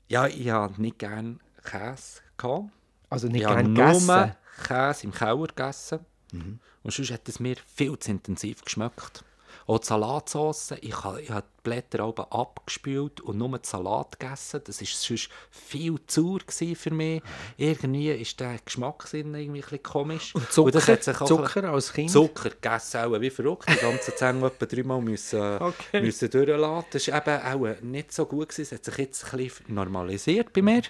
ja, 0.07 0.25
ich 0.25 0.49
habe 0.49 0.81
nicht 0.81 0.97
gerne 0.97 1.37
Käse 1.63 2.21
gehabt. 2.37 2.69
Also 3.09 3.27
nicht 3.27 3.45
gerne 3.45 3.69
gegessen? 3.69 4.07
nur 4.07 4.35
Käse 4.65 5.03
im 5.03 5.13
Keller 5.13 5.47
gegessen. 5.47 5.99
Mhm. 6.31 6.59
Und 6.81 6.93
sonst 6.93 7.11
hat 7.11 7.29
es 7.29 7.39
mir 7.39 7.57
viel 7.75 7.97
zu 7.99 8.11
intensiv 8.11 8.63
geschmeckt. 8.63 9.23
Auch 9.67 9.79
die 9.79 9.87
Salatsauce, 9.87 10.75
ich 10.79 11.03
habe, 11.03 11.21
ich 11.21 11.29
habe 11.29 11.45
die 11.57 11.61
Blätter 11.63 12.07
oben 12.07 12.23
abgespült 12.31 13.19
und 13.19 13.37
nur 13.37 13.49
den 13.49 13.63
Salat 13.63 14.17
gegessen. 14.17 14.61
Das 14.63 14.79
war 14.79 14.87
sonst 14.87 15.29
viel 15.51 15.97
zu 16.07 16.39
für 16.47 16.93
mich. 16.93 17.21
Irgendwie 17.57 18.11
ist 18.11 18.39
der 18.39 18.59
Geschmackssinn 18.63 19.35
irgendwie 19.35 19.63
ein 19.69 19.83
komisch. 19.83 20.33
Und 20.33 20.49
Zucker, 20.49 20.65
und 20.67 20.75
das 20.75 20.87
hat 20.87 21.03
sich 21.03 21.19
auch 21.19 21.27
Zucker 21.27 21.65
als 21.65 21.91
Kind? 21.91 22.09
Zucker 22.09 22.51
gegessen, 22.51 23.01
auch 23.01 23.19
wie 23.19 23.29
verrückt. 23.29 23.67
Die 23.69 23.75
ganzen 23.75 24.15
Zähne 24.15 24.45
etwa 24.47 24.65
dreimal 24.65 25.01
müssen, 25.01 25.61
okay. 25.61 25.99
müssen 26.01 26.29
durchlassen. 26.29 26.87
Das 26.91 27.07
war 27.09 27.27
eben 27.27 27.65
auch 27.65 27.81
nicht 27.81 28.13
so 28.13 28.25
gut. 28.25 28.47
Gewesen. 28.47 28.61
Es 28.61 28.71
hat 28.71 28.85
sich 28.85 28.97
jetzt 28.97 29.33
ein 29.33 29.37
bisschen 29.37 29.75
normalisiert 29.75 30.53
bei 30.53 30.61
mir. 30.61 30.83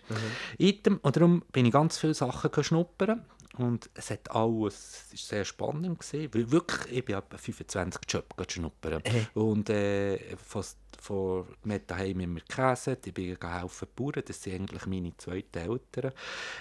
Mhm. 0.59 0.99
Und 1.01 1.15
darum 1.15 1.41
bin 1.51 1.65
ich 1.65 1.71
ganz 1.71 1.97
viele 1.97 2.13
Sachen 2.13 2.63
schnuppern. 2.63 3.25
Und 3.57 3.89
es 3.95 4.11
hat 4.11 4.29
alles, 4.31 5.05
es 5.13 5.23
war 5.23 5.37
sehr 5.37 5.45
spannend. 5.45 5.99
Gewesen, 5.99 6.33
weil 6.33 6.51
wirklich, 6.51 6.97
ich 6.97 7.05
bin 7.05 7.15
etwa 7.15 7.37
25 7.37 8.01
Jobs 8.07 8.53
schnuppern. 8.53 9.01
Äh. 9.03 9.25
Und 9.33 9.69
äh, 9.69 10.17
fast 10.37 10.77
von 10.99 11.45
mir 11.63 11.79
daheim 11.79 12.19
immer 12.19 12.39
Käse, 12.41 12.97
ich 13.03 13.13
bin 13.13 13.37
helfen 13.41 13.87
Bauern, 13.95 14.23
das 14.25 14.41
sind 14.41 14.55
eigentlich 14.55 14.85
meine 14.85 15.15
zweiten 15.17 15.57
Eltern. 15.57 16.11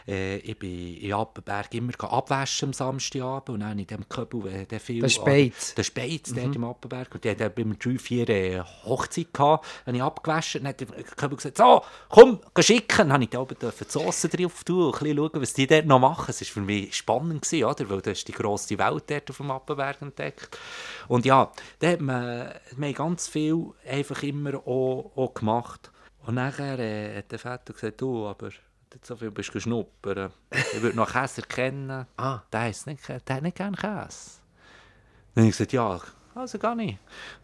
Äh, 0.06 0.36
ich 0.38 0.58
bin 0.58 0.96
in 0.98 1.12
Appenberg 1.12 1.74
immer 1.74 1.92
abwaschen 2.00 2.68
am 2.68 2.72
Samstagabend 2.72 3.50
und 3.50 3.60
dann 3.60 3.78
in 3.78 3.86
dem 3.86 4.08
Köbel, 4.08 4.66
der 4.66 4.80
viel... 4.80 5.00
Der 5.00 5.08
Speiz. 5.08 5.74
Der 5.74 5.82
Speiz, 5.82 6.30
mhm. 6.30 6.52
im 6.52 6.64
Appenberg. 6.64 7.14
Und 7.14 7.24
die 7.24 7.30
hat 7.30 7.58
mir 7.58 7.74
drei, 7.74 7.98
vier 7.98 8.28
äh, 8.28 8.60
Hochzeit 8.84 9.32
gehabt, 9.32 9.66
habe 9.86 9.96
ich 9.96 10.02
abgewaschen 10.02 10.60
und 10.60 10.64
dann 10.64 10.70
hat 10.70 10.80
der 10.80 11.04
Köbel 11.04 11.36
gesagt, 11.36 11.56
so, 11.56 11.82
komm, 12.08 12.40
geh 12.54 12.62
schicken. 12.62 12.96
Dann 12.98 13.12
habe 13.14 13.24
ich 13.24 13.30
da 13.30 13.40
oben 13.40 13.56
die 13.60 13.84
Sauce 13.88 14.22
drauf 14.22 14.64
tun 14.64 14.86
und 14.86 14.94
ein 14.94 15.00
bisschen 15.00 15.16
schauen, 15.16 15.42
was 15.42 15.52
die 15.54 15.66
dort 15.66 15.86
noch 15.86 15.98
machen. 15.98 16.30
Es 16.30 16.40
war 16.40 16.46
für 16.46 16.60
mich 16.60 16.94
spannend, 16.94 17.42
gewesen, 17.42 17.64
oder? 17.64 17.90
weil 17.90 18.00
das 18.00 18.18
ist 18.18 18.28
die 18.28 18.32
grosse 18.32 18.78
Welt 18.78 19.04
dort 19.06 19.30
auf 19.30 19.36
dem 19.36 19.50
Appenberg 19.50 20.02
entdeckt. 20.02 20.58
Und 21.08 21.24
ja, 21.24 21.50
da 21.78 21.88
hat 21.88 22.00
man, 22.00 22.52
man 22.76 22.92
ganz 22.92 23.28
viel 23.28 23.72
einfach 23.88 24.15
immer 24.22 24.54
auch, 24.66 25.12
auch 25.16 25.34
gemacht. 25.34 25.90
Und 26.26 26.34
nachher 26.34 26.78
äh, 26.78 27.18
hat 27.18 27.30
der 27.30 27.38
Vater 27.38 27.72
gesagt, 27.72 28.00
du, 28.00 28.26
aber 28.26 28.50
so 29.02 29.16
viel 29.16 29.30
bist 29.30 29.54
du 29.54 29.60
schnuppern. 29.60 30.32
Ich 30.50 30.82
würde 30.82 30.96
noch 30.96 31.12
Käse 31.12 31.42
kennen. 31.42 32.06
Ah. 32.16 32.40
Der, 32.52 32.60
hat 32.62 32.86
nicht, 32.86 33.08
der 33.08 33.36
hat 33.36 33.42
nicht 33.42 33.56
gerne 33.56 33.76
Käse. 33.76 34.40
Dann 35.34 35.42
habe 35.42 35.50
ich 35.50 35.56
gesagt, 35.56 35.72
ja, 35.72 36.00
also 36.36 36.58
gar 36.58 36.74
nicht. 36.74 36.98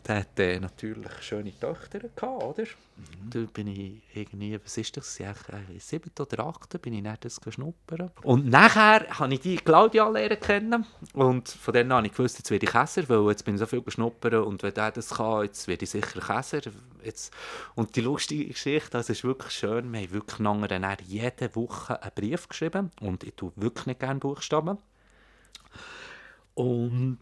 Der 0.06 0.20
hatte 0.20 0.42
äh, 0.42 0.60
natürlich 0.60 1.12
schöne 1.20 1.58
Töchter 1.58 2.00
gehabt, 2.00 2.42
oder? 2.42 2.62
Mhm. 2.62 3.30
Da 3.30 3.40
bin 3.52 3.66
ich 3.68 4.02
irgendwie, 4.14 4.58
was 4.62 4.76
ist 4.76 4.96
das, 4.96 5.18
äh, 5.18 5.32
sieben 5.78 6.10
oder 6.18 6.46
acht, 6.46 6.80
bin 6.82 6.92
ich 6.92 7.02
dann 7.02 7.16
das 7.20 7.40
schnuppern. 7.48 8.10
Und 8.22 8.48
nachher 8.48 9.06
habe 9.18 9.32
ich 9.32 9.40
die 9.40 9.56
Claudia 9.56 10.08
lernen 10.08 10.38
kennen 10.38 10.86
und 11.14 11.48
von 11.48 11.74
dann 11.74 11.92
habe 11.92 12.06
ich 12.06 12.12
gewusst, 12.12 12.38
jetzt 12.38 12.50
werde 12.50 12.66
ich 12.66 12.72
Käser, 12.72 13.08
weil 13.08 13.30
jetzt 13.30 13.44
bin 13.44 13.54
ich 13.54 13.60
so 13.60 13.66
viel 13.66 13.82
geschnuppern 13.82 14.42
und 14.44 14.62
wenn 14.62 14.74
der 14.74 14.90
das 14.90 15.10
kann, 15.10 15.44
jetzt 15.44 15.68
werde 15.68 15.84
ich 15.84 15.90
sicher 15.90 16.20
Käser. 16.20 16.60
Jetzt. 17.02 17.32
Und 17.74 17.96
die 17.96 18.00
lustige 18.02 18.46
Geschichte, 18.46 18.90
das 18.90 19.08
ist 19.08 19.24
wirklich 19.24 19.52
schön, 19.52 19.92
wir 19.92 20.00
haben 20.00 20.12
wirklich 20.12 20.38
nachher 20.38 20.98
jede 21.04 21.56
Woche 21.56 22.00
einen 22.02 22.12
Brief 22.14 22.48
geschrieben 22.48 22.90
und 23.00 23.24
ich 23.24 23.34
tue 23.34 23.52
wirklich 23.56 23.86
nicht 23.86 24.00
gerne 24.00 24.20
Buchstaben. 24.20 24.78
Und 26.54 27.18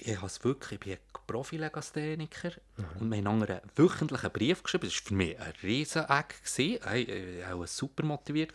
ich 0.00 0.16
habe 0.16 0.26
es 0.26 0.42
wirklich, 0.44 0.80
ich 0.80 0.86
bin 0.86 0.98
Profi-Legastheniker 1.26 2.52
mhm. 2.76 2.84
und 3.00 3.10
wir 3.10 3.18
haben 3.18 3.42
einen 3.42 3.60
wöchentlichen 3.76 4.30
Brief 4.30 4.62
geschrieben. 4.62 4.86
Das 4.86 4.94
war 4.96 5.08
für 5.08 5.14
mich 5.14 5.40
ein 5.40 5.52
riesen 5.62 6.04
Eck. 6.08 6.34
Ich 6.56 6.80
war 6.80 7.54
auch 7.54 7.66
super 7.66 8.04
motiviert. 8.04 8.52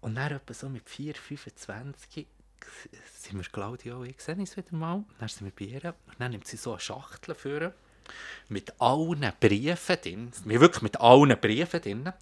Und 0.00 0.14
dann 0.16 0.32
etwa 0.32 0.54
so 0.54 0.68
mit 0.68 0.88
4, 0.88 1.14
25 1.14 2.26
sind 3.16 3.38
wir 3.38 3.44
Claudia 3.44 3.96
und 3.96 4.06
ich 4.06 4.20
sehen 4.20 4.40
uns 4.40 4.56
wieder 4.56 4.74
mal. 4.74 5.04
Dann 5.18 5.28
sind 5.28 5.44
wir 5.44 5.52
bei 5.54 5.72
ihr 5.72 5.94
und 6.06 6.20
dann 6.20 6.32
nimmt 6.32 6.46
sie 6.46 6.56
so 6.56 6.72
eine 6.72 6.80
Schachtel 6.80 7.34
für 7.34 7.74
mit 8.48 8.80
allen 8.80 9.32
Briefen 9.38 9.96
drin. 10.02 10.32
Wir 10.44 10.60
wirklich 10.60 10.82
mit 10.82 11.00
allen 11.00 11.38
Briefen 11.40 11.80
drin. 11.80 12.00
Und 12.06 12.12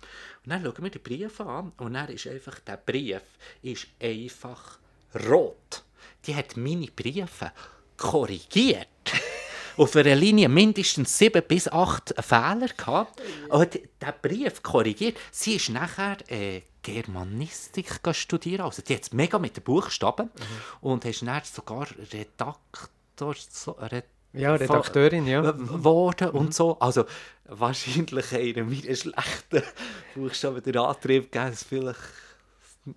dann 0.44 0.62
schauen 0.62 0.82
wir 0.82 0.90
die 0.90 0.98
Briefe 0.98 1.46
an 1.46 1.72
und 1.78 1.94
dann 1.94 2.08
ist 2.08 2.26
einfach, 2.26 2.58
der 2.60 2.76
Brief 2.76 3.22
ist 3.62 3.86
einfach 4.00 4.78
rot. 5.14 5.84
Die 6.26 6.34
hat 6.34 6.56
meine 6.56 6.86
Briefe 6.86 7.52
korrigiert. 7.96 8.88
auf 9.76 9.96
einer 9.96 10.14
Linie 10.14 10.48
mindestens 10.48 11.16
sieben 11.16 11.42
bis 11.46 11.66
acht 11.68 12.14
Fehler 12.18 12.68
gehabt. 12.76 13.20
Und 13.48 13.78
der 14.00 14.12
Brief 14.20 14.62
korrigiert. 14.62 15.16
Sie 15.30 15.54
ist 15.54 15.70
nachher 15.70 16.18
äh, 16.30 16.62
Germanistik 16.82 18.00
studieren. 18.12 18.62
Also 18.62 18.82
die 18.82 18.94
hat 18.94 19.12
mega 19.12 19.38
mit 19.38 19.56
den 19.56 19.64
Buchstaben. 19.64 20.26
Mhm. 20.26 20.88
Und 20.88 21.04
ist 21.04 21.22
dann 21.22 21.42
sogar 21.44 21.86
Redaktor... 22.12 23.34
So, 23.50 23.72
Red 23.72 24.04
ja, 24.32 24.54
Redakteurin, 24.54 25.26
ja. 25.26 25.40
Geworden 25.40 26.28
mhm. 26.28 26.38
und 26.38 26.54
so. 26.54 26.78
Also 26.78 27.04
wahrscheinlich 27.46 28.32
einer 28.32 28.64
meiner 28.64 28.94
schlechten 28.94 29.62
Buchstaben 30.14 30.62
der 30.62 30.82
Antrieb 30.82 31.32
gegeben, 31.32 31.56
vielleicht 31.56 32.00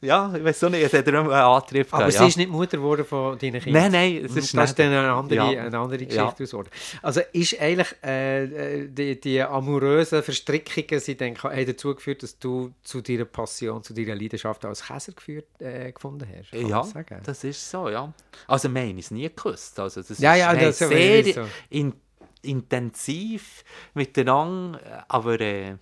ja, 0.01 0.33
ich 0.35 0.43
weiß 0.43 0.63
auch 0.63 0.69
nicht, 0.69 0.83
es 0.83 0.93
hat 0.93 1.07
er 1.07 1.19
einen 1.19 1.31
Antrieb 1.31 1.87
Aber 1.91 2.05
gegeben, 2.05 2.11
sie 2.11 2.23
ja. 2.23 2.27
ist 2.27 2.37
nicht 2.37 2.51
Mutter 2.51 2.77
geworden 2.77 3.05
von 3.05 3.37
deinen 3.37 3.61
Kindern? 3.61 3.83
Nein, 3.83 3.91
nein, 3.91 4.25
es 4.25 4.35
ist 4.35 4.55
das 4.55 4.69
ist 4.71 4.79
dann 4.79 4.87
eine 4.87 5.11
andere, 5.11 5.53
ja. 5.53 5.63
eine 5.63 5.77
andere 5.77 6.05
Geschichte 6.05 6.43
ja. 6.43 6.63
Also 7.01 7.21
ist 7.31 7.59
eigentlich 7.59 7.95
äh, 8.03 8.43
äh, 8.43 8.87
die, 8.87 9.19
die 9.19 9.41
amorösen 9.41 10.23
Verstrickungen 10.23 10.99
sie 10.99 11.15
dann, 11.15 11.35
haben 11.37 11.65
dazu 11.65 11.95
geführt, 11.95 12.23
dass 12.23 12.37
du 12.39 12.73
zu 12.83 13.01
deiner 13.01 13.25
Passion, 13.25 13.83
zu 13.83 13.93
deiner 13.93 14.15
Leidenschaft 14.15 14.65
als 14.65 14.87
Käser 14.87 15.13
geführt, 15.13 15.47
äh, 15.59 15.91
gefunden 15.91 16.27
hast? 16.37 16.51
Kann 16.51 16.67
ja, 16.67 16.85
das 17.23 17.43
ist 17.43 17.69
so, 17.69 17.89
ja. 17.89 18.13
Also 18.47 18.73
wir 18.73 18.81
haben 18.81 18.97
es 18.97 19.11
nie 19.11 19.29
gewusst. 19.33 19.79
Also 19.79 20.01
das 20.01 20.19
ja, 20.19 20.35
ja, 20.35 20.51
ist, 20.53 20.81
das 20.81 20.89
sehr 20.89 21.23
so. 21.33 21.41
in, 21.69 21.93
intensiv 22.41 23.63
miteinander, 23.93 25.05
aber... 25.07 25.39
Äh, 25.39 25.75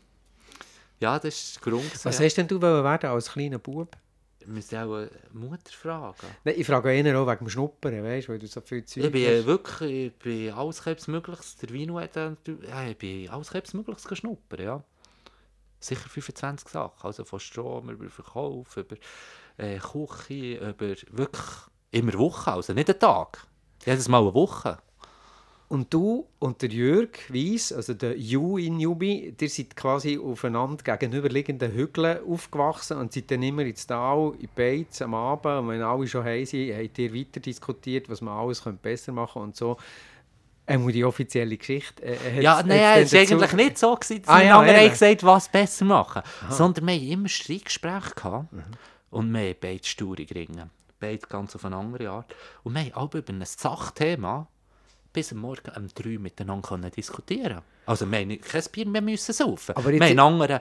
ja, 1.01 1.19
das 1.19 1.35
ist 1.35 1.55
der 1.55 1.71
Grund. 1.71 2.05
Was 2.05 2.19
ja. 2.19 2.25
hast 2.25 2.35
denn 2.35 2.47
du 2.47 2.61
werden 2.61 3.09
als 3.09 3.31
kleiner 3.31 3.59
Bub? 3.59 3.97
Wir 4.39 4.47
müssen 4.47 4.77
auch 4.77 5.07
Mutter 5.33 5.71
fragen. 5.71 6.15
Nein, 6.43 6.55
ich 6.57 6.65
frage 6.65 6.91
eher 6.91 7.19
auch 7.19 7.27
wegen 7.27 7.45
dem 7.45 7.49
Schnuppern, 7.49 8.03
weißt, 8.03 8.29
weil 8.29 8.39
du 8.39 8.47
so 8.47 8.61
viel 8.61 8.83
Zeug 8.85 9.05
Ich 9.05 9.11
bin 9.11 9.37
hast. 9.37 9.45
wirklich, 9.45 10.07
ich 10.07 10.13
bin 10.13 10.51
alles 10.51 11.07
Mögliches, 11.07 11.57
der 11.57 11.69
Vino 11.69 11.99
hat, 11.99 12.15
ja, 12.15 12.87
ich 12.87 12.97
bin 12.97 13.29
alles 13.29 13.73
Mögliches 13.73 14.07
geschnuppert, 14.07 14.61
ja. 14.61 14.83
Sicher 15.79 16.09
25 16.09 16.69
Sachen, 16.69 17.01
also 17.01 17.23
von 17.23 17.39
Strom 17.39 17.89
über 17.89 18.07
Verkauf, 18.09 18.77
über 18.77 18.95
äh, 19.57 19.79
Küche, 19.79 20.57
über 20.57 20.95
wirklich 21.11 21.45
immer 21.91 22.13
Woche, 22.13 22.51
also 22.51 22.73
nicht 22.73 22.89
einen 22.89 22.99
Tag. 22.99 23.45
Jedes 23.85 24.07
Mal 24.07 24.21
eine 24.21 24.33
Woche. 24.33 24.77
Und 25.71 25.93
du 25.93 26.27
und 26.39 26.61
der 26.61 26.67
Jörg 26.67 27.11
Weiss, 27.29 27.71
also 27.71 27.93
der 27.93 28.17
Ju 28.17 28.57
in 28.57 28.81
Jubi, 28.81 29.33
ihr 29.39 29.49
seid 29.49 29.73
quasi 29.73 30.19
aufeinander 30.19 30.83
gegenüberliegenden 30.83 31.71
Hügeln 31.71 32.19
aufgewachsen 32.29 32.97
und 32.97 33.13
seid 33.13 33.31
dann 33.31 33.41
immer 33.41 33.61
ins 33.61 33.87
Tal, 33.87 34.33
in 34.37 34.49
Beiz 34.53 35.01
am 35.01 35.13
Abend. 35.13 35.59
Und 35.59 35.69
wenn 35.69 35.81
alle 35.81 36.05
schon 36.07 36.25
heim 36.25 36.45
sind, 36.45 36.75
habt 36.75 36.99
ihr 36.99 37.13
weiter 37.13 37.39
diskutiert, 37.39 38.09
was 38.09 38.19
man 38.19 38.37
alles 38.37 38.61
besser 38.81 39.13
machen 39.13 39.41
könnte 39.43 39.45
und 39.45 39.55
so. 39.55 39.77
Ähm, 40.67 40.85
die 40.91 41.05
offizielle 41.05 41.55
Geschichte. 41.55 42.03
Äh, 42.03 42.41
ja, 42.41 42.61
nein, 42.63 43.03
es 43.03 43.13
war 43.13 43.21
eigentlich 43.21 43.53
nicht 43.53 43.77
so, 43.77 43.95
gewesen, 43.95 44.23
dass 44.23 44.29
ah, 44.29 44.41
ja, 44.41 44.59
andere 44.59 44.89
gesagt 44.89 45.23
was 45.23 45.47
besser 45.47 45.85
machen. 45.85 46.21
Aha. 46.41 46.51
Sondern 46.51 46.85
wir 46.85 46.95
hatten 46.95 47.07
immer 47.07 47.29
Streitgespräche 47.29 48.13
gehabt 48.13 48.51
mhm. 48.51 48.63
und 49.09 49.31
wir 49.31 49.39
haben 49.39 49.55
beide 49.61 49.87
Staurig 49.87 50.35
ringen. 50.35 50.69
Beide 50.99 51.25
ganz 51.27 51.55
auf 51.55 51.63
eine 51.63 51.77
andere 51.77 52.09
Art. 52.09 52.35
Und 52.63 52.73
wir 52.73 52.81
haben 52.81 52.93
alle 52.93 53.21
über 53.21 53.31
ein 53.31 53.45
Sachthema 53.45 54.49
bis 55.13 55.31
am 55.31 55.39
Morgen 55.39 55.71
um 55.75 55.87
drei 55.93 56.17
miteinander 56.17 56.89
diskutieren 56.89 57.61
Also 57.85 58.09
wir 58.09 58.19
haben 58.19 58.41
kein 58.41 58.63
Bier 58.71 58.87
mehr 58.87 59.01
müssen 59.01 59.33
saufen. 59.33 59.75
Aber 59.75 59.91
wir 59.91 59.99
haben 59.99 60.19
anderen 60.19 60.59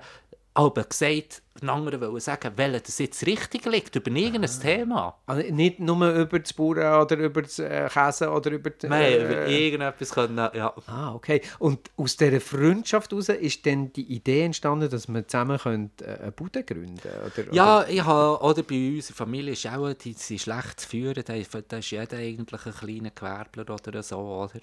aber 0.55 0.85
gesagt, 0.85 1.43
den 1.61 1.69
anderen 1.69 2.21
sagen, 2.21 2.53
welches 2.57 2.99
jetzt 2.99 3.27
richtig 3.27 3.65
liegt, 3.67 3.97
über 3.97 4.11
irgendein 4.11 4.51
ah. 4.51 4.63
Thema. 4.63 5.19
Also 5.27 5.53
nicht 5.53 5.81
nur 5.81 6.13
über 6.15 6.39
das 6.39 6.53
Bauern 6.53 7.03
oder 7.03 7.17
über 7.17 7.43
das 7.43 7.59
äh, 7.59 7.89
Käse 7.93 8.31
oder 8.31 8.51
über... 8.51 8.71
Die, 8.71 8.87
Nein, 8.87 9.03
äh, 9.03 9.25
über 9.25 9.47
irgendetwas 9.47 10.11
können, 10.11 10.49
ja. 10.55 10.75
Ah, 10.87 11.15
okay. 11.15 11.41
Und 11.59 11.91
aus 11.97 12.17
dieser 12.17 12.41
Freundschaft 12.41 13.11
heraus 13.11 13.29
ist 13.29 13.65
dann 13.67 13.93
die 13.93 14.13
Idee 14.13 14.45
entstanden, 14.45 14.89
dass 14.91 15.09
man 15.09 15.29
zusammen 15.29 15.91
äh, 16.01 16.05
eine 16.05 16.33
Bude 16.33 16.65
gründen 16.65 16.99
oder, 16.99 17.53
Ja, 17.53 17.85
ich 17.89 18.05
habe, 18.05 18.43
oder 18.45 18.63
bei 18.63 18.97
uns 18.97 19.11
in 19.11 19.15
der 19.15 19.17
Familie 19.17 19.53
ist 19.53 19.67
auch, 19.67 19.93
die 19.93 20.13
sind 20.15 20.41
schlecht 20.41 20.81
zu 20.81 20.89
führen, 20.89 21.23
da 21.27 21.35
ist, 21.35 21.91
jeder 21.91 22.17
eigentlich 22.17 22.67
ein 22.67 22.73
kleiner 22.73 23.11
Gewerbler 23.11 23.71
oder 23.71 24.03
so, 24.03 24.19
oder? 24.19 24.61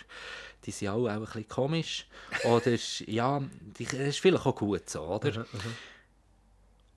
Die 0.66 0.72
sind 0.72 0.90
auch, 0.90 1.06
auch 1.06 1.10
ein 1.10 1.22
bisschen 1.22 1.48
komisch. 1.48 2.08
oder 2.44 2.72
ja, 3.08 3.42
das 3.78 3.94
ist 3.94 4.20
vielleicht 4.20 4.46
auch 4.46 4.56
gut 4.56 4.90
so, 4.90 5.02
oder? 5.02 5.32
Mhm, 5.32 5.46
mhm. 5.54 5.76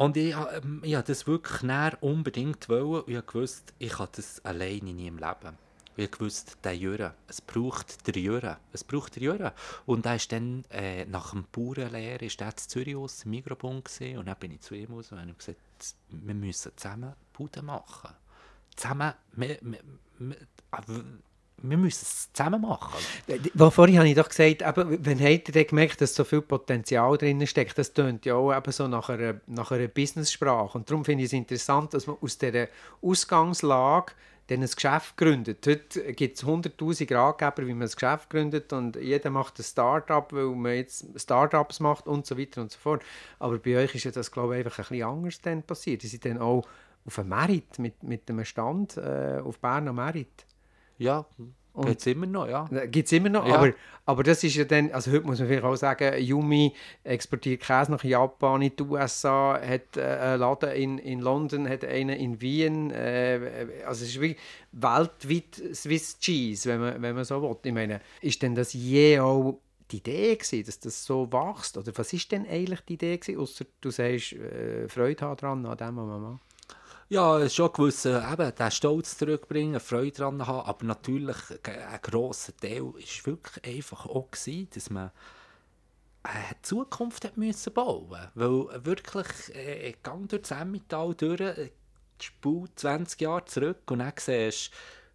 Und 0.01 0.16
ich, 0.16 0.34
ähm, 0.34 0.80
ich 0.82 0.96
das 0.96 1.26
wirklich 1.26 1.70
unbedingt 2.01 2.70
wollen 2.70 3.05
ich 3.07 3.34
wusste, 3.34 3.74
ich 3.78 3.98
habe 3.98 4.11
das 4.16 4.42
alleine 4.46 4.94
nie 4.94 5.09
im 5.09 5.18
Leben. 5.18 5.59
Ich 5.94 6.18
wusste, 6.18 6.55
der 6.64 6.74
Jürgen, 6.74 7.12
es 7.28 7.42
braucht 7.42 8.07
der 8.07 8.14
Jürgen, 8.14 8.57
es 8.72 8.82
braucht 8.82 9.16
der 9.16 9.24
Jürgen. 9.24 9.51
Und 9.84 10.07
er 10.07 10.16
ist 10.16 10.32
dann, 10.32 10.64
äh, 10.70 11.05
nach 11.05 11.32
dem 11.32 11.44
Bauernlehre, 11.53 12.24
ist 12.24 12.40
er 12.40 12.48
in 12.48 12.57
Zürich 12.57 12.96
aus, 12.96 13.24
im 13.24 13.32
Mikrobund 13.32 13.84
gesehen 13.84 14.16
und 14.16 14.24
dann 14.28 14.38
bin 14.38 14.53
ich 14.53 14.62
zu 14.62 14.74
ihm 14.74 14.90
aus 14.94 15.12
und 15.12 15.20
habe 15.20 15.34
gesagt, 15.34 15.59
wir 16.09 16.34
müssen 16.34 16.72
zusammen 16.76 17.12
Bude 17.34 17.61
machen. 17.61 18.14
Zusammen, 18.76 19.12
wir, 19.32 19.59
wir, 19.61 19.80
wir, 20.18 20.36
wir 21.62 21.76
müssen 21.76 22.02
es 22.02 22.32
zusammen 22.32 22.62
machen. 22.62 22.94
Wo, 23.54 23.70
vorhin 23.70 23.98
habe 23.98 24.08
ich 24.08 24.14
doch 24.14 24.28
gesagt, 24.28 24.62
eben, 24.62 25.04
wenn 25.04 25.20
habt 25.20 25.54
ihr 25.54 25.64
gemerkt, 25.64 26.00
dass 26.00 26.14
so 26.14 26.24
viel 26.24 26.42
Potenzial 26.42 27.16
drin 27.18 27.46
steckt, 27.46 27.78
das 27.78 27.92
tönt 27.92 28.24
ja 28.24 28.34
auch 28.34 28.56
eben 28.56 28.72
so 28.72 28.88
nach 28.88 29.08
einer, 29.08 29.40
nach 29.46 29.70
einer 29.70 29.88
Business-Sprache. 29.88 30.78
Und 30.78 30.90
darum 30.90 31.04
finde 31.04 31.24
ich 31.24 31.30
es 31.30 31.32
interessant, 31.32 31.94
dass 31.94 32.06
man 32.06 32.16
aus 32.20 32.38
dieser 32.38 32.68
Ausgangslage 33.02 34.12
dann 34.50 34.62
ein 34.62 34.70
Geschäft 34.70 35.16
gründet. 35.16 35.64
Heute 35.66 36.12
gibt 36.12 36.36
es 36.36 36.44
100'000 36.44 37.14
Ratgeber, 37.14 37.66
wie 37.66 37.74
man 37.74 37.86
ein 37.86 37.92
Geschäft 37.92 38.30
gründet 38.30 38.72
und 38.72 38.96
jeder 38.96 39.30
macht 39.30 39.58
ein 39.58 39.62
Start-up, 39.62 40.32
weil 40.32 40.46
man 40.46 40.74
jetzt 40.74 41.06
Start-ups 41.16 41.78
macht 41.80 42.08
und 42.08 42.26
so 42.26 42.36
weiter 42.36 42.61
und 42.61 42.72
so 42.72 42.78
fort. 42.78 43.02
Aber 43.38 43.58
bei 43.58 43.76
euch 43.76 43.94
ist 43.94 44.16
das, 44.16 44.32
glaube 44.32 44.58
ich, 44.58 44.64
einfach 44.64 44.78
ein 44.78 44.88
bisschen 44.88 45.06
anders 45.06 45.40
dann 45.40 45.62
passiert. 45.62 46.02
Ihr 46.02 46.11
seid 46.11 46.24
dann 46.24 46.38
auch 46.38 46.66
auf 47.06 47.18
einem 47.18 47.28
Merit, 47.28 47.78
mit, 47.78 48.02
mit 48.02 48.28
einem 48.28 48.44
Stand 48.44 48.96
äh, 48.96 49.40
auf 49.42 49.58
Berner 49.61 49.92
Merit. 49.92 50.44
Ja, 51.01 51.26
Gibt 51.74 52.01
es 52.01 52.07
immer 52.07 52.26
noch, 52.26 52.48
ja. 52.48 52.68
Gibt 52.86 53.07
es 53.07 53.12
immer 53.12 53.28
noch, 53.28 53.46
ja. 53.46 53.55
aber, 53.55 53.72
aber 54.05 54.22
das 54.22 54.42
ist 54.42 54.57
ja 54.57 54.64
dann, 54.64 54.90
also 54.90 55.12
heute 55.12 55.24
muss 55.24 55.38
man 55.38 55.48
vielleicht 55.48 55.64
auch 55.64 55.76
sagen, 55.76 56.20
Yumi 56.20 56.74
exportiert 57.05 57.62
Käse 57.62 57.92
nach 57.92 58.03
Japan, 58.03 58.62
in 58.62 58.74
die 58.74 58.82
USA, 58.82 59.59
hat 59.61 59.96
äh, 59.96 60.03
einen 60.03 60.40
Laden 60.40 60.70
in, 60.72 60.98
in 60.98 61.20
London, 61.20 61.68
hat 61.68 61.84
einen 61.84 62.18
in 62.18 62.40
Wien, 62.40 62.90
äh, 62.90 63.66
also 63.86 64.05
es 64.05 64.11
ist 64.11 64.20
wie 64.20 64.36
weltweit 64.72 65.62
Swiss 65.74 66.18
Cheese, 66.18 66.68
wenn 66.68 66.80
man, 66.80 67.03
wenn 67.03 67.14
man 67.14 67.24
so 67.24 67.40
will. 67.40 67.57
Ich 67.62 67.72
meine, 67.72 68.01
ist 68.20 68.42
denn 68.42 68.55
das 68.55 68.72
je 68.72 69.20
auch 69.20 69.61
die 69.90 69.98
Idee 69.98 70.36
gewesen, 70.36 70.64
dass 70.66 70.80
das 70.80 71.05
so 71.05 71.32
wächst? 71.32 71.78
Oder 71.78 71.92
was 71.96 72.12
ist 72.12 72.30
denn 72.32 72.46
eigentlich 72.48 72.80
die 72.80 72.94
Idee 72.94 73.16
gewesen, 73.16 73.38
außer 73.38 73.64
du 73.80 73.90
sagst, 73.90 74.32
äh, 74.32 74.88
Freude 74.88 75.24
haben 75.24 75.36
dran, 75.36 75.66
an 75.66 75.76
dem, 75.76 75.96
was 75.96 76.07
man 76.07 76.22
macht? 76.22 76.49
Ja, 77.12 77.48
schon 77.50 77.72
gewusst, 77.72 78.06
eben, 78.06 78.54
den 78.54 78.70
Stolz 78.70 79.18
zurückbringen, 79.18 79.80
Freude 79.80 80.12
daran 80.18 80.46
haben, 80.46 80.68
aber 80.68 80.84
natürlich 80.86 81.36
ein 81.64 81.98
grosser 82.02 82.56
Teil 82.56 82.84
war 82.84 82.94
wirklich 82.94 83.64
einfach 83.64 84.06
auch, 84.06 84.30
gewesen, 84.30 84.68
dass 84.72 84.90
man 84.90 85.11
eine 86.22 86.56
Zukunft 86.62 87.24
hat 87.24 87.36
müssen 87.36 87.72
bauen. 87.72 88.28
Weil 88.34 88.84
wirklich, 88.84 89.26
äh, 89.54 89.94
gang 90.02 90.28
durch 90.28 90.42
das 90.42 90.52
Emmental 90.52 91.14
durch, 91.14 91.40
äh, 91.40 91.70
Spur 92.20 92.68
20 92.76 93.20
Jahre 93.22 93.44
zurück 93.46 93.90
und 93.90 94.00
dann 94.00 94.12
siehst 94.16 94.70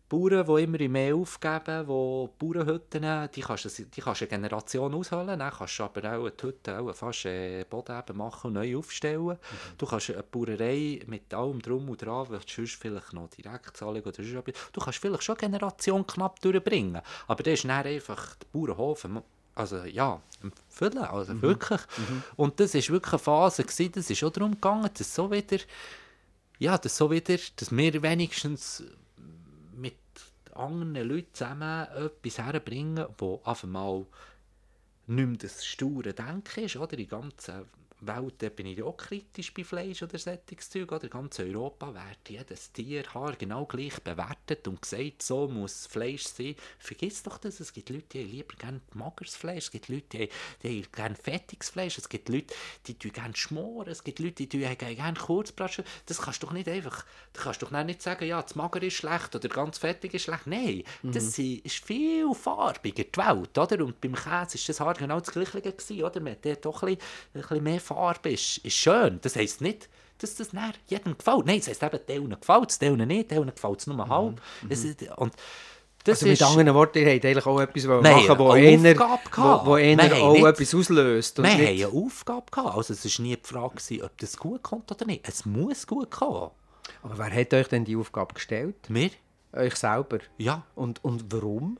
Bauern, 0.07 0.45
die 0.45 0.63
immer 0.63 0.89
mehr 0.89 1.15
aufgeben, 1.15 1.81
die 1.81 2.29
Bauernhütten, 2.39 3.29
die 3.33 3.41
kannst, 3.41 3.65
du, 3.65 3.85
die 3.85 4.01
kannst 4.01 4.21
du 4.21 4.25
eine 4.25 4.29
Generation 4.29 4.93
aushöhlen, 4.93 5.39
dann 5.39 5.51
kannst 5.51 5.79
du 5.79 5.83
aber 5.83 6.17
auch 6.17 6.29
die 6.29 6.43
Hütte 6.43 6.79
auch 6.79 6.93
fast 6.93 7.25
äh, 7.25 7.65
Boden 7.67 8.03
machen 8.13 8.47
und 8.47 8.53
neu 8.53 8.77
aufstellen. 8.77 9.25
Mhm. 9.29 9.37
Du 9.77 9.85
kannst 9.87 10.11
eine 10.11 10.21
Bauerei 10.21 11.01
mit 11.07 11.33
allem 11.33 11.59
drum 11.61 11.89
und 11.89 12.01
dran, 12.01 12.27
weil 12.29 12.39
du 12.39 12.67
vielleicht 12.67 13.13
noch 13.13 13.29
Direktzahlung 13.29 14.03
oder 14.03 14.23
sonst 14.23 14.53
du 14.73 14.81
kannst 14.81 14.99
vielleicht 14.99 15.23
schon 15.23 15.37
eine 15.37 15.49
Generation 15.49 16.05
knapp 16.05 16.39
durchbringen, 16.39 17.01
aber 17.27 17.43
das 17.43 17.55
ist 17.55 17.65
dann 17.65 17.85
einfach 17.85 18.35
der 18.35 18.47
Bauernhof, 18.53 19.07
also 19.55 19.85
ja, 19.85 20.21
füllen, 20.69 20.97
also 20.99 21.33
mhm. 21.33 21.41
wirklich. 21.41 21.81
Mhm. 21.97 22.23
Und 22.35 22.59
das 22.59 22.75
war 22.75 22.81
wirklich 22.89 23.13
eine 23.13 23.19
Phase, 23.19 23.63
gewesen, 23.63 23.91
das 23.93 24.09
ist 24.09 24.23
auch 24.23 24.31
darum 24.31 24.51
gegangen, 24.51 24.89
dass 24.95 25.15
so 25.15 25.31
wieder, 25.31 25.57
ja, 26.59 26.77
dass 26.77 26.97
so 26.97 27.09
wieder, 27.09 27.37
dass 27.55 27.75
wir 27.75 28.03
wenigstens 28.03 28.83
anderen 30.53 30.95
Leuten 31.07 31.33
zusammen 31.33 31.87
etwas 31.95 32.39
herbringen, 32.39 33.05
wo 33.17 33.41
einfach 33.43 33.67
mal 33.67 34.05
nicht 35.07 35.27
mehr 35.27 35.37
das 35.37 35.65
sture 35.65 36.13
Denken 36.13 36.63
ist, 36.63 36.77
oder? 36.77 36.95
Die 36.95 37.07
ganzen 37.07 37.65
Welt 38.07 38.35
da 38.39 38.49
bin 38.49 38.65
ich 38.67 38.81
auch 38.81 38.97
kritisch 38.97 39.53
bei 39.53 39.63
Fleisch 39.63 40.03
oder 40.03 40.17
Sättigungszeug. 40.17 40.91
Oder 40.91 41.07
ganz 41.07 41.39
Europa 41.39 41.93
wird 41.93 42.29
jedes 42.29 42.71
Tier 42.71 43.03
genau 43.37 43.65
gleich 43.65 43.99
bewertet 44.01 44.67
und 44.67 44.81
gesagt, 44.81 45.21
so 45.21 45.47
muss 45.47 45.87
Fleisch 45.87 46.23
sein. 46.23 46.55
Vergiss 46.79 47.23
doch 47.23 47.37
das, 47.37 47.59
es 47.59 47.73
gibt 47.73 47.89
Leute, 47.89 48.05
die 48.11 48.23
lieber 48.23 48.55
gerne 48.55 48.81
mageres 48.93 49.35
Fleisch, 49.35 49.65
es 49.65 49.71
gibt 49.71 49.89
Leute, 49.89 50.05
die, 50.17 50.29
die 50.63 50.81
gerne 50.91 51.15
fettiges 51.15 51.69
Fleisch, 51.69 51.97
es 51.97 52.09
gibt 52.09 52.29
Leute, 52.29 52.53
die 52.87 52.95
gerne 52.95 53.35
schmoren, 53.35 53.89
es 53.89 54.03
gibt 54.03 54.19
Leute, 54.19 54.45
die 54.45 54.59
gerne 54.59 55.17
Kurzbratschen. 55.17 55.85
Das 56.05 56.21
kannst 56.21 56.43
du 56.43 56.47
doch 56.47 56.53
nicht 56.53 56.69
einfach, 56.69 57.05
du 57.33 57.41
kannst 57.41 57.61
doch 57.61 57.71
nicht 57.71 58.01
sagen, 58.01 58.25
ja, 58.25 58.41
das 58.41 58.55
Mager 58.55 58.81
ist 58.81 58.95
schlecht 58.95 59.35
oder 59.35 59.49
ganz 59.49 59.77
fettig 59.77 60.13
ist 60.13 60.23
schlecht. 60.23 60.47
Nein, 60.47 60.83
mhm. 61.01 61.11
das 61.11 61.37
ist 61.37 61.85
viel 61.85 62.33
farbiger, 62.33 63.03
die 63.03 63.17
Welt, 63.17 63.57
oder? 63.57 63.83
Und 63.83 63.99
beim 64.01 64.13
Käse 64.13 64.29
war 64.29 64.67
das 64.67 64.79
Haar 64.79 64.93
genau 64.93 65.19
das 65.19 65.31
Gleiche 65.31 65.61
gewesen, 65.61 66.03
oder? 66.03 66.19
Man 66.19 66.35
hat 66.35 66.65
doch 66.65 66.83
ein 66.83 66.95
bisschen, 66.95 67.09
ein 67.33 67.41
bisschen 67.41 67.63
mehr 67.63 67.79
Farbe 67.79 67.94
ist, 68.23 68.57
ist 68.59 68.73
schön. 68.73 69.19
Das 69.21 69.35
heisst 69.35 69.61
nicht, 69.61 69.89
dass 70.19 70.35
das 70.35 70.53
nicht 70.53 70.79
jedem 70.87 71.17
gefällt. 71.17 71.45
Nein, 71.45 71.59
das 71.59 71.67
heisst 71.67 71.83
eben, 71.83 71.99
denen 72.07 72.39
gefällt 72.39 72.71
es, 72.71 72.79
denen 72.79 73.07
nicht, 73.07 73.31
denen 73.31 73.53
gefällt 73.53 73.79
es 73.79 73.87
nur 73.87 73.97
mhm. 73.97 74.09
halb. 74.09 74.41
Mhm. 74.61 74.69
Das, 74.69 74.85
und 75.17 75.33
das 76.05 76.21
also 76.21 76.27
mit 76.27 76.41
anderen 76.43 76.75
Worten, 76.75 76.99
ihr 76.99 77.13
habt 77.13 77.25
eigentlich 77.25 77.45
auch 77.47 77.59
etwas 77.59 77.83
machen 77.85 78.37
wo 78.37 78.51
einer, 78.51 78.95
wo, 78.95 79.65
wo 79.65 79.73
einer 79.73 80.15
auch 80.15 80.33
nicht, 80.33 80.45
etwas 80.45 80.75
auslöst. 80.75 81.41
wir 81.41 81.49
hatten 81.49 81.65
eine 81.65 81.87
Aufgabe. 81.87 82.45
Gehabt. 82.51 82.77
Also 82.77 82.93
es 82.93 83.03
war 83.05 83.25
nie 83.25 83.35
die 83.35 83.47
Frage, 83.47 84.03
ob 84.03 84.17
das 84.19 84.37
gut 84.37 84.61
kommt 84.61 84.91
oder 84.91 85.05
nicht. 85.05 85.27
Es 85.27 85.45
muss 85.45 85.87
gut 85.87 86.11
kommen. 86.11 86.51
Aber 87.01 87.17
wer 87.17 87.33
hat 87.33 87.53
euch 87.55 87.67
denn 87.69 87.85
die 87.85 87.95
Aufgabe 87.95 88.35
gestellt? 88.35 88.75
Wir. 88.87 89.09
Euch 89.51 89.75
selber? 89.75 90.19
Ja. 90.37 90.63
Und, 90.75 91.03
und 91.03 91.25
warum? 91.33 91.79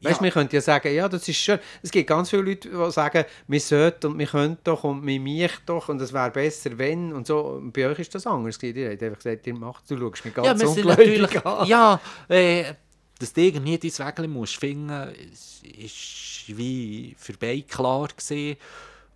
Weißt, 0.00 0.20
ja. 0.20 0.24
wir 0.24 0.30
könnten 0.30 0.54
ja 0.54 0.60
sagen, 0.60 0.94
ja, 0.94 1.08
das 1.08 1.28
ist 1.28 1.36
schön. 1.36 1.58
Es 1.82 1.90
gibt 1.90 2.06
ganz 2.06 2.30
viele 2.30 2.42
Leute, 2.42 2.68
die 2.68 2.90
sagen, 2.92 3.24
wir 3.48 3.60
sollten 3.60 4.12
und 4.12 4.18
wir 4.18 4.26
könnten 4.26 4.60
doch 4.62 4.84
und 4.84 5.04
wir 5.04 5.18
mich 5.18 5.52
doch 5.66 5.88
und 5.88 6.00
es 6.00 6.12
wäre 6.12 6.30
besser, 6.30 6.78
wenn 6.78 7.12
und 7.12 7.26
so. 7.26 7.60
Bei 7.72 7.88
euch 7.88 7.98
ist 7.98 8.14
das 8.14 8.26
anders. 8.26 8.62
Ihr 8.62 8.90
habt 8.90 9.02
einfach 9.02 9.18
gesagt, 9.18 9.46
ihr 9.46 9.54
macht, 9.54 9.90
du 9.90 9.98
schaust 9.98 10.24
mich 10.24 10.34
ganz 10.34 10.62
ja, 10.62 10.68
ungläubig 10.68 11.44
an. 11.44 11.66
Ja, 11.66 12.00
äh, 12.28 12.74
dass 13.18 13.32
du 13.32 13.40
irgendwie 13.40 13.78
dein 13.78 14.16
Weg 14.16 14.28
musst 14.28 14.56
finden, 14.56 15.12
ist, 15.32 15.64
ist 15.64 16.56
wie 16.56 17.16
für 17.18 17.32
beide 17.32 17.62
klar 17.62 18.08
gewesen. 18.08 18.56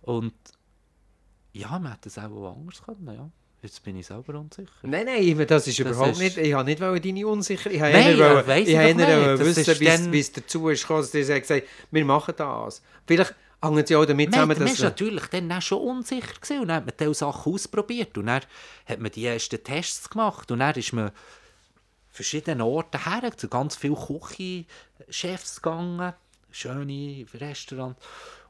Und 0.01 0.33
ja, 1.53 1.79
man 1.79 1.93
hätte 1.93 2.09
es 2.09 2.17
auch 2.17 2.55
anders 2.55 2.81
können, 2.83 3.07
ja. 3.07 3.29
Jetzt 3.63 3.81
bin 3.81 3.95
ich 3.95 4.05
selber 4.05 4.37
unsicher. 4.37 4.69
Nein, 4.81 5.05
nein, 5.05 5.47
das 5.47 5.67
ist 5.67 5.79
das 5.79 5.87
überhaupt 5.87 6.11
ist... 6.11 6.19
nicht. 6.19 6.37
Ich 6.37 6.53
habe 6.53 6.65
nicht 6.65 6.81
deine 6.81 7.27
Unsicherheit. 7.27 7.73
Ich 7.73 7.81
habe 7.81 7.93
nein, 7.93 8.19
eher, 8.19 8.45
wollen, 8.45 8.61
ich 8.61 8.69
eher 8.69 9.39
wissen, 9.39 10.11
wie 10.11 10.19
es 10.19 10.31
dazu 10.33 10.67
ist 10.67 10.81
gekommen, 10.81 10.99
dass 10.99 11.11
sie 11.11 11.39
gesagt 11.39 11.63
wir 11.89 12.05
machen 12.05 12.33
das. 12.35 12.81
Vielleicht 13.07 13.33
hängen 13.61 13.85
sie 13.85 13.95
auch 13.95 14.05
damit 14.05 14.31
man, 14.31 14.33
zusammen, 14.33 14.59
dass... 14.59 14.69
Man 14.69 14.77
war 14.79 14.89
natürlich 14.89 15.25
dann 15.27 15.49
auch 15.49 15.61
schon 15.61 15.81
unsicher 15.81 16.33
gewesen. 16.41 16.59
und 16.59 16.67
dann 16.67 16.75
hat 16.75 16.85
man 16.87 16.95
diese 16.99 17.13
Sachen 17.13 17.53
ausprobiert 17.53 18.17
und 18.17 18.25
dann 18.25 18.41
hat 18.85 18.99
man 18.99 19.11
die 19.11 19.25
ersten 19.25 19.63
Tests 19.63 20.09
gemacht 20.09 20.51
und 20.51 20.59
dann 20.59 20.75
ist 20.75 20.91
man 20.91 21.11
verschiedene 22.09 22.65
Orte 22.65 23.05
her, 23.05 23.31
zu 23.37 23.47
ganz 23.47 23.77
vielen 23.77 23.95
Küchenchefs 23.95 25.61
gegangen, 25.61 26.13
schöne 26.51 27.25
Restaurants. 27.33 27.97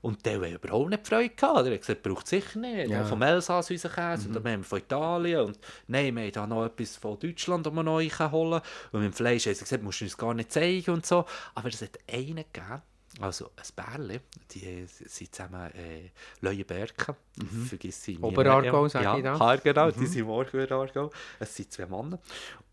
Und 0.03 0.25
der 0.25 0.35
haben 0.35 0.51
überhaupt 0.51 0.89
nicht 0.89 1.07
Freude 1.07 1.29
gehabt. 1.29 1.65
Er 1.65 1.73
hat 1.73 1.79
gesagt, 1.79 2.03
braucht 2.03 2.27
sicher 2.27 2.59
nicht. 2.59 2.89
Ja. 2.89 3.05
Vom 3.05 3.21
Elsass 3.21 3.71
unseren 3.71 3.93
Käse, 3.93 4.27
mhm. 4.27 4.35
und 4.35 4.43
dann 4.43 4.51
haben 4.51 4.59
wir 4.59 4.65
von 4.65 4.79
Italien. 4.79 5.45
Und 5.45 5.59
nein, 5.87 6.13
wir 6.13 6.23
haben 6.23 6.31
da 6.33 6.45
noch 6.45 6.65
etwas 6.65 6.97
von 6.97 7.17
Deutschland, 7.17 7.65
das 7.65 7.73
wir 7.73 7.83
noch 7.83 8.01
holen 8.31 8.61
Und 8.91 9.01
mit 9.01 9.11
dem 9.11 9.13
Fleisch 9.13 9.45
haben 9.45 9.55
sie 9.55 9.63
gesagt, 9.63 9.81
musst 9.81 10.01
du 10.01 10.03
uns 10.03 10.17
gar 10.17 10.33
nicht 10.33 10.51
zeigen 10.51 10.91
und 10.91 11.05
so. 11.05 11.23
Aber 11.55 11.69
es 11.69 11.81
hat 11.81 11.97
einen 12.11 12.43
gegeben, 12.51 12.81
also 13.21 13.51
ein 13.55 13.63
Bärli, 13.75 14.19
die 14.51 14.85
sind 14.87 15.33
zusammen 15.33 15.71
äh, 15.71 16.09
Leuenbergen, 16.41 17.15
mhm. 17.37 17.65
vergiss 17.65 18.05
ich 18.09 18.21
Oberargau, 18.21 18.89
sage 18.89 19.05
ja, 19.05 19.17
ich 19.17 19.23
da. 19.23 19.37
Ja, 19.37 19.55
genau, 19.55 19.87
mhm. 19.87 19.93
die 19.99 20.05
sind 20.07 20.25
morgen 20.25 20.49
Oberargau. 20.49 21.11
Es 21.39 21.55
sind 21.55 21.71
zwei 21.71 21.85
Männer. 21.85 22.19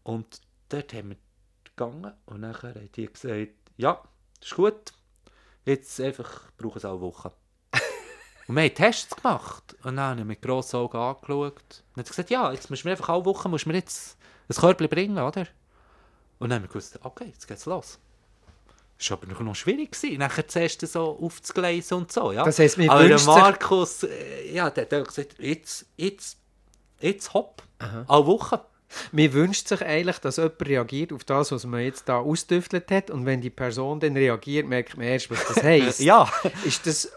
Und 0.03 0.41
dort 0.68 0.93
haben 0.95 1.11
wir 1.11 1.16
gegangen 1.62 2.12
und 2.26 2.43
dann 2.43 2.61
haben 2.61 2.91
die 2.93 3.07
gesagt, 3.07 3.53
ja, 3.76 4.03
ist 4.43 4.55
gut, 4.57 4.93
Jetzt 5.65 6.01
einfach 6.01 6.51
brauchen 6.57 6.79
es 6.79 6.85
auch 6.85 6.93
eine 6.93 7.01
Woche. 7.01 7.33
und 8.49 8.57
wir 8.57 8.63
haben 8.63 8.75
Tests 8.75 9.15
gemacht. 9.15 9.77
Und 9.83 9.97
dann 9.97 10.11
habe 10.11 10.21
ich 10.21 10.27
mit 10.27 10.43
grossen 10.43 10.77
Augen 10.77 10.97
angeschaut. 10.97 11.85
Und 11.95 12.01
hat 12.01 12.09
gesagt, 12.09 12.31
ja, 12.31 12.53
jetzt 12.53 12.71
musst 12.71 12.85
du 12.85 12.89
mir 12.89 12.93
einfach 12.93 13.09
alle 13.09 13.25
Woche 13.25 13.49
musst 13.49 13.67
mir 13.67 13.75
jetzt 13.75 14.17
ein 14.49 14.57
Körbchen 14.57 14.89
bringen, 14.89 15.19
oder? 15.19 15.47
Und 16.39 16.49
dann 16.49 16.57
haben 16.57 16.63
wir 16.65 16.69
gewusst, 16.69 16.99
okay, 17.03 17.27
jetzt 17.27 17.47
geht's 17.47 17.67
los. 17.67 17.99
Das 18.99 19.11
war 19.11 19.19
aber 19.23 19.43
noch 19.43 19.55
schwierig, 19.55 19.93
gewesen, 19.93 20.19
nachher 20.19 20.47
zuerst 20.47 20.87
so 20.87 21.19
aufzugleisen 21.23 21.97
und 21.97 22.13
so, 22.13 22.33
ja. 22.33 22.45
Das 22.45 22.59
heisst, 22.59 22.77
mir 22.77 22.91
aber 22.91 23.09
der 23.09 23.19
Markus, 23.21 24.03
äh, 24.03 24.53
ja, 24.53 24.69
der 24.69 24.85
hat 24.85 25.09
gesagt, 25.09 25.37
jetzt, 25.39 25.87
jetzt, 25.97 26.39
jetzt 27.01 27.33
hopp, 27.33 27.63
Aha. 27.79 28.05
alle 28.07 28.27
Woche. 28.27 28.61
Man 29.12 29.32
wünscht 29.32 29.68
sich 29.68 29.82
eigentlich, 29.82 30.18
dass 30.18 30.36
jemand 30.36 30.66
reagiert 30.66 31.12
auf 31.12 31.24
das, 31.24 31.53
was 31.53 31.64
man 31.64 31.80
jetzt 31.80 32.09
da 32.09 32.18
ausdüftelt 32.18 32.91
hat. 32.91 33.11
Und 33.11 33.26
wenn 33.26 33.41
die 33.41 33.51
Person 33.51 34.01
dann 34.01 34.16
reagiert, 34.16 34.66
merkt 34.66 34.97
man 34.97 35.07
erst, 35.07 35.30
was 35.30 35.47
das 35.47 35.62
heisst. 35.62 36.01
ja. 36.01 36.30
Ist 36.64 36.86
das 36.86 37.12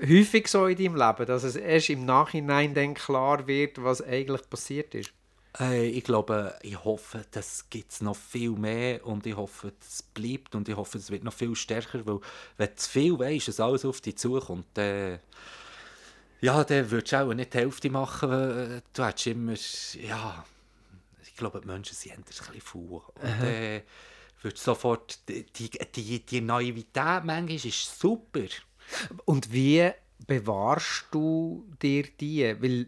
häufig 0.00 0.48
so 0.48 0.66
in 0.66 0.76
deinem 0.76 0.96
Leben, 0.96 1.26
dass 1.26 1.44
es 1.44 1.56
erst 1.56 1.90
im 1.90 2.04
Nachhinein 2.04 2.74
dann 2.74 2.94
klar 2.94 3.46
wird, 3.46 3.82
was 3.82 4.02
eigentlich 4.02 4.48
passiert 4.48 4.94
ist? 4.94 5.12
Äh, 5.58 5.88
ich 5.88 6.04
glaube, 6.04 6.54
ich 6.62 6.82
hoffe, 6.84 7.24
das 7.30 7.70
gibt 7.70 7.92
es 7.92 8.00
noch 8.00 8.16
viel 8.16 8.50
mehr 8.50 9.06
und 9.06 9.26
ich 9.26 9.36
hoffe, 9.36 9.72
es 9.80 10.02
bleibt 10.02 10.54
und 10.54 10.68
ich 10.68 10.76
hoffe, 10.76 10.98
es 10.98 11.10
wird 11.10 11.24
noch 11.24 11.32
viel 11.32 11.54
stärker, 11.54 12.04
weil 12.06 12.20
wenn 12.56 12.68
du 12.68 12.76
zu 12.76 12.90
viel 12.90 13.18
weißt, 13.18 13.48
dass 13.48 13.60
alles 13.60 13.84
auf 13.84 14.00
dich 14.00 14.18
zukommt, 14.18 14.66
dann 14.74 15.20
ja, 16.40 16.62
dann 16.62 16.90
würdest 16.90 17.12
du 17.12 17.16
auch 17.16 17.32
nicht 17.32 17.54
die 17.54 17.58
Hälfte 17.58 17.88
machen. 17.88 18.82
Du 18.92 19.04
hättest 19.04 19.26
immer, 19.28 19.54
ja, 20.06 20.44
ich 21.34 21.38
glaube, 21.38 21.60
die 21.60 21.66
Menschen 21.66 21.96
sind 21.96 22.12
ein 22.12 22.22
bisschen 22.22 22.60
faul. 22.60 23.02
Und 23.20 23.42
äh, 23.42 23.82
wird 24.42 24.56
sofort, 24.56 25.18
die, 25.28 25.44
die, 25.44 26.20
die 26.24 26.40
Naivität 26.40 27.24
manchmal 27.24 27.56
ist 27.56 27.98
super. 27.98 28.44
Und 29.24 29.52
wie 29.52 29.90
bewahrst 30.28 31.06
du 31.10 31.66
dir 31.82 32.04
die? 32.20 32.54
Weil 32.60 32.86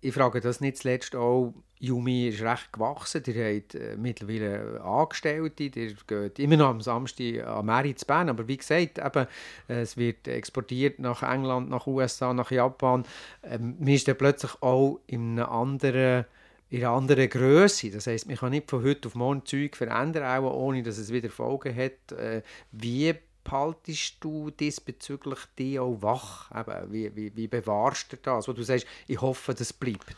ich 0.00 0.12
frage 0.12 0.40
das 0.40 0.60
nicht 0.60 0.78
zuletzt 0.78 1.14
auch, 1.14 1.54
Yumi 1.78 2.28
ist 2.28 2.42
recht 2.42 2.72
gewachsen, 2.72 3.22
ihr 3.26 3.56
habt 3.56 3.74
äh, 3.76 3.96
mittlerweile 3.96 4.80
Angestellte, 4.82 5.64
ihr 5.64 5.94
geht 6.06 6.38
immer 6.38 6.56
noch 6.56 6.70
am 6.70 6.80
Samstag 6.80 7.46
an 7.46 7.66
Mary 7.66 7.94
zu 7.94 8.06
Bern, 8.06 8.28
aber 8.28 8.48
wie 8.48 8.56
gesagt, 8.56 8.98
eben, 8.98 9.26
es 9.68 9.96
wird 9.96 10.26
exportiert 10.26 10.98
nach 10.98 11.22
England, 11.22 11.68
nach 11.68 11.86
USA, 11.86 12.32
nach 12.32 12.50
Japan. 12.50 13.04
Ähm, 13.42 13.76
man 13.78 13.88
ist 13.88 14.08
dann 14.08 14.16
plötzlich 14.16 14.62
auch 14.62 14.98
in 15.06 15.38
einem 15.38 15.48
anderen 15.48 16.24
in 16.70 16.84
einer 16.84 16.90
anderen 16.90 17.28
Größe. 17.28 17.90
Das 17.90 18.06
heißt, 18.06 18.26
man 18.26 18.36
kann 18.36 18.50
nicht 18.50 18.70
von 18.70 18.82
heute 18.82 19.08
auf 19.08 19.14
morgen 19.14 19.44
Zeug 19.44 19.76
verändern, 19.76 20.24
auch 20.24 20.52
ohne 20.52 20.82
dass 20.82 20.98
es 20.98 21.12
wieder 21.12 21.30
Folgen 21.30 21.74
hat. 21.74 22.12
Äh, 22.12 22.42
wie 22.72 23.14
behaltest 23.44 24.16
du 24.20 24.50
diesbezüglich 24.50 25.38
die 25.58 25.78
auch 25.78 26.00
wach? 26.00 26.50
Eben, 26.50 26.92
wie, 26.92 27.14
wie, 27.14 27.36
wie 27.36 27.48
bewahrst 27.48 28.12
du 28.12 28.16
das? 28.16 28.48
Wo 28.48 28.52
du 28.52 28.62
sagst, 28.62 28.86
ich 29.06 29.20
hoffe, 29.20 29.54
das 29.54 29.72
bleibt. 29.72 30.16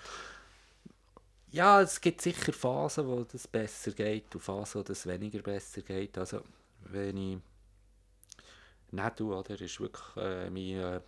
Ja, 1.50 1.80
es 1.80 2.00
gibt 2.00 2.20
sicher 2.20 2.52
Phasen, 2.52 3.06
wo 3.06 3.24
das 3.24 3.46
besser 3.48 3.92
geht 3.92 4.34
und 4.34 4.40
Phasen, 4.40 4.80
wo 4.80 4.82
das 4.84 5.06
weniger 5.06 5.40
besser 5.40 5.82
geht. 5.82 6.16
Also, 6.18 6.42
wenn 6.90 7.16
ich 7.16 7.38
tue, 9.16 9.34
oder, 9.34 9.60
ist 9.60 9.80
wirklich 9.80 10.16
äh, 10.16 10.50
mein... 10.50 10.80
Äh, 10.80 11.00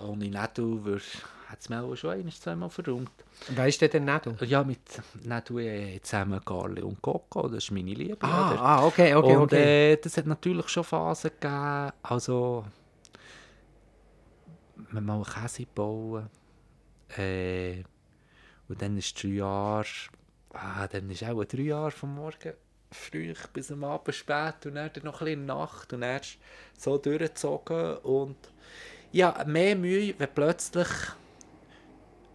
ohne 0.00 0.28
Netto 0.28 0.80
hat 1.52 1.60
es 1.60 1.68
mir 1.68 1.82
auch 1.82 1.94
schon 1.94 2.10
ein, 2.12 2.30
zweimal 2.30 2.70
verräumt. 2.70 3.10
Weißt 3.54 3.82
du 3.82 3.88
denn 3.88 4.06
Netto? 4.06 4.34
Ja, 4.44 4.64
mit 4.64 4.80
Netto 5.22 5.58
äh, 5.58 6.00
zusammen 6.00 6.42
Carli 6.42 6.80
und 6.80 7.02
Coco, 7.02 7.46
das 7.48 7.64
ist 7.64 7.70
meine 7.70 7.92
Liebe. 7.92 8.16
Ah, 8.22 8.54
ah 8.56 8.86
okay, 8.86 9.14
okay, 9.14 9.36
und, 9.36 9.42
okay. 9.42 9.92
Äh, 9.92 9.96
das 9.98 10.16
hat 10.16 10.26
natürlich 10.26 10.68
schon 10.68 10.84
Phasen 10.84 11.30
gegeben, 11.30 11.92
also 12.02 12.64
man 14.90 15.04
mal 15.04 15.22
Käse 15.22 15.66
bauen 15.74 16.30
äh, 17.18 17.82
und 18.68 18.80
dann 18.80 18.96
ist 18.96 19.22
drei 19.22 19.28
Jahre, 19.28 19.86
ah, 20.54 20.88
dann 20.88 21.10
ist 21.10 21.22
auch 21.22 21.44
drei 21.44 21.62
Jahre 21.62 21.90
vom 21.90 22.14
Morgen 22.14 22.54
früh 22.90 23.34
bis 23.52 23.70
am 23.70 23.84
Abend 23.84 24.14
spät 24.14 24.64
und 24.64 24.74
dann 24.74 24.90
noch 25.02 25.20
ein 25.20 25.24
bisschen 25.26 25.46
Nacht 25.46 25.92
und 25.92 26.00
dann 26.00 26.20
so 26.78 26.96
durchgezogen 26.96 27.96
und 27.98 28.36
ja, 29.12 29.44
mehr 29.46 29.76
Mühe, 29.76 30.14
wenn 30.16 30.34
plötzlich 30.34 30.88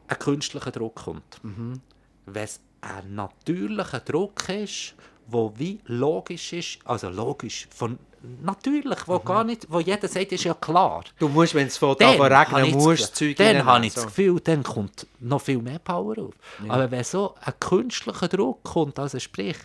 ein 0.07 0.19
künstlicher 0.19 0.71
Druck 0.71 0.95
kommt. 0.95 1.43
Mhm. 1.43 1.81
Wenn 2.25 2.43
es 2.43 2.59
ein 2.81 3.15
natürlicher 3.15 3.99
Druck 3.99 4.49
ist, 4.49 4.95
wo 5.27 5.53
wie 5.57 5.79
logisch 5.85 6.53
ist, 6.53 6.79
also 6.85 7.09
logisch, 7.09 7.67
von 7.73 7.99
natürlich, 8.41 9.07
wo 9.07 9.19
mhm. 9.19 9.25
gar 9.25 9.43
nicht, 9.43 9.67
wo 9.69 9.79
jeder 9.79 10.07
sagt, 10.07 10.31
ist 10.31 10.43
ja 10.43 10.53
klar. 10.53 11.03
Du 11.19 11.27
musst, 11.27 11.53
wenn 11.53 11.67
es 11.67 11.77
von 11.77 11.95
regnen 11.95 12.71
muss, 12.71 13.01
das 13.01 13.13
Zeug 13.13 13.35
Dann 13.37 13.65
habe 13.65 13.85
ich 13.85 13.93
so. 13.93 14.01
das 14.01 14.07
Gefühl, 14.07 14.39
dann 14.39 14.63
kommt 14.63 15.07
noch 15.19 15.41
viel 15.41 15.61
mehr 15.61 15.79
Power 15.79 16.17
auf. 16.17 16.33
Ja. 16.65 16.73
Aber 16.73 16.91
wenn 16.91 17.03
so 17.03 17.35
ein 17.41 17.53
künstlicher 17.59 18.27
Druck 18.27 18.63
kommt, 18.63 18.99
also 18.99 19.19
sprich, 19.19 19.57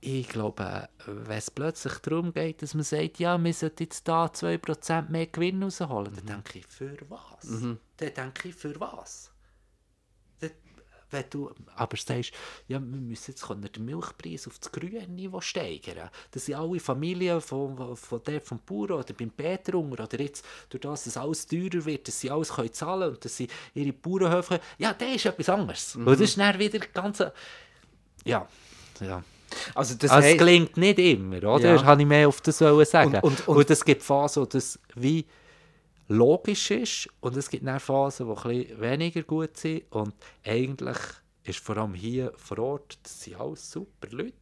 ich 0.00 0.28
glaube, 0.28 0.88
wenn 1.06 1.38
es 1.38 1.50
plötzlich 1.50 1.94
darum 1.94 2.32
geht, 2.32 2.62
dass 2.62 2.74
man 2.74 2.84
sagt, 2.84 3.18
ja, 3.18 3.42
wir 3.42 3.52
sollten 3.52 3.82
jetzt 3.82 4.06
da 4.06 4.26
2% 4.26 5.10
mehr 5.10 5.26
Gewinn 5.26 5.62
rausholen, 5.62 6.12
dann 6.14 6.26
denke 6.26 6.60
ich, 6.60 6.66
für 6.66 6.96
was? 7.08 7.44
Mhm. 7.44 7.78
Dann 7.96 8.14
denke 8.14 8.48
ich, 8.48 8.54
für 8.54 8.78
was? 8.78 9.32
Wenn 11.16 11.30
du 11.30 11.50
aber 11.74 11.96
sagst, 11.96 12.32
ja, 12.68 12.78
wir 12.78 12.80
müssen 12.80 13.30
jetzt 13.32 13.48
den 13.48 13.84
Milchpreis 13.84 14.46
auf 14.46 14.58
das 14.58 14.70
grüne 14.70 15.06
Niveau 15.08 15.40
steigern. 15.40 16.10
Das 16.30 16.46
sind 16.46 16.54
alle 16.54 16.78
Familien 16.80 17.40
von, 17.40 17.96
von 17.96 18.22
der 18.24 18.40
vom 18.40 18.60
Bauern 18.64 18.92
oder 18.92 19.14
beim 19.14 19.30
Peterunger 19.30 20.00
oder 20.04 20.20
jetzt, 20.20 20.44
durch 20.68 20.82
das, 20.82 21.04
dass 21.04 21.16
alles 21.16 21.46
teurer 21.46 21.84
wird, 21.84 22.08
dass 22.08 22.20
sie 22.20 22.30
alles 22.30 22.52
können 22.52 22.72
zahlen 22.72 23.00
können 23.00 23.14
und 23.14 23.24
dass 23.24 23.36
sie 23.36 23.48
ihre 23.74 23.92
Bauernhöfe, 23.92 24.60
ja, 24.78 24.92
das 24.92 25.08
ist 25.08 25.26
etwas 25.26 25.48
anderes. 25.48 25.94
Mhm. 25.94 26.06
Und 26.06 26.12
das 26.12 26.20
ist 26.20 26.38
dann 26.38 26.58
wieder 26.58 26.78
ganz, 26.78 27.22
ja, 28.24 28.46
ja. 29.00 29.22
Also 29.74 29.94
das 29.94 30.10
also 30.10 30.28
es 30.28 30.36
klingt 30.36 30.76
nicht 30.76 30.98
immer, 30.98 31.36
oder? 31.44 31.76
Ja. 31.76 31.84
Habe 31.84 32.02
ich 32.02 32.08
mehr 32.08 32.28
auf 32.28 32.40
das 32.40 32.58
sagen. 32.58 33.14
Und, 33.14 33.22
und, 33.22 33.48
und, 33.48 33.56
und 33.58 33.70
es 33.70 33.84
gibt 33.84 34.02
Phasen, 34.02 34.42
wo 34.42 34.46
das 34.46 34.78
wie 34.96 35.24
logisch 36.08 36.70
ist 36.70 37.08
und 37.20 37.36
es 37.36 37.48
gibt 37.50 37.66
dann 37.66 37.80
Phasen, 37.80 38.26
die 38.26 38.48
ein 38.48 38.80
weniger 38.80 39.22
gut 39.22 39.56
sind 39.56 39.84
und 39.90 40.14
eigentlich 40.44 40.98
ist 41.44 41.60
vor 41.60 41.76
allem 41.76 41.94
hier 41.94 42.32
vor 42.36 42.58
Ort, 42.58 42.98
das 43.02 43.22
sind 43.22 43.40
alles 43.40 43.70
super 43.70 44.08
Leute. 44.10 44.32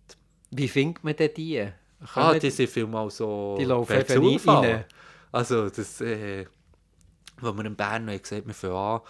Wie 0.50 0.68
findet 0.68 1.04
man 1.04 1.16
denn 1.16 1.34
die? 1.34 1.68
ah, 2.14 2.38
die 2.38 2.50
sind 2.50 2.70
vielmal 2.70 3.10
so 3.10 3.56
Die 3.58 3.64
laufen 3.64 4.00
eben 4.00 4.38
rein. 4.48 4.84
Also 5.32 5.68
das, 5.68 6.00
äh, 6.00 6.46
wo 7.40 7.52
wir 7.52 7.64
in 7.64 7.74
Bern 7.74 8.04
noch 8.04 8.20
gesagt 8.20 8.42
haben, 8.42 8.46
wir 8.48 8.54
fangen 8.54 8.74
an, 8.74 9.00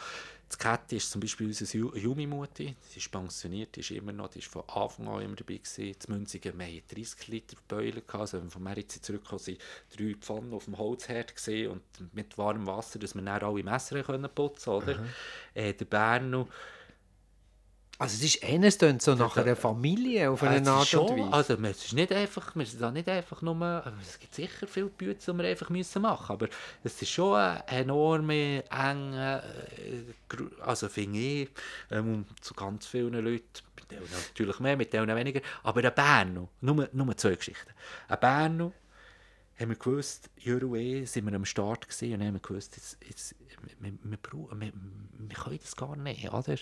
das 0.54 0.58
Kette 0.58 0.96
ist 0.96 1.10
zum 1.10 1.20
Beispiel 1.20 1.48
unsere 1.48 1.98
Jumi-Mutti, 1.98 2.76
sie 2.80 2.98
ist 2.98 3.10
pensioniert, 3.10 3.74
die 3.74 3.80
ist 3.80 3.90
immer 3.90 4.12
noch, 4.12 4.28
die 4.28 4.38
ist 4.38 4.48
von 4.48 4.62
Anfang 4.68 5.08
an 5.08 5.22
immer 5.22 5.34
dabei 5.34 5.56
gewesen. 5.56 5.96
Die 5.98 6.12
Münzigen, 6.12 6.58
wir 6.58 6.66
hatten 6.66 6.94
30 6.94 7.28
Liter 7.28 7.56
Beulen, 7.66 8.02
also 8.12 8.36
wenn 8.36 8.44
wir 8.44 8.50
von 8.50 8.62
Meritz 8.62 9.00
zurückgekommen 9.00 9.40
sind, 9.40 9.58
drei 9.96 10.14
Pfannen 10.14 10.52
auf 10.52 10.66
dem 10.66 10.78
Holzherd 10.78 11.34
und 11.68 11.82
mit 12.14 12.38
warmem 12.38 12.66
Wasser, 12.66 13.00
dass 13.00 13.14
wir 13.14 13.22
dann 13.22 13.42
alle 13.42 13.64
Messer 13.64 14.02
können 14.04 14.30
putzen 14.32 14.70
oder? 14.70 14.98
Mhm. 14.98 15.08
Äh, 15.54 15.72
der 15.72 15.84
Berno, 15.86 16.48
also 17.98 18.16
es 18.16 18.24
ist 18.24 18.44
eines 18.44 18.76
dann 18.78 18.98
so 18.98 19.14
nach 19.14 19.36
einer 19.36 19.54
Familie 19.54 20.30
auf 20.30 20.42
eine 20.42 20.68
Art 20.68 20.88
schon, 20.88 21.08
und 21.08 21.32
Weise. 21.32 21.32
Also 21.32 21.54
es 21.54 21.84
ist 21.84 21.92
nicht 21.92 22.12
einfach, 22.12 22.54
wir 22.56 22.66
sind 22.66 22.82
da 22.82 22.90
nicht 22.90 23.08
einfach 23.08 23.40
nur, 23.40 23.84
es 24.02 24.18
gibt 24.18 24.34
sicher 24.34 24.66
viele 24.66 24.86
Bütze, 24.86 25.32
die 25.32 25.38
wir 25.38 25.48
einfach 25.48 25.70
müssen 25.70 26.02
machen, 26.02 26.32
aber 26.32 26.48
es 26.82 27.00
ist 27.00 27.10
schon 27.10 27.36
eine 27.36 27.66
enorme 27.68 28.64
enge, 28.68 29.42
äh, 29.78 30.62
also 30.62 30.88
finde 30.88 31.18
ich, 31.18 31.48
ähm, 31.90 32.26
zu 32.40 32.54
ganz 32.54 32.86
vielen 32.86 33.14
Leuten, 33.14 33.44
mit 33.76 33.90
denen 33.90 34.08
natürlich 34.10 34.58
mehr, 34.58 34.76
mit 34.76 34.92
denen 34.92 35.14
weniger, 35.14 35.40
aber 35.62 35.84
ein 35.84 35.94
Berno, 35.94 36.48
nur, 36.62 36.88
nur 36.92 37.16
zwei 37.16 37.36
Geschichten. 37.36 37.70
Ein 38.08 38.20
Berno, 38.20 38.72
haben 39.58 39.68
wir 39.68 39.76
gewusst, 39.76 40.30
Euro 40.46 40.74
E 40.74 41.04
sind 41.04 41.26
wir 41.26 41.34
am 41.34 41.44
Start 41.44 41.86
gesehen 41.86 42.20
und 42.20 42.26
haben 42.26 42.34
wir 42.34 42.40
gewusst, 42.40 42.76
jetzt, 42.76 42.98
jetzt, 43.08 43.34
wir, 43.78 43.92
wir, 43.92 43.98
wir, 44.02 44.18
wir, 44.60 44.72
wir 45.16 45.36
können 45.36 45.58
das 45.60 45.76
gar 45.76 45.94
nicht, 45.94 46.32
oder? 46.32 46.56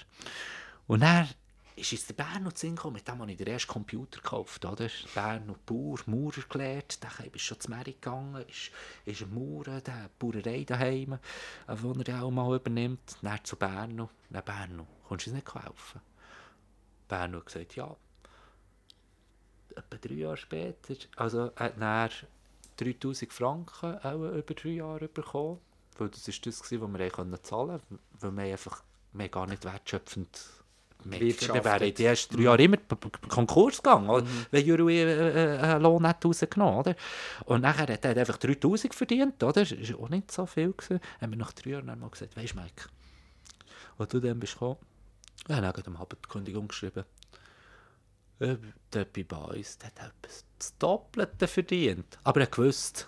Und 0.87 1.01
dann 1.01 1.29
ist 1.77 1.93
uns 1.93 2.07
der 2.07 2.15
Bern 2.15 2.43
noch 2.43 2.53
zu 2.53 2.69
gekommen, 2.69 2.95
mit 2.95 3.09
dem 3.09 3.19
habe 3.19 3.31
ich 3.31 3.39
den 3.39 3.47
ersten 3.47 3.73
Computer 3.73 4.21
gekauft, 4.21 4.65
oder? 4.65 4.89
Bern 5.15 5.47
noch 5.47 5.59
Bauer, 5.59 5.99
Maurer 6.07 6.43
gelernt, 6.49 7.03
dann 7.03 7.27
ist 7.33 7.43
schon 7.43 7.61
zu 7.61 7.71
Mary 7.71 7.93
gegangen, 7.93 8.45
ist, 8.47 8.71
ist 9.05 9.23
ein 9.23 9.35
Maurer, 9.35 9.81
der 9.81 10.11
Bauerei 10.19 10.65
daheim, 10.65 11.19
wo 11.67 11.93
er 11.93 12.23
auch 12.23 12.31
mal 12.31 12.55
übernimmt, 12.57 13.17
dann 13.23 13.45
zu 13.45 13.57
Berno, 13.57 14.11
dann 14.31 14.45
Berno, 14.45 14.87
kannst 15.09 15.27
du 15.27 15.31
es 15.31 15.35
nicht 15.35 15.55
helfen? 15.55 16.01
Berno 17.09 17.39
hat 17.39 17.47
gesagt, 17.47 17.77
ja. 17.77 17.97
Etwa 19.75 19.97
drei 19.97 20.15
Jahre 20.15 20.37
später, 20.37 20.95
also 21.17 21.53
hat 21.57 21.79
er 21.81 22.11
3000 22.77 23.33
Franken 23.33 23.99
auch 23.99 24.37
über 24.37 24.55
drei 24.55 24.71
Jahre 24.71 25.09
bekommen, 25.09 25.59
weil 25.97 26.11
das 26.11 26.29
ist 26.29 26.45
das, 26.45 26.61
was 26.61 26.71
wir 26.71 26.81
zahlen 26.81 27.11
konnten, 27.11 27.99
weil 28.21 28.37
wir 28.37 28.53
einfach 28.53 28.83
wir 29.15 29.29
gar 29.29 29.47
nicht 29.47 29.65
wertschöpfend 29.65 30.62
wir 31.05 31.65
wären 31.65 31.83
in 31.83 31.95
den 31.95 32.07
ersten 32.07 32.37
drei 32.37 32.43
Jahren 32.43 32.61
immer 32.61 32.77
Konkurs 33.29 33.83
gegangen, 33.83 34.25
mhm. 34.25 34.47
wenn 34.51 34.67
Juri 34.67 34.99
äh, 35.01 35.57
äh, 35.57 35.59
einen 35.59 35.83
Lohn 35.83 36.03
nicht 36.03 36.25
rausgenommen 36.25 36.79
oder? 36.79 36.95
Und 37.45 37.63
nachher 37.63 37.93
hat 37.93 38.05
er 38.05 38.17
einfach 38.17 38.39
3000 38.39 38.95
verdient, 38.95 39.43
oder? 39.43 39.65
Das 39.65 39.73
war 39.73 40.01
auch 40.01 40.09
nicht 40.09 40.31
so 40.31 40.47
viel. 40.47 40.73
Gewesen. 40.73 41.01
Haben 41.21 41.33
wir 41.33 41.39
nach 41.39 41.53
drei 41.53 41.71
Jahren 41.71 41.87
mal 41.87 42.11
gesagt, 42.11 42.37
weisst 42.37 42.55
du, 42.55 42.61
Mike, 42.61 42.85
als 43.99 44.09
du 44.09 44.21
dann 44.21 44.39
bist 44.41 44.55
gekommen, 44.55 44.77
wir 45.47 45.57
haben 45.57 45.83
dann 45.85 45.97
am 45.97 46.07
die 46.11 46.29
Kündigung 46.29 46.69
geschrieben. 46.69 47.05
Der 48.39 49.05
bei 49.05 49.37
uns, 49.37 49.79
der 49.79 49.89
hat 49.89 49.99
etwas 49.99 50.45
das 50.59 50.77
Doppelte 50.79 51.47
verdient. 51.47 52.19
Aber 52.25 52.41
er 52.41 52.49
wusste, 52.57 53.05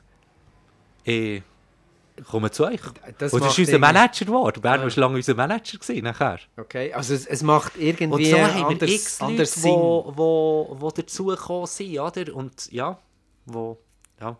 ich 1.04 1.42
kommen 2.22 2.50
zu 2.52 2.66
euch. 2.66 2.80
Das 3.18 3.32
und 3.32 3.42
das 3.42 3.52
ist 3.52 3.58
unser 3.58 3.78
Manager 3.78 4.24
geworden. 4.24 4.60
Bern 4.60 4.82
war 4.82 4.88
ja. 4.88 5.00
lange 5.00 5.16
unser 5.16 5.34
Manager 5.34 5.78
gewesen, 5.78 6.04
nachher. 6.04 6.38
Okay, 6.56 6.92
also 6.92 7.14
es, 7.14 7.26
es 7.26 7.42
macht 7.42 7.72
irgendwie 7.76 8.04
und 8.04 8.24
so 8.24 8.38
haben 8.38 8.64
anders, 8.64 8.88
wir 8.88 8.96
x 8.96 9.20
Leute, 9.20 9.44
die 9.44 9.62
wo, 9.62 10.12
wo, 10.14 10.76
wo 10.78 10.90
dazugekommen 10.90 11.66
sind, 11.66 11.98
oder? 11.98 12.34
Und 12.34 12.70
ja, 12.72 12.98
wo, 13.46 13.78
ja. 14.20 14.36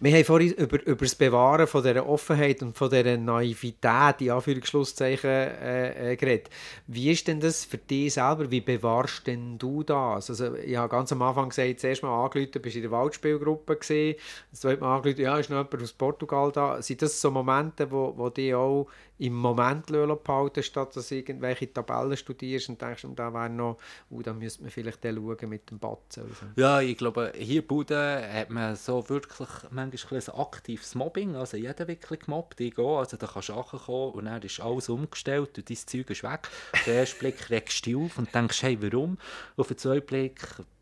Wir 0.00 0.12
haben 0.12 0.24
vorhin 0.24 0.52
über, 0.52 0.84
über 0.86 1.04
das 1.04 1.14
Bewahren 1.14 1.66
von 1.66 1.82
dieser 1.82 2.06
Offenheit 2.06 2.62
und 2.62 2.76
von 2.76 2.90
dieser 2.90 3.16
Naivität, 3.16 4.20
in 4.20 4.30
Anführungsschlusszeichen, 4.30 5.30
äh, 5.30 6.12
äh, 6.12 6.16
geredet. 6.16 6.50
Wie 6.86 7.10
ist 7.10 7.26
denn 7.28 7.40
das 7.40 7.64
für 7.64 7.78
dich 7.78 8.14
selber? 8.14 8.50
Wie 8.50 8.60
bewahrst 8.60 9.26
denn 9.26 9.58
du 9.58 9.82
das? 9.82 10.30
Also, 10.30 10.54
ich 10.56 10.76
habe 10.76 10.88
ganz 10.88 11.12
am 11.12 11.22
Anfang 11.22 11.48
gesagt, 11.48 11.80
zuerst 11.80 12.02
mal 12.02 12.24
angerufen, 12.24 12.62
bist 12.62 12.74
du 12.74 12.78
in 12.78 12.82
der 12.82 12.90
Waldspielgruppe 12.90 13.76
gesehen, 13.76 14.16
das 14.50 14.60
zweite 14.60 14.80
Mal 14.80 14.96
angerufen, 14.96 15.20
ja, 15.20 15.38
ist 15.38 15.50
noch 15.50 15.58
jemand 15.58 15.82
aus 15.82 15.92
Portugal 15.92 16.52
da. 16.52 16.80
Sind 16.82 17.02
das 17.02 17.20
so 17.20 17.30
Momente, 17.30 17.90
wo, 17.90 18.14
wo 18.16 18.30
die 18.30 18.54
auch 18.54 18.88
im 19.20 19.34
Moment 19.34 19.86
behalten, 19.86 20.62
statt 20.62 20.96
dass 20.96 21.08
du 21.08 21.16
irgendwelche 21.16 21.70
Tabellen 21.70 22.16
studierst 22.16 22.70
und 22.70 22.80
denkst, 22.80 23.06
da 23.14 23.32
wäre 23.32 23.50
noch, 23.50 23.76
uh, 24.10 24.22
da 24.22 24.32
müsste 24.32 24.62
man 24.62 24.70
vielleicht 24.70 25.02
schauen 25.02 25.48
mit 25.48 25.70
dem 25.70 25.78
Batzen. 25.78 26.22
Also. 26.22 26.46
Ja, 26.56 26.80
ich 26.80 26.96
glaube, 26.96 27.32
hier 27.36 27.60
in 27.60 27.66
Bude 27.66 28.22
hat 28.32 28.48
man 28.50 28.76
so 28.76 29.06
wirklich 29.08 29.48
manchmal 29.70 30.20
ein 30.20 30.40
aktives 30.40 30.94
Mobbing, 30.94 31.36
also 31.36 31.56
jeder 31.56 31.88
wirklich 31.88 32.20
gemobbt, 32.20 32.60
ich 32.60 32.74
gehe, 32.74 32.98
also 32.98 33.16
da 33.16 33.26
kannst 33.26 33.48
du 33.48 33.54
kommen 33.62 34.12
und 34.12 34.24
dann 34.24 34.42
ist 34.42 34.60
alles 34.60 34.88
umgestellt 34.88 35.58
und 35.58 35.68
dein 35.68 35.76
Zeug 35.76 36.10
ist 36.10 36.22
weg. 36.22 36.48
Auf 36.72 36.84
den 36.84 36.96
ersten 36.96 37.18
Blick 37.18 37.50
regst 37.50 37.86
du 37.86 37.90
dich 37.90 37.96
auf 37.96 38.18
und 38.18 38.34
denkst, 38.34 38.62
hey, 38.62 38.78
warum? 38.80 39.18
Auf 39.56 39.68
den 39.68 39.78
zweiten 39.78 40.06
Blick 40.06 40.40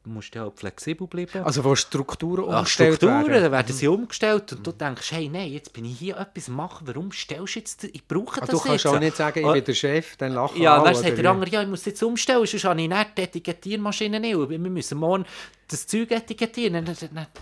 musst 0.08 0.34
du 0.34 0.40
halt 0.40 0.58
flexibel 0.58 1.06
bleiben. 1.06 1.42
Also 1.44 1.64
wo 1.64 1.74
Strukturen 1.74 2.44
umgestellt 2.44 2.96
Strukturen, 2.96 3.28
werden? 3.28 3.52
werden 3.52 3.74
sie 3.74 3.88
umgestellt 3.88 4.52
und 4.52 4.66
du 4.66 4.72
denkst, 4.72 5.12
hey, 5.12 5.28
nein, 5.28 5.52
jetzt 5.52 5.72
bin 5.72 5.84
ich 5.84 5.98
hier 5.98 6.16
etwas 6.16 6.48
machen, 6.48 6.86
warum 6.86 7.12
stellst 7.12 7.54
du 7.54 7.58
jetzt, 7.58 7.84
ich 7.84 8.06
brauche 8.06 8.42
ah, 8.42 8.46
das 8.46 8.48
jetzt. 8.48 8.64
Du 8.64 8.68
kannst 8.68 8.84
jetzt. 8.84 8.94
auch 8.94 9.00
nicht 9.00 9.16
sagen, 9.16 9.40
ich 9.40 9.46
ah, 9.46 9.52
bin 9.52 9.64
der 9.64 9.74
Chef, 9.74 10.16
dann 10.16 10.32
lachen 10.32 10.60
Ja, 10.60 10.82
dann 10.82 10.94
sagt 10.94 11.18
der 11.18 11.30
andere, 11.30 11.50
ja, 11.50 11.62
ich 11.62 11.68
muss 11.68 11.84
jetzt 11.84 12.02
umstellen, 12.02 12.46
sonst 12.46 12.64
habe 12.64 12.80
ich 12.80 12.88
nicht 12.88 13.18
die 13.18 13.22
Etikettiermaschine 13.22 14.20
nicht. 14.20 14.36
Wir 14.36 14.58
müssen 14.58 14.98
morgen 14.98 15.24
das 15.68 15.86
Zeug 15.86 16.10
etikettieren. 16.10 16.84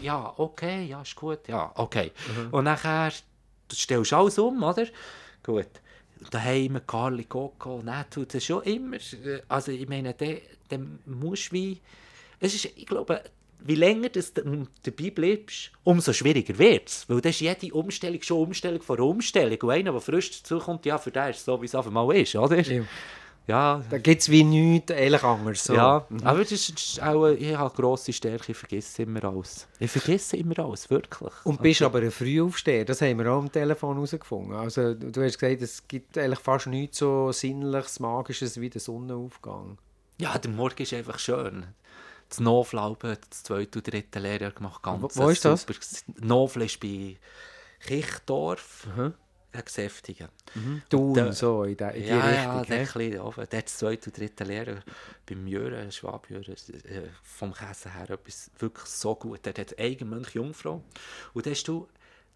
Ja, 0.00 0.34
okay, 0.36 0.84
ja, 0.84 1.02
ist 1.02 1.16
gut, 1.16 1.48
ja, 1.48 1.70
okay. 1.74 2.12
Mhm. 2.28 2.54
Und 2.54 2.64
nachher 2.64 3.12
stellst 3.72 4.12
du 4.12 4.16
alles 4.16 4.38
um, 4.38 4.62
oder? 4.62 4.86
Gut. 5.42 5.68
Daheim, 6.30 6.80
Carly 6.86 7.24
Coco, 7.24 7.82
tut 8.10 8.34
das 8.34 8.44
schon 8.44 8.62
immer. 8.62 8.96
Also 9.48 9.72
ich 9.72 9.88
meine, 9.88 10.14
dann 10.68 10.98
musst 11.04 11.48
du 11.48 11.52
wie 11.52 11.80
es 12.40 12.54
ist, 12.54 12.66
ich 12.76 12.86
glaube, 12.86 13.22
wie 13.66 13.74
länger 13.74 14.08
du 14.08 14.20
dabei 14.82 15.10
bleibst, 15.10 15.72
umso 15.84 16.12
schwieriger 16.12 16.56
wird 16.58 16.88
es. 16.88 17.08
Weil 17.08 17.20
das 17.20 17.36
ist 17.36 17.40
jede 17.40 17.74
Umstellung 17.74 18.22
schon 18.22 18.38
Umstellung 18.38 18.82
vor 18.82 18.98
Umstellung. 19.00 19.58
Und 19.60 19.70
einer, 19.70 19.92
der 19.92 20.00
frisch 20.00 20.42
dazukommt, 20.42 20.86
ja, 20.86 20.98
für 20.98 21.10
den 21.10 21.30
ist 21.30 21.38
es 21.38 21.44
so, 21.44 21.60
wie 21.60 21.66
es 21.66 21.74
einfach 21.74 21.90
mal 21.90 22.14
ist, 22.14 22.34
oder? 22.36 22.60
Ja. 22.60 22.82
ja. 23.46 23.84
Da 23.90 23.98
gibt 23.98 24.22
es 24.22 24.30
wie 24.30 24.44
nichts 24.44 24.92
ehrlich 24.92 25.22
anders. 25.22 25.64
So. 25.64 25.74
Ja, 25.74 26.06
mhm. 26.08 26.20
aber 26.22 26.40
das 26.40 26.52
ist 26.52 27.02
auch, 27.02 27.26
ich 27.28 27.56
habe 27.56 27.74
grosse 27.74 28.12
Stärke, 28.12 28.52
ich 28.52 28.58
vergesse 28.58 29.02
immer 29.02 29.24
alles. 29.24 29.66
Ich 29.80 29.90
vergesse 29.90 30.36
immer 30.36 30.58
alles, 30.58 30.88
wirklich. 30.90 31.32
Und 31.44 31.60
bist 31.60 31.82
also, 31.82 31.96
aber 31.96 32.04
ein 32.04 32.10
Frühaufsteher, 32.10 32.84
das 32.84 33.00
haben 33.02 33.18
wir 33.18 33.32
auch 33.32 33.38
am 33.38 33.50
Telefon 33.50 33.96
herausgefunden. 33.96 34.54
Also 34.54 34.94
du 34.94 35.22
hast 35.22 35.38
gesagt, 35.38 35.62
es 35.62 35.86
gibt 35.88 36.16
eigentlich 36.18 36.40
fast 36.40 36.66
nichts 36.66 36.98
so 36.98 37.32
Sinnliches, 37.32 38.00
Magisches 38.00 38.60
wie 38.60 38.70
der 38.70 38.80
Sonnenaufgang. 38.80 39.78
Ja, 40.18 40.38
der 40.38 40.50
Morgen 40.50 40.82
ist 40.82 40.94
einfach 40.94 41.18
schön 41.18 41.66
das 42.28 42.40
Novlauben, 42.40 43.16
das 43.30 43.42
zweite 43.42 43.78
und 43.78 43.92
dritte 43.92 44.18
Lehrjahr 44.18 44.52
gemacht. 44.52 44.82
Ganz 44.82 45.16
wo, 45.16 45.24
wo 45.24 45.28
ist 45.30 45.44
das? 45.44 45.66
Novl 46.18 46.62
ist 46.62 46.80
bei 46.80 47.16
Kichdorf. 47.80 48.86
Mhm. 48.96 49.14
Geseftigen. 49.64 50.28
Mhm. 50.54 50.82
Du 50.90 51.18
und 51.18 51.32
so 51.32 51.64
in, 51.64 51.78
der, 51.78 51.94
in 51.94 52.02
die 52.02 52.08
ja, 52.10 52.26
Richtung. 52.26 52.44
Ja, 52.44 52.64
der, 52.64 52.78
bisschen, 52.80 53.12
ja, 53.14 53.46
der 53.46 53.64
zweite 53.64 54.10
und 54.10 54.18
dritte 54.18 54.44
Lehrer 54.44 54.82
beim 55.24 55.46
Jören, 55.46 55.90
Schwabjören, 55.90 56.54
äh, 56.84 57.08
vom 57.22 57.54
Käse 57.54 57.94
her 57.94 58.10
etwas 58.10 58.50
wirklich 58.58 58.86
so 58.86 59.14
gut. 59.14 59.46
Der 59.46 59.54
hat 59.54 59.78
Eigenmönch 59.78 60.34
Jungfrau. 60.34 60.82
Und 61.32 61.46
da 61.46 61.50
hast 61.50 61.66
du 61.68 61.88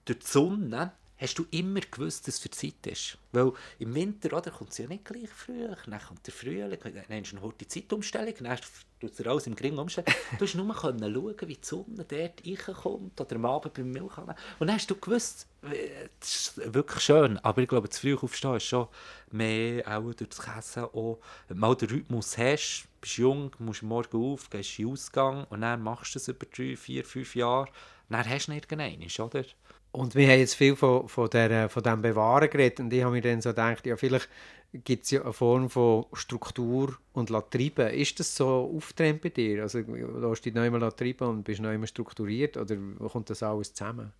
durch 0.06 0.20
die 0.20 0.26
Sonne 0.26 0.92
hast 1.18 1.38
du 1.38 1.44
immer 1.50 1.80
gewusst, 1.80 2.26
dass 2.26 2.36
es 2.36 2.40
für 2.40 2.50
Zeit 2.50 2.86
ist. 2.86 3.18
Weil 3.32 3.52
im 3.78 3.94
Winter 3.94 4.36
oder, 4.36 4.50
kommt 4.50 4.70
es 4.70 4.78
ja 4.78 4.86
nicht 4.86 5.04
gleich 5.04 5.28
früh, 5.28 5.68
dann 5.68 6.00
kommt 6.00 6.26
der 6.26 6.32
Frühling, 6.32 6.78
dann 6.82 7.22
hast 7.22 7.32
du 7.32 7.36
eine 7.36 7.52
die 7.60 7.68
Zeitumstellung, 7.68 8.34
dann 8.38 8.58
tut 9.00 9.18
es 9.18 9.26
alles 9.26 9.46
im 9.46 9.56
Gring 9.56 9.76
umstellen. 9.78 10.06
Du 10.38 10.44
hast 10.44 10.54
nur 10.54 10.74
schauen, 10.74 11.00
wie 11.00 11.54
die 11.54 11.58
Sonne 11.62 12.04
dort 12.06 12.42
reinkommt 12.46 13.20
oder 13.20 13.36
am 13.36 13.44
Abend 13.46 13.74
beim 13.74 13.90
Milchkannen. 13.90 14.34
Und 14.58 14.66
dann 14.66 14.76
hast 14.76 14.90
du 14.90 14.94
gewusst, 14.94 15.46
äh, 15.62 16.08
das 16.20 16.30
ist 16.30 16.74
wirklich 16.74 17.02
schön, 17.02 17.38
aber 17.38 17.62
ich 17.62 17.68
glaube, 17.68 17.88
zu 17.88 18.00
früh 18.00 18.16
aufstehen 18.16 18.56
ist 18.56 18.64
schon 18.64 18.88
mehr 19.30 19.86
auch 19.88 20.12
durch 20.14 20.30
das 20.30 20.42
Käse 20.42 20.84
auch, 20.84 21.18
mal 21.52 21.74
den 21.74 21.88
Rhythmus 21.88 22.36
hast, 22.36 22.88
bist 23.00 23.16
jung, 23.16 23.50
musst 23.58 23.82
morgen 23.82 24.32
auf, 24.32 24.50
gehst 24.50 24.78
in 24.78 24.86
den 24.86 24.92
Ausgang 24.92 25.44
und 25.50 25.62
dann 25.62 25.82
machst 25.82 26.14
du 26.14 26.18
das 26.18 26.28
über 26.28 26.46
drei, 26.46 26.76
vier, 26.76 27.04
fünf 27.04 27.34
Jahre, 27.34 27.68
dann 28.08 28.28
hast 28.28 28.48
du 28.48 28.52
nicht 28.52 28.70
irgendeinen, 28.70 29.08
oder? 29.18 29.44
Und 29.92 30.14
wir 30.14 30.28
haben 30.28 30.38
jetzt 30.38 30.54
viel 30.54 30.76
von, 30.76 31.08
von, 31.08 31.28
der, 31.30 31.68
von 31.68 31.82
dem 31.82 32.00
Bewahren 32.00 32.48
geredet 32.48 32.78
und 32.78 32.92
ich 32.92 33.02
habe 33.02 33.12
mir 33.12 33.22
dann 33.22 33.40
so 33.40 33.50
gedacht, 33.50 33.84
ja 33.86 33.96
vielleicht 33.96 34.28
gibt 34.72 35.04
es 35.04 35.10
ja 35.10 35.22
eine 35.22 35.32
Form 35.32 35.68
von 35.68 36.06
Struktur 36.12 36.96
und 37.12 37.30
treiben. 37.50 37.88
Ist 37.88 38.20
das 38.20 38.34
so 38.36 38.70
aufgetrennt 38.76 39.22
bei 39.22 39.30
dir? 39.30 39.62
Also 39.62 39.82
du 39.82 40.30
hast 40.30 40.42
dich 40.42 40.54
neu 40.54 40.70
mal 40.70 40.90
treiben 40.92 41.28
und 41.28 41.44
bist 41.44 41.60
neu 41.60 41.84
strukturiert 41.86 42.56
oder 42.56 42.76
kommt 43.08 43.30
das 43.30 43.42
alles 43.42 43.74
zusammen? 43.74 44.12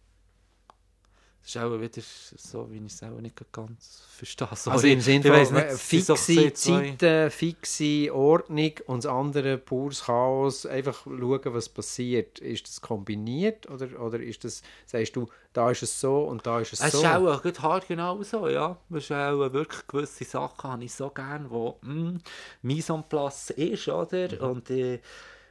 Das 1.43 1.57
ist 1.57 1.63
auch 1.63 1.81
wieder 1.81 2.03
so, 2.37 2.71
wie 2.71 2.77
ich 2.77 2.93
es 2.93 3.03
auch 3.03 3.19
nicht 3.19 3.35
ganz 3.51 4.03
verstehe. 4.11 4.49
Sorry. 4.55 4.75
Also 4.75 4.87
im 4.89 5.01
Sinne 5.01 5.45
von 5.45 5.55
nicht, 5.55 5.71
fixe 5.73 6.53
Zeiten, 6.53 7.31
fixe 7.31 8.15
Ordnung 8.15 8.73
und 8.87 9.05
das 9.05 9.11
andere 9.11 9.57
pures 9.57 10.05
Chaos, 10.05 10.67
einfach 10.67 11.05
schauen, 11.05 11.41
was 11.45 11.69
passiert. 11.71 12.39
Ist 12.41 12.69
das 12.69 12.81
kombiniert 12.83 13.69
oder, 13.71 14.01
oder 14.01 14.21
ist 14.21 14.45
das, 14.45 14.63
sagst 14.85 15.17
du, 15.17 15.29
da 15.55 15.71
ist 15.71 15.83
es 15.83 15.99
so 15.99 16.25
und 16.25 16.47
da 16.47 16.61
ist 16.61 16.75
es, 16.75 16.81
es 16.81 16.93
so? 16.93 16.99
Es 16.99 17.05
ist 17.05 17.11
auch 17.11 17.43
gut 17.43 17.63
hart 17.63 17.89
genau 17.89 18.23
so, 18.23 18.47
ja. 18.47 18.77
Es 18.91 19.05
ist 19.05 19.13
auch 19.13 19.53
wirklich 19.53 19.87
gewisse 19.87 20.25
Sachen, 20.25 20.71
habe 20.71 20.85
ich 20.85 20.93
so 20.93 21.09
gerne, 21.09 21.51
wo 21.51 21.79
mm, 21.83 22.19
Mise 22.63 22.93
en 22.93 23.03
place 23.05 23.51
ist, 23.51 23.89
oder? 23.89 24.29
Mhm. 24.31 24.51
Und 24.51 24.71
äh, 24.71 25.01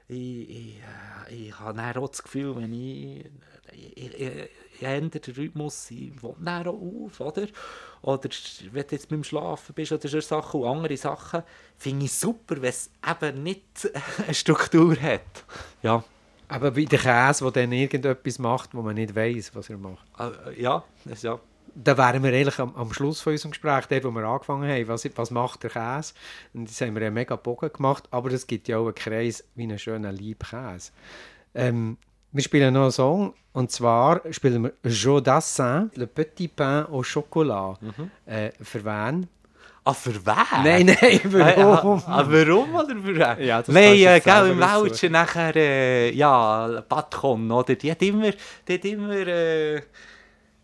ich, 0.08 0.50
ich, 0.50 0.82
äh, 1.30 1.48
ich 1.48 1.60
habe 1.60 1.76
dann 1.76 1.98
auch 1.98 2.10
das 2.10 2.24
Gefühl, 2.24 2.56
wenn 2.56 2.74
ich, 2.74 3.26
ich, 3.72 4.20
ich 4.20 4.50
ändert 4.84 5.28
den 5.28 5.36
Rhythmus, 5.36 5.92
dann 6.40 6.68
auch 6.68 6.74
auf, 6.74 7.20
oder? 7.20 7.48
Oder 8.02 8.30
wenn 8.72 8.88
du 8.88 8.96
jetzt 8.96 9.10
beim 9.10 9.24
Schlafen 9.24 9.74
bist 9.74 9.92
oder 9.92 10.08
so 10.08 10.20
Sachen 10.20 10.62
und 10.62 10.68
andere 10.68 10.98
Sachen, 10.98 11.44
finde 11.78 12.06
ich 12.06 12.14
super, 12.14 12.62
wenn 12.62 12.70
es 12.70 12.90
eben 13.08 13.44
nicht 13.44 13.92
eine 14.26 14.34
Struktur 14.34 14.96
hat. 15.02 15.46
Ja. 15.82 16.04
Aber 16.48 16.76
wie 16.76 16.86
der 16.86 17.00
Käse, 17.00 17.44
der 17.52 17.64
dann 17.64 17.72
irgendetwas 17.72 18.40
macht, 18.40 18.74
wo 18.74 18.82
man 18.82 18.96
nicht 18.96 19.16
weiß, 19.16 19.52
was 19.54 19.70
er 19.70 19.78
macht. 19.78 20.04
Äh, 20.18 20.62
ja, 20.62 20.84
ja. 21.22 21.40
Da 21.76 21.98
wären 21.98 22.24
wir 22.24 22.34
eigentlich 22.34 22.58
am, 22.58 22.76
am, 22.76 22.92
Schluss 22.92 23.22
von 23.22 23.34
unserem 23.34 23.52
Gespräch, 23.52 23.86
dort, 23.86 24.04
wo 24.04 24.10
wir 24.10 24.24
angefangen 24.24 24.68
haben, 24.68 24.88
was, 24.88 25.08
was 25.16 25.30
macht 25.30 25.62
der 25.62 25.70
Käse? 25.70 26.14
Und 26.54 26.68
das 26.68 26.82
haben 26.82 26.96
wir 26.96 27.06
einen 27.06 27.14
mega 27.14 27.36
Bogen 27.36 27.72
gemacht, 27.72 28.06
aber 28.10 28.32
es 28.32 28.48
gibt 28.48 28.68
ja 28.68 28.80
auch 28.80 28.86
einen 28.86 28.96
Kreis 28.96 29.44
wie 29.54 29.64
einen 29.64 29.78
schönen 29.78 30.16
Liebkäse. 30.16 30.92
Ähm, 31.54 31.98
wir 32.32 32.44
spielen 32.44 32.74
noch 32.74 32.84
einen 32.84 32.92
Song 32.92 33.34
und 33.54 33.72
zwar 33.72 34.22
spielen 34.32 34.64
wir 34.64 34.92
Joe 34.92 35.22
Dassin, 35.22 35.90
Le 35.96 36.08
Petit 36.08 36.56
Pain 36.56 36.86
au 36.86 37.02
Chocolat. 37.02 37.82
Mhm. 37.82 38.12
Äh, 38.26 38.52
für 38.62 38.84
wen? 38.86 39.28
Ah, 39.84 39.94
für 39.94 40.14
wen? 40.14 40.64
Nein, 40.64 40.86
nein, 40.86 41.22
warum? 41.32 42.04
Ah, 42.06 42.20
ah, 42.20 42.26
warum 42.28 42.76
oder 42.76 42.96
für 42.96 43.16
wen? 43.16 43.46
Ja, 43.46 43.60
das 43.62 43.70
nein, 43.70 43.96
äh, 43.96 44.20
gell, 44.20 44.52
im 44.52 44.60
Welschen 44.60 45.12
nachher, 45.12 45.56
äh, 45.56 46.12
ja, 46.12 46.84
Patron, 46.88 47.50
oder? 47.52 47.76
Die 47.76 47.90
hat 47.90 48.02
immer, 48.02 48.32
die 48.68 48.74
hat 48.74 48.86
immer, 48.86 49.12
äh, 49.12 49.82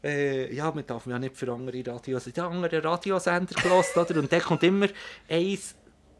äh, 0.03 0.53
ja, 0.53 0.72
man 0.72 0.86
darf 0.86 1.07
ja 1.07 1.18
nicht 1.18 1.36
für 1.36 1.51
andere 1.51 1.84
Radios, 1.86 2.26
die 2.26 2.39
anderen 2.39 2.82
Radiosender 2.82 3.55
gelassen, 3.55 3.99
oder? 3.99 4.20
Und 4.20 4.32
der 4.32 4.41
kommt 4.41 4.61
immer 4.61 4.88
eins 5.28 5.76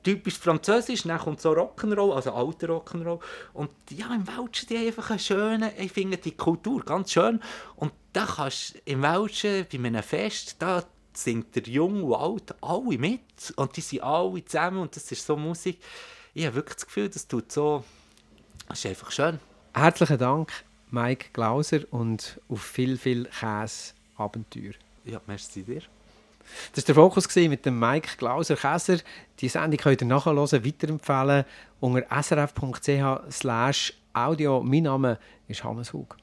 typisch 0.06 0.38
französisch, 0.38 1.04
dann 1.04 1.20
kommt 1.20 1.42
so 1.42 1.52
Rock'n'Roll, 1.52 2.16
also 2.16 2.32
alter 2.32 2.68
Rock'n'Roll. 2.68 3.20
Und 3.54 3.72
ja, 3.90 4.14
im 4.14 4.26
Welschen 4.28 4.70
die 4.70 4.78
einfach 4.78 5.10
eine 5.10 5.20
schöne, 5.20 5.74
ich 5.78 5.92
finde 5.92 6.18
die 6.18 6.38
Kultur 6.38 6.86
ganz 6.86 7.12
schön. 7.12 7.42
Und 7.76 7.92
da 8.14 8.26
kannst 8.26 8.76
du 8.76 8.80
im 8.86 9.02
Welschen 9.02 9.66
bei 9.70 9.78
einem 9.80 10.04
Fest, 10.04 10.58
da 10.60 10.84
singt 11.14 11.56
der 11.56 11.64
Jung 11.64 12.04
und 12.04 12.16
Alt 12.16 12.56
alle 12.62 12.98
mit. 12.98 13.54
Und 13.56 13.76
die 13.76 13.82
sind 13.82 14.04
alle 14.04 14.46
zusammen 14.46 14.78
und 14.78 14.96
das 14.96 15.12
ist 15.12 15.26
so 15.26 15.36
Musik. 15.36 15.80
Ich 16.34 16.46
habe 16.46 16.56
wirklich 16.56 16.76
das 16.76 16.86
Gefühl, 16.86 17.10
das 17.10 17.28
tut 17.28 17.52
so, 17.52 17.84
das 18.68 18.80
ist 18.80 18.86
einfach 18.86 19.12
schön. 19.12 19.40
Herzlichen 19.74 20.20
Dank, 20.20 20.52
Mike 20.92 21.30
Glauser, 21.34 21.80
und 21.90 22.40
auf 22.48 22.62
viel, 22.62 22.98
viel 22.98 23.26
Käse-Abenteuer. 23.26 24.74
Ja, 25.04 25.20
merci 25.26 25.64
dir. 25.64 25.82
Das 26.74 26.84
war 26.84 26.86
der 26.86 26.96
Fokus 26.96 27.36
mit 27.36 27.66
dem 27.66 27.80
Mike 27.80 28.18
Glauser-Käser. 28.18 28.98
Die 29.40 29.50
Sendung 29.50 29.78
könnt 29.78 30.02
ihr 30.02 30.08
nachhören, 30.08 30.38
weiterempfehlen 30.38 31.46
unter 31.80 32.06
srf.ch 32.24 33.94
audio. 34.16 34.64
Mein 34.64 34.84
Name 34.84 35.18
ist 35.48 35.64
Hannes 35.64 35.94
Hug. 35.94 36.16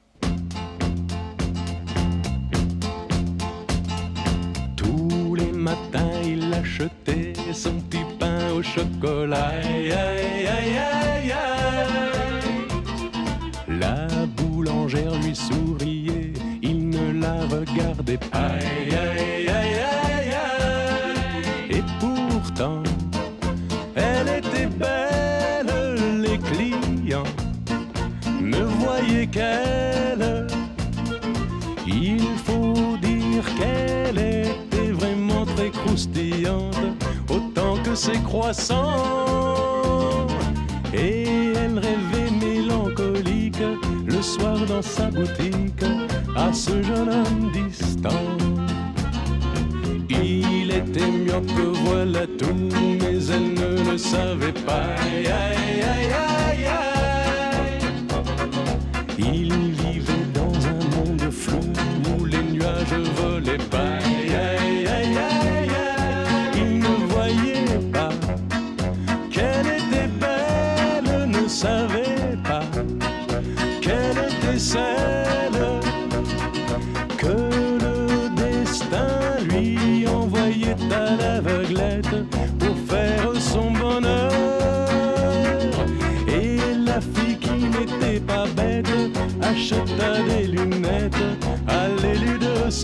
Tous 4.75 5.35
les 5.35 5.51
matins, 5.51 6.21
il 6.23 6.53
achetait 6.53 7.33
son 7.53 7.79
petit 7.81 8.03
pain 8.19 8.51
au 8.51 8.61
chocolat. 8.63 9.49
Aïe, 9.49 9.91
aïe, 9.91 10.47
aïe, 10.47 11.31
aïe, 11.31 11.33
La 13.79 14.07
boulangère 14.37 15.13
lui 15.21 15.35
souriait, 15.35 16.33
il 16.61 16.89
ne 16.89 17.21
la 17.21 17.45
regardait 17.45 18.17
pas. 18.17 18.39
Aïe, 18.39 18.95
aïe, 18.95 19.49
aïe, 19.49 19.49
aïe. 19.49 19.82
Elle 23.95 24.29
était 24.29 24.67
belle, 24.67 26.21
les 26.21 26.37
clients 26.37 27.23
ne 28.41 28.63
voyaient 28.63 29.27
qu'elle. 29.27 30.47
Il 31.87 32.21
faut 32.45 32.97
dire 33.01 33.43
qu'elle 33.57 34.19
était 34.19 34.91
vraiment 34.91 35.45
très 35.55 35.71
croustillante, 35.71 36.77
autant 37.29 37.77
que 37.83 37.95
ses 37.95 38.19
croissants. 38.19 40.27
Et 40.93 41.53
elle 41.55 41.79
rêvait 41.79 42.29
mélancolique 42.39 43.63
le 44.05 44.21
soir 44.21 44.59
dans 44.67 44.83
sa 44.83 45.09
boutique 45.09 45.83
à 46.35 46.53
ce 46.53 46.83
jeune 46.83 47.09
homme 47.09 47.51
distant. 47.51 48.42
Que 50.91 51.61
voilà 51.85 52.27
tout, 52.37 52.53
mais 52.99 53.27
elle 53.27 53.53
ne 53.53 53.91
le 53.91 53.97
savait 53.97 54.51
pas. 54.51 54.83
Aïe, 55.01 55.27
aïe, 55.27 55.81
aïe, 55.81 56.11
aïe, 56.11 56.65
aïe. 56.65 56.92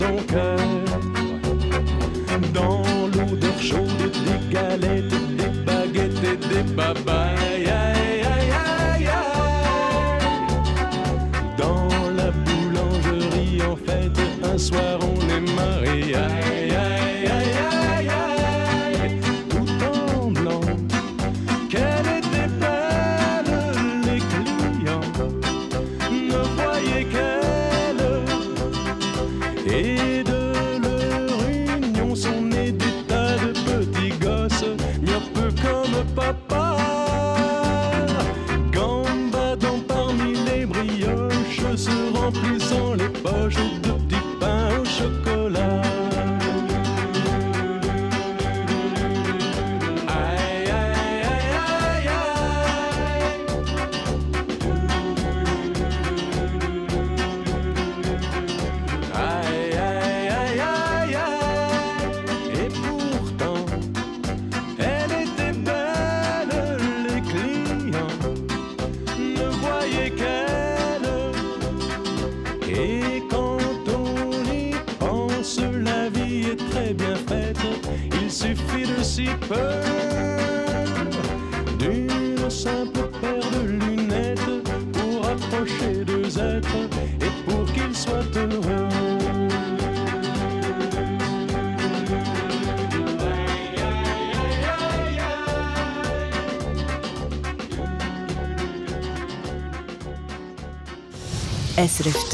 Dans 0.00 0.06
l'odeur 3.14 3.60
chaude 3.60 4.12
des 4.24 4.40
galettes, 4.50 5.12
des 5.36 5.52
baguettes 5.66 6.24
et 6.24 6.38
des 6.48 6.64
babayes. 6.72 7.29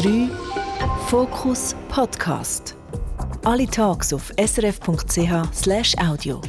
3 0.06 0.28
Fokus 1.08 1.74
Podcast. 1.88 2.76
Alle 3.44 3.66
Tags 3.66 4.12
auf 4.12 4.32
srf.ch/audio. 4.38 6.40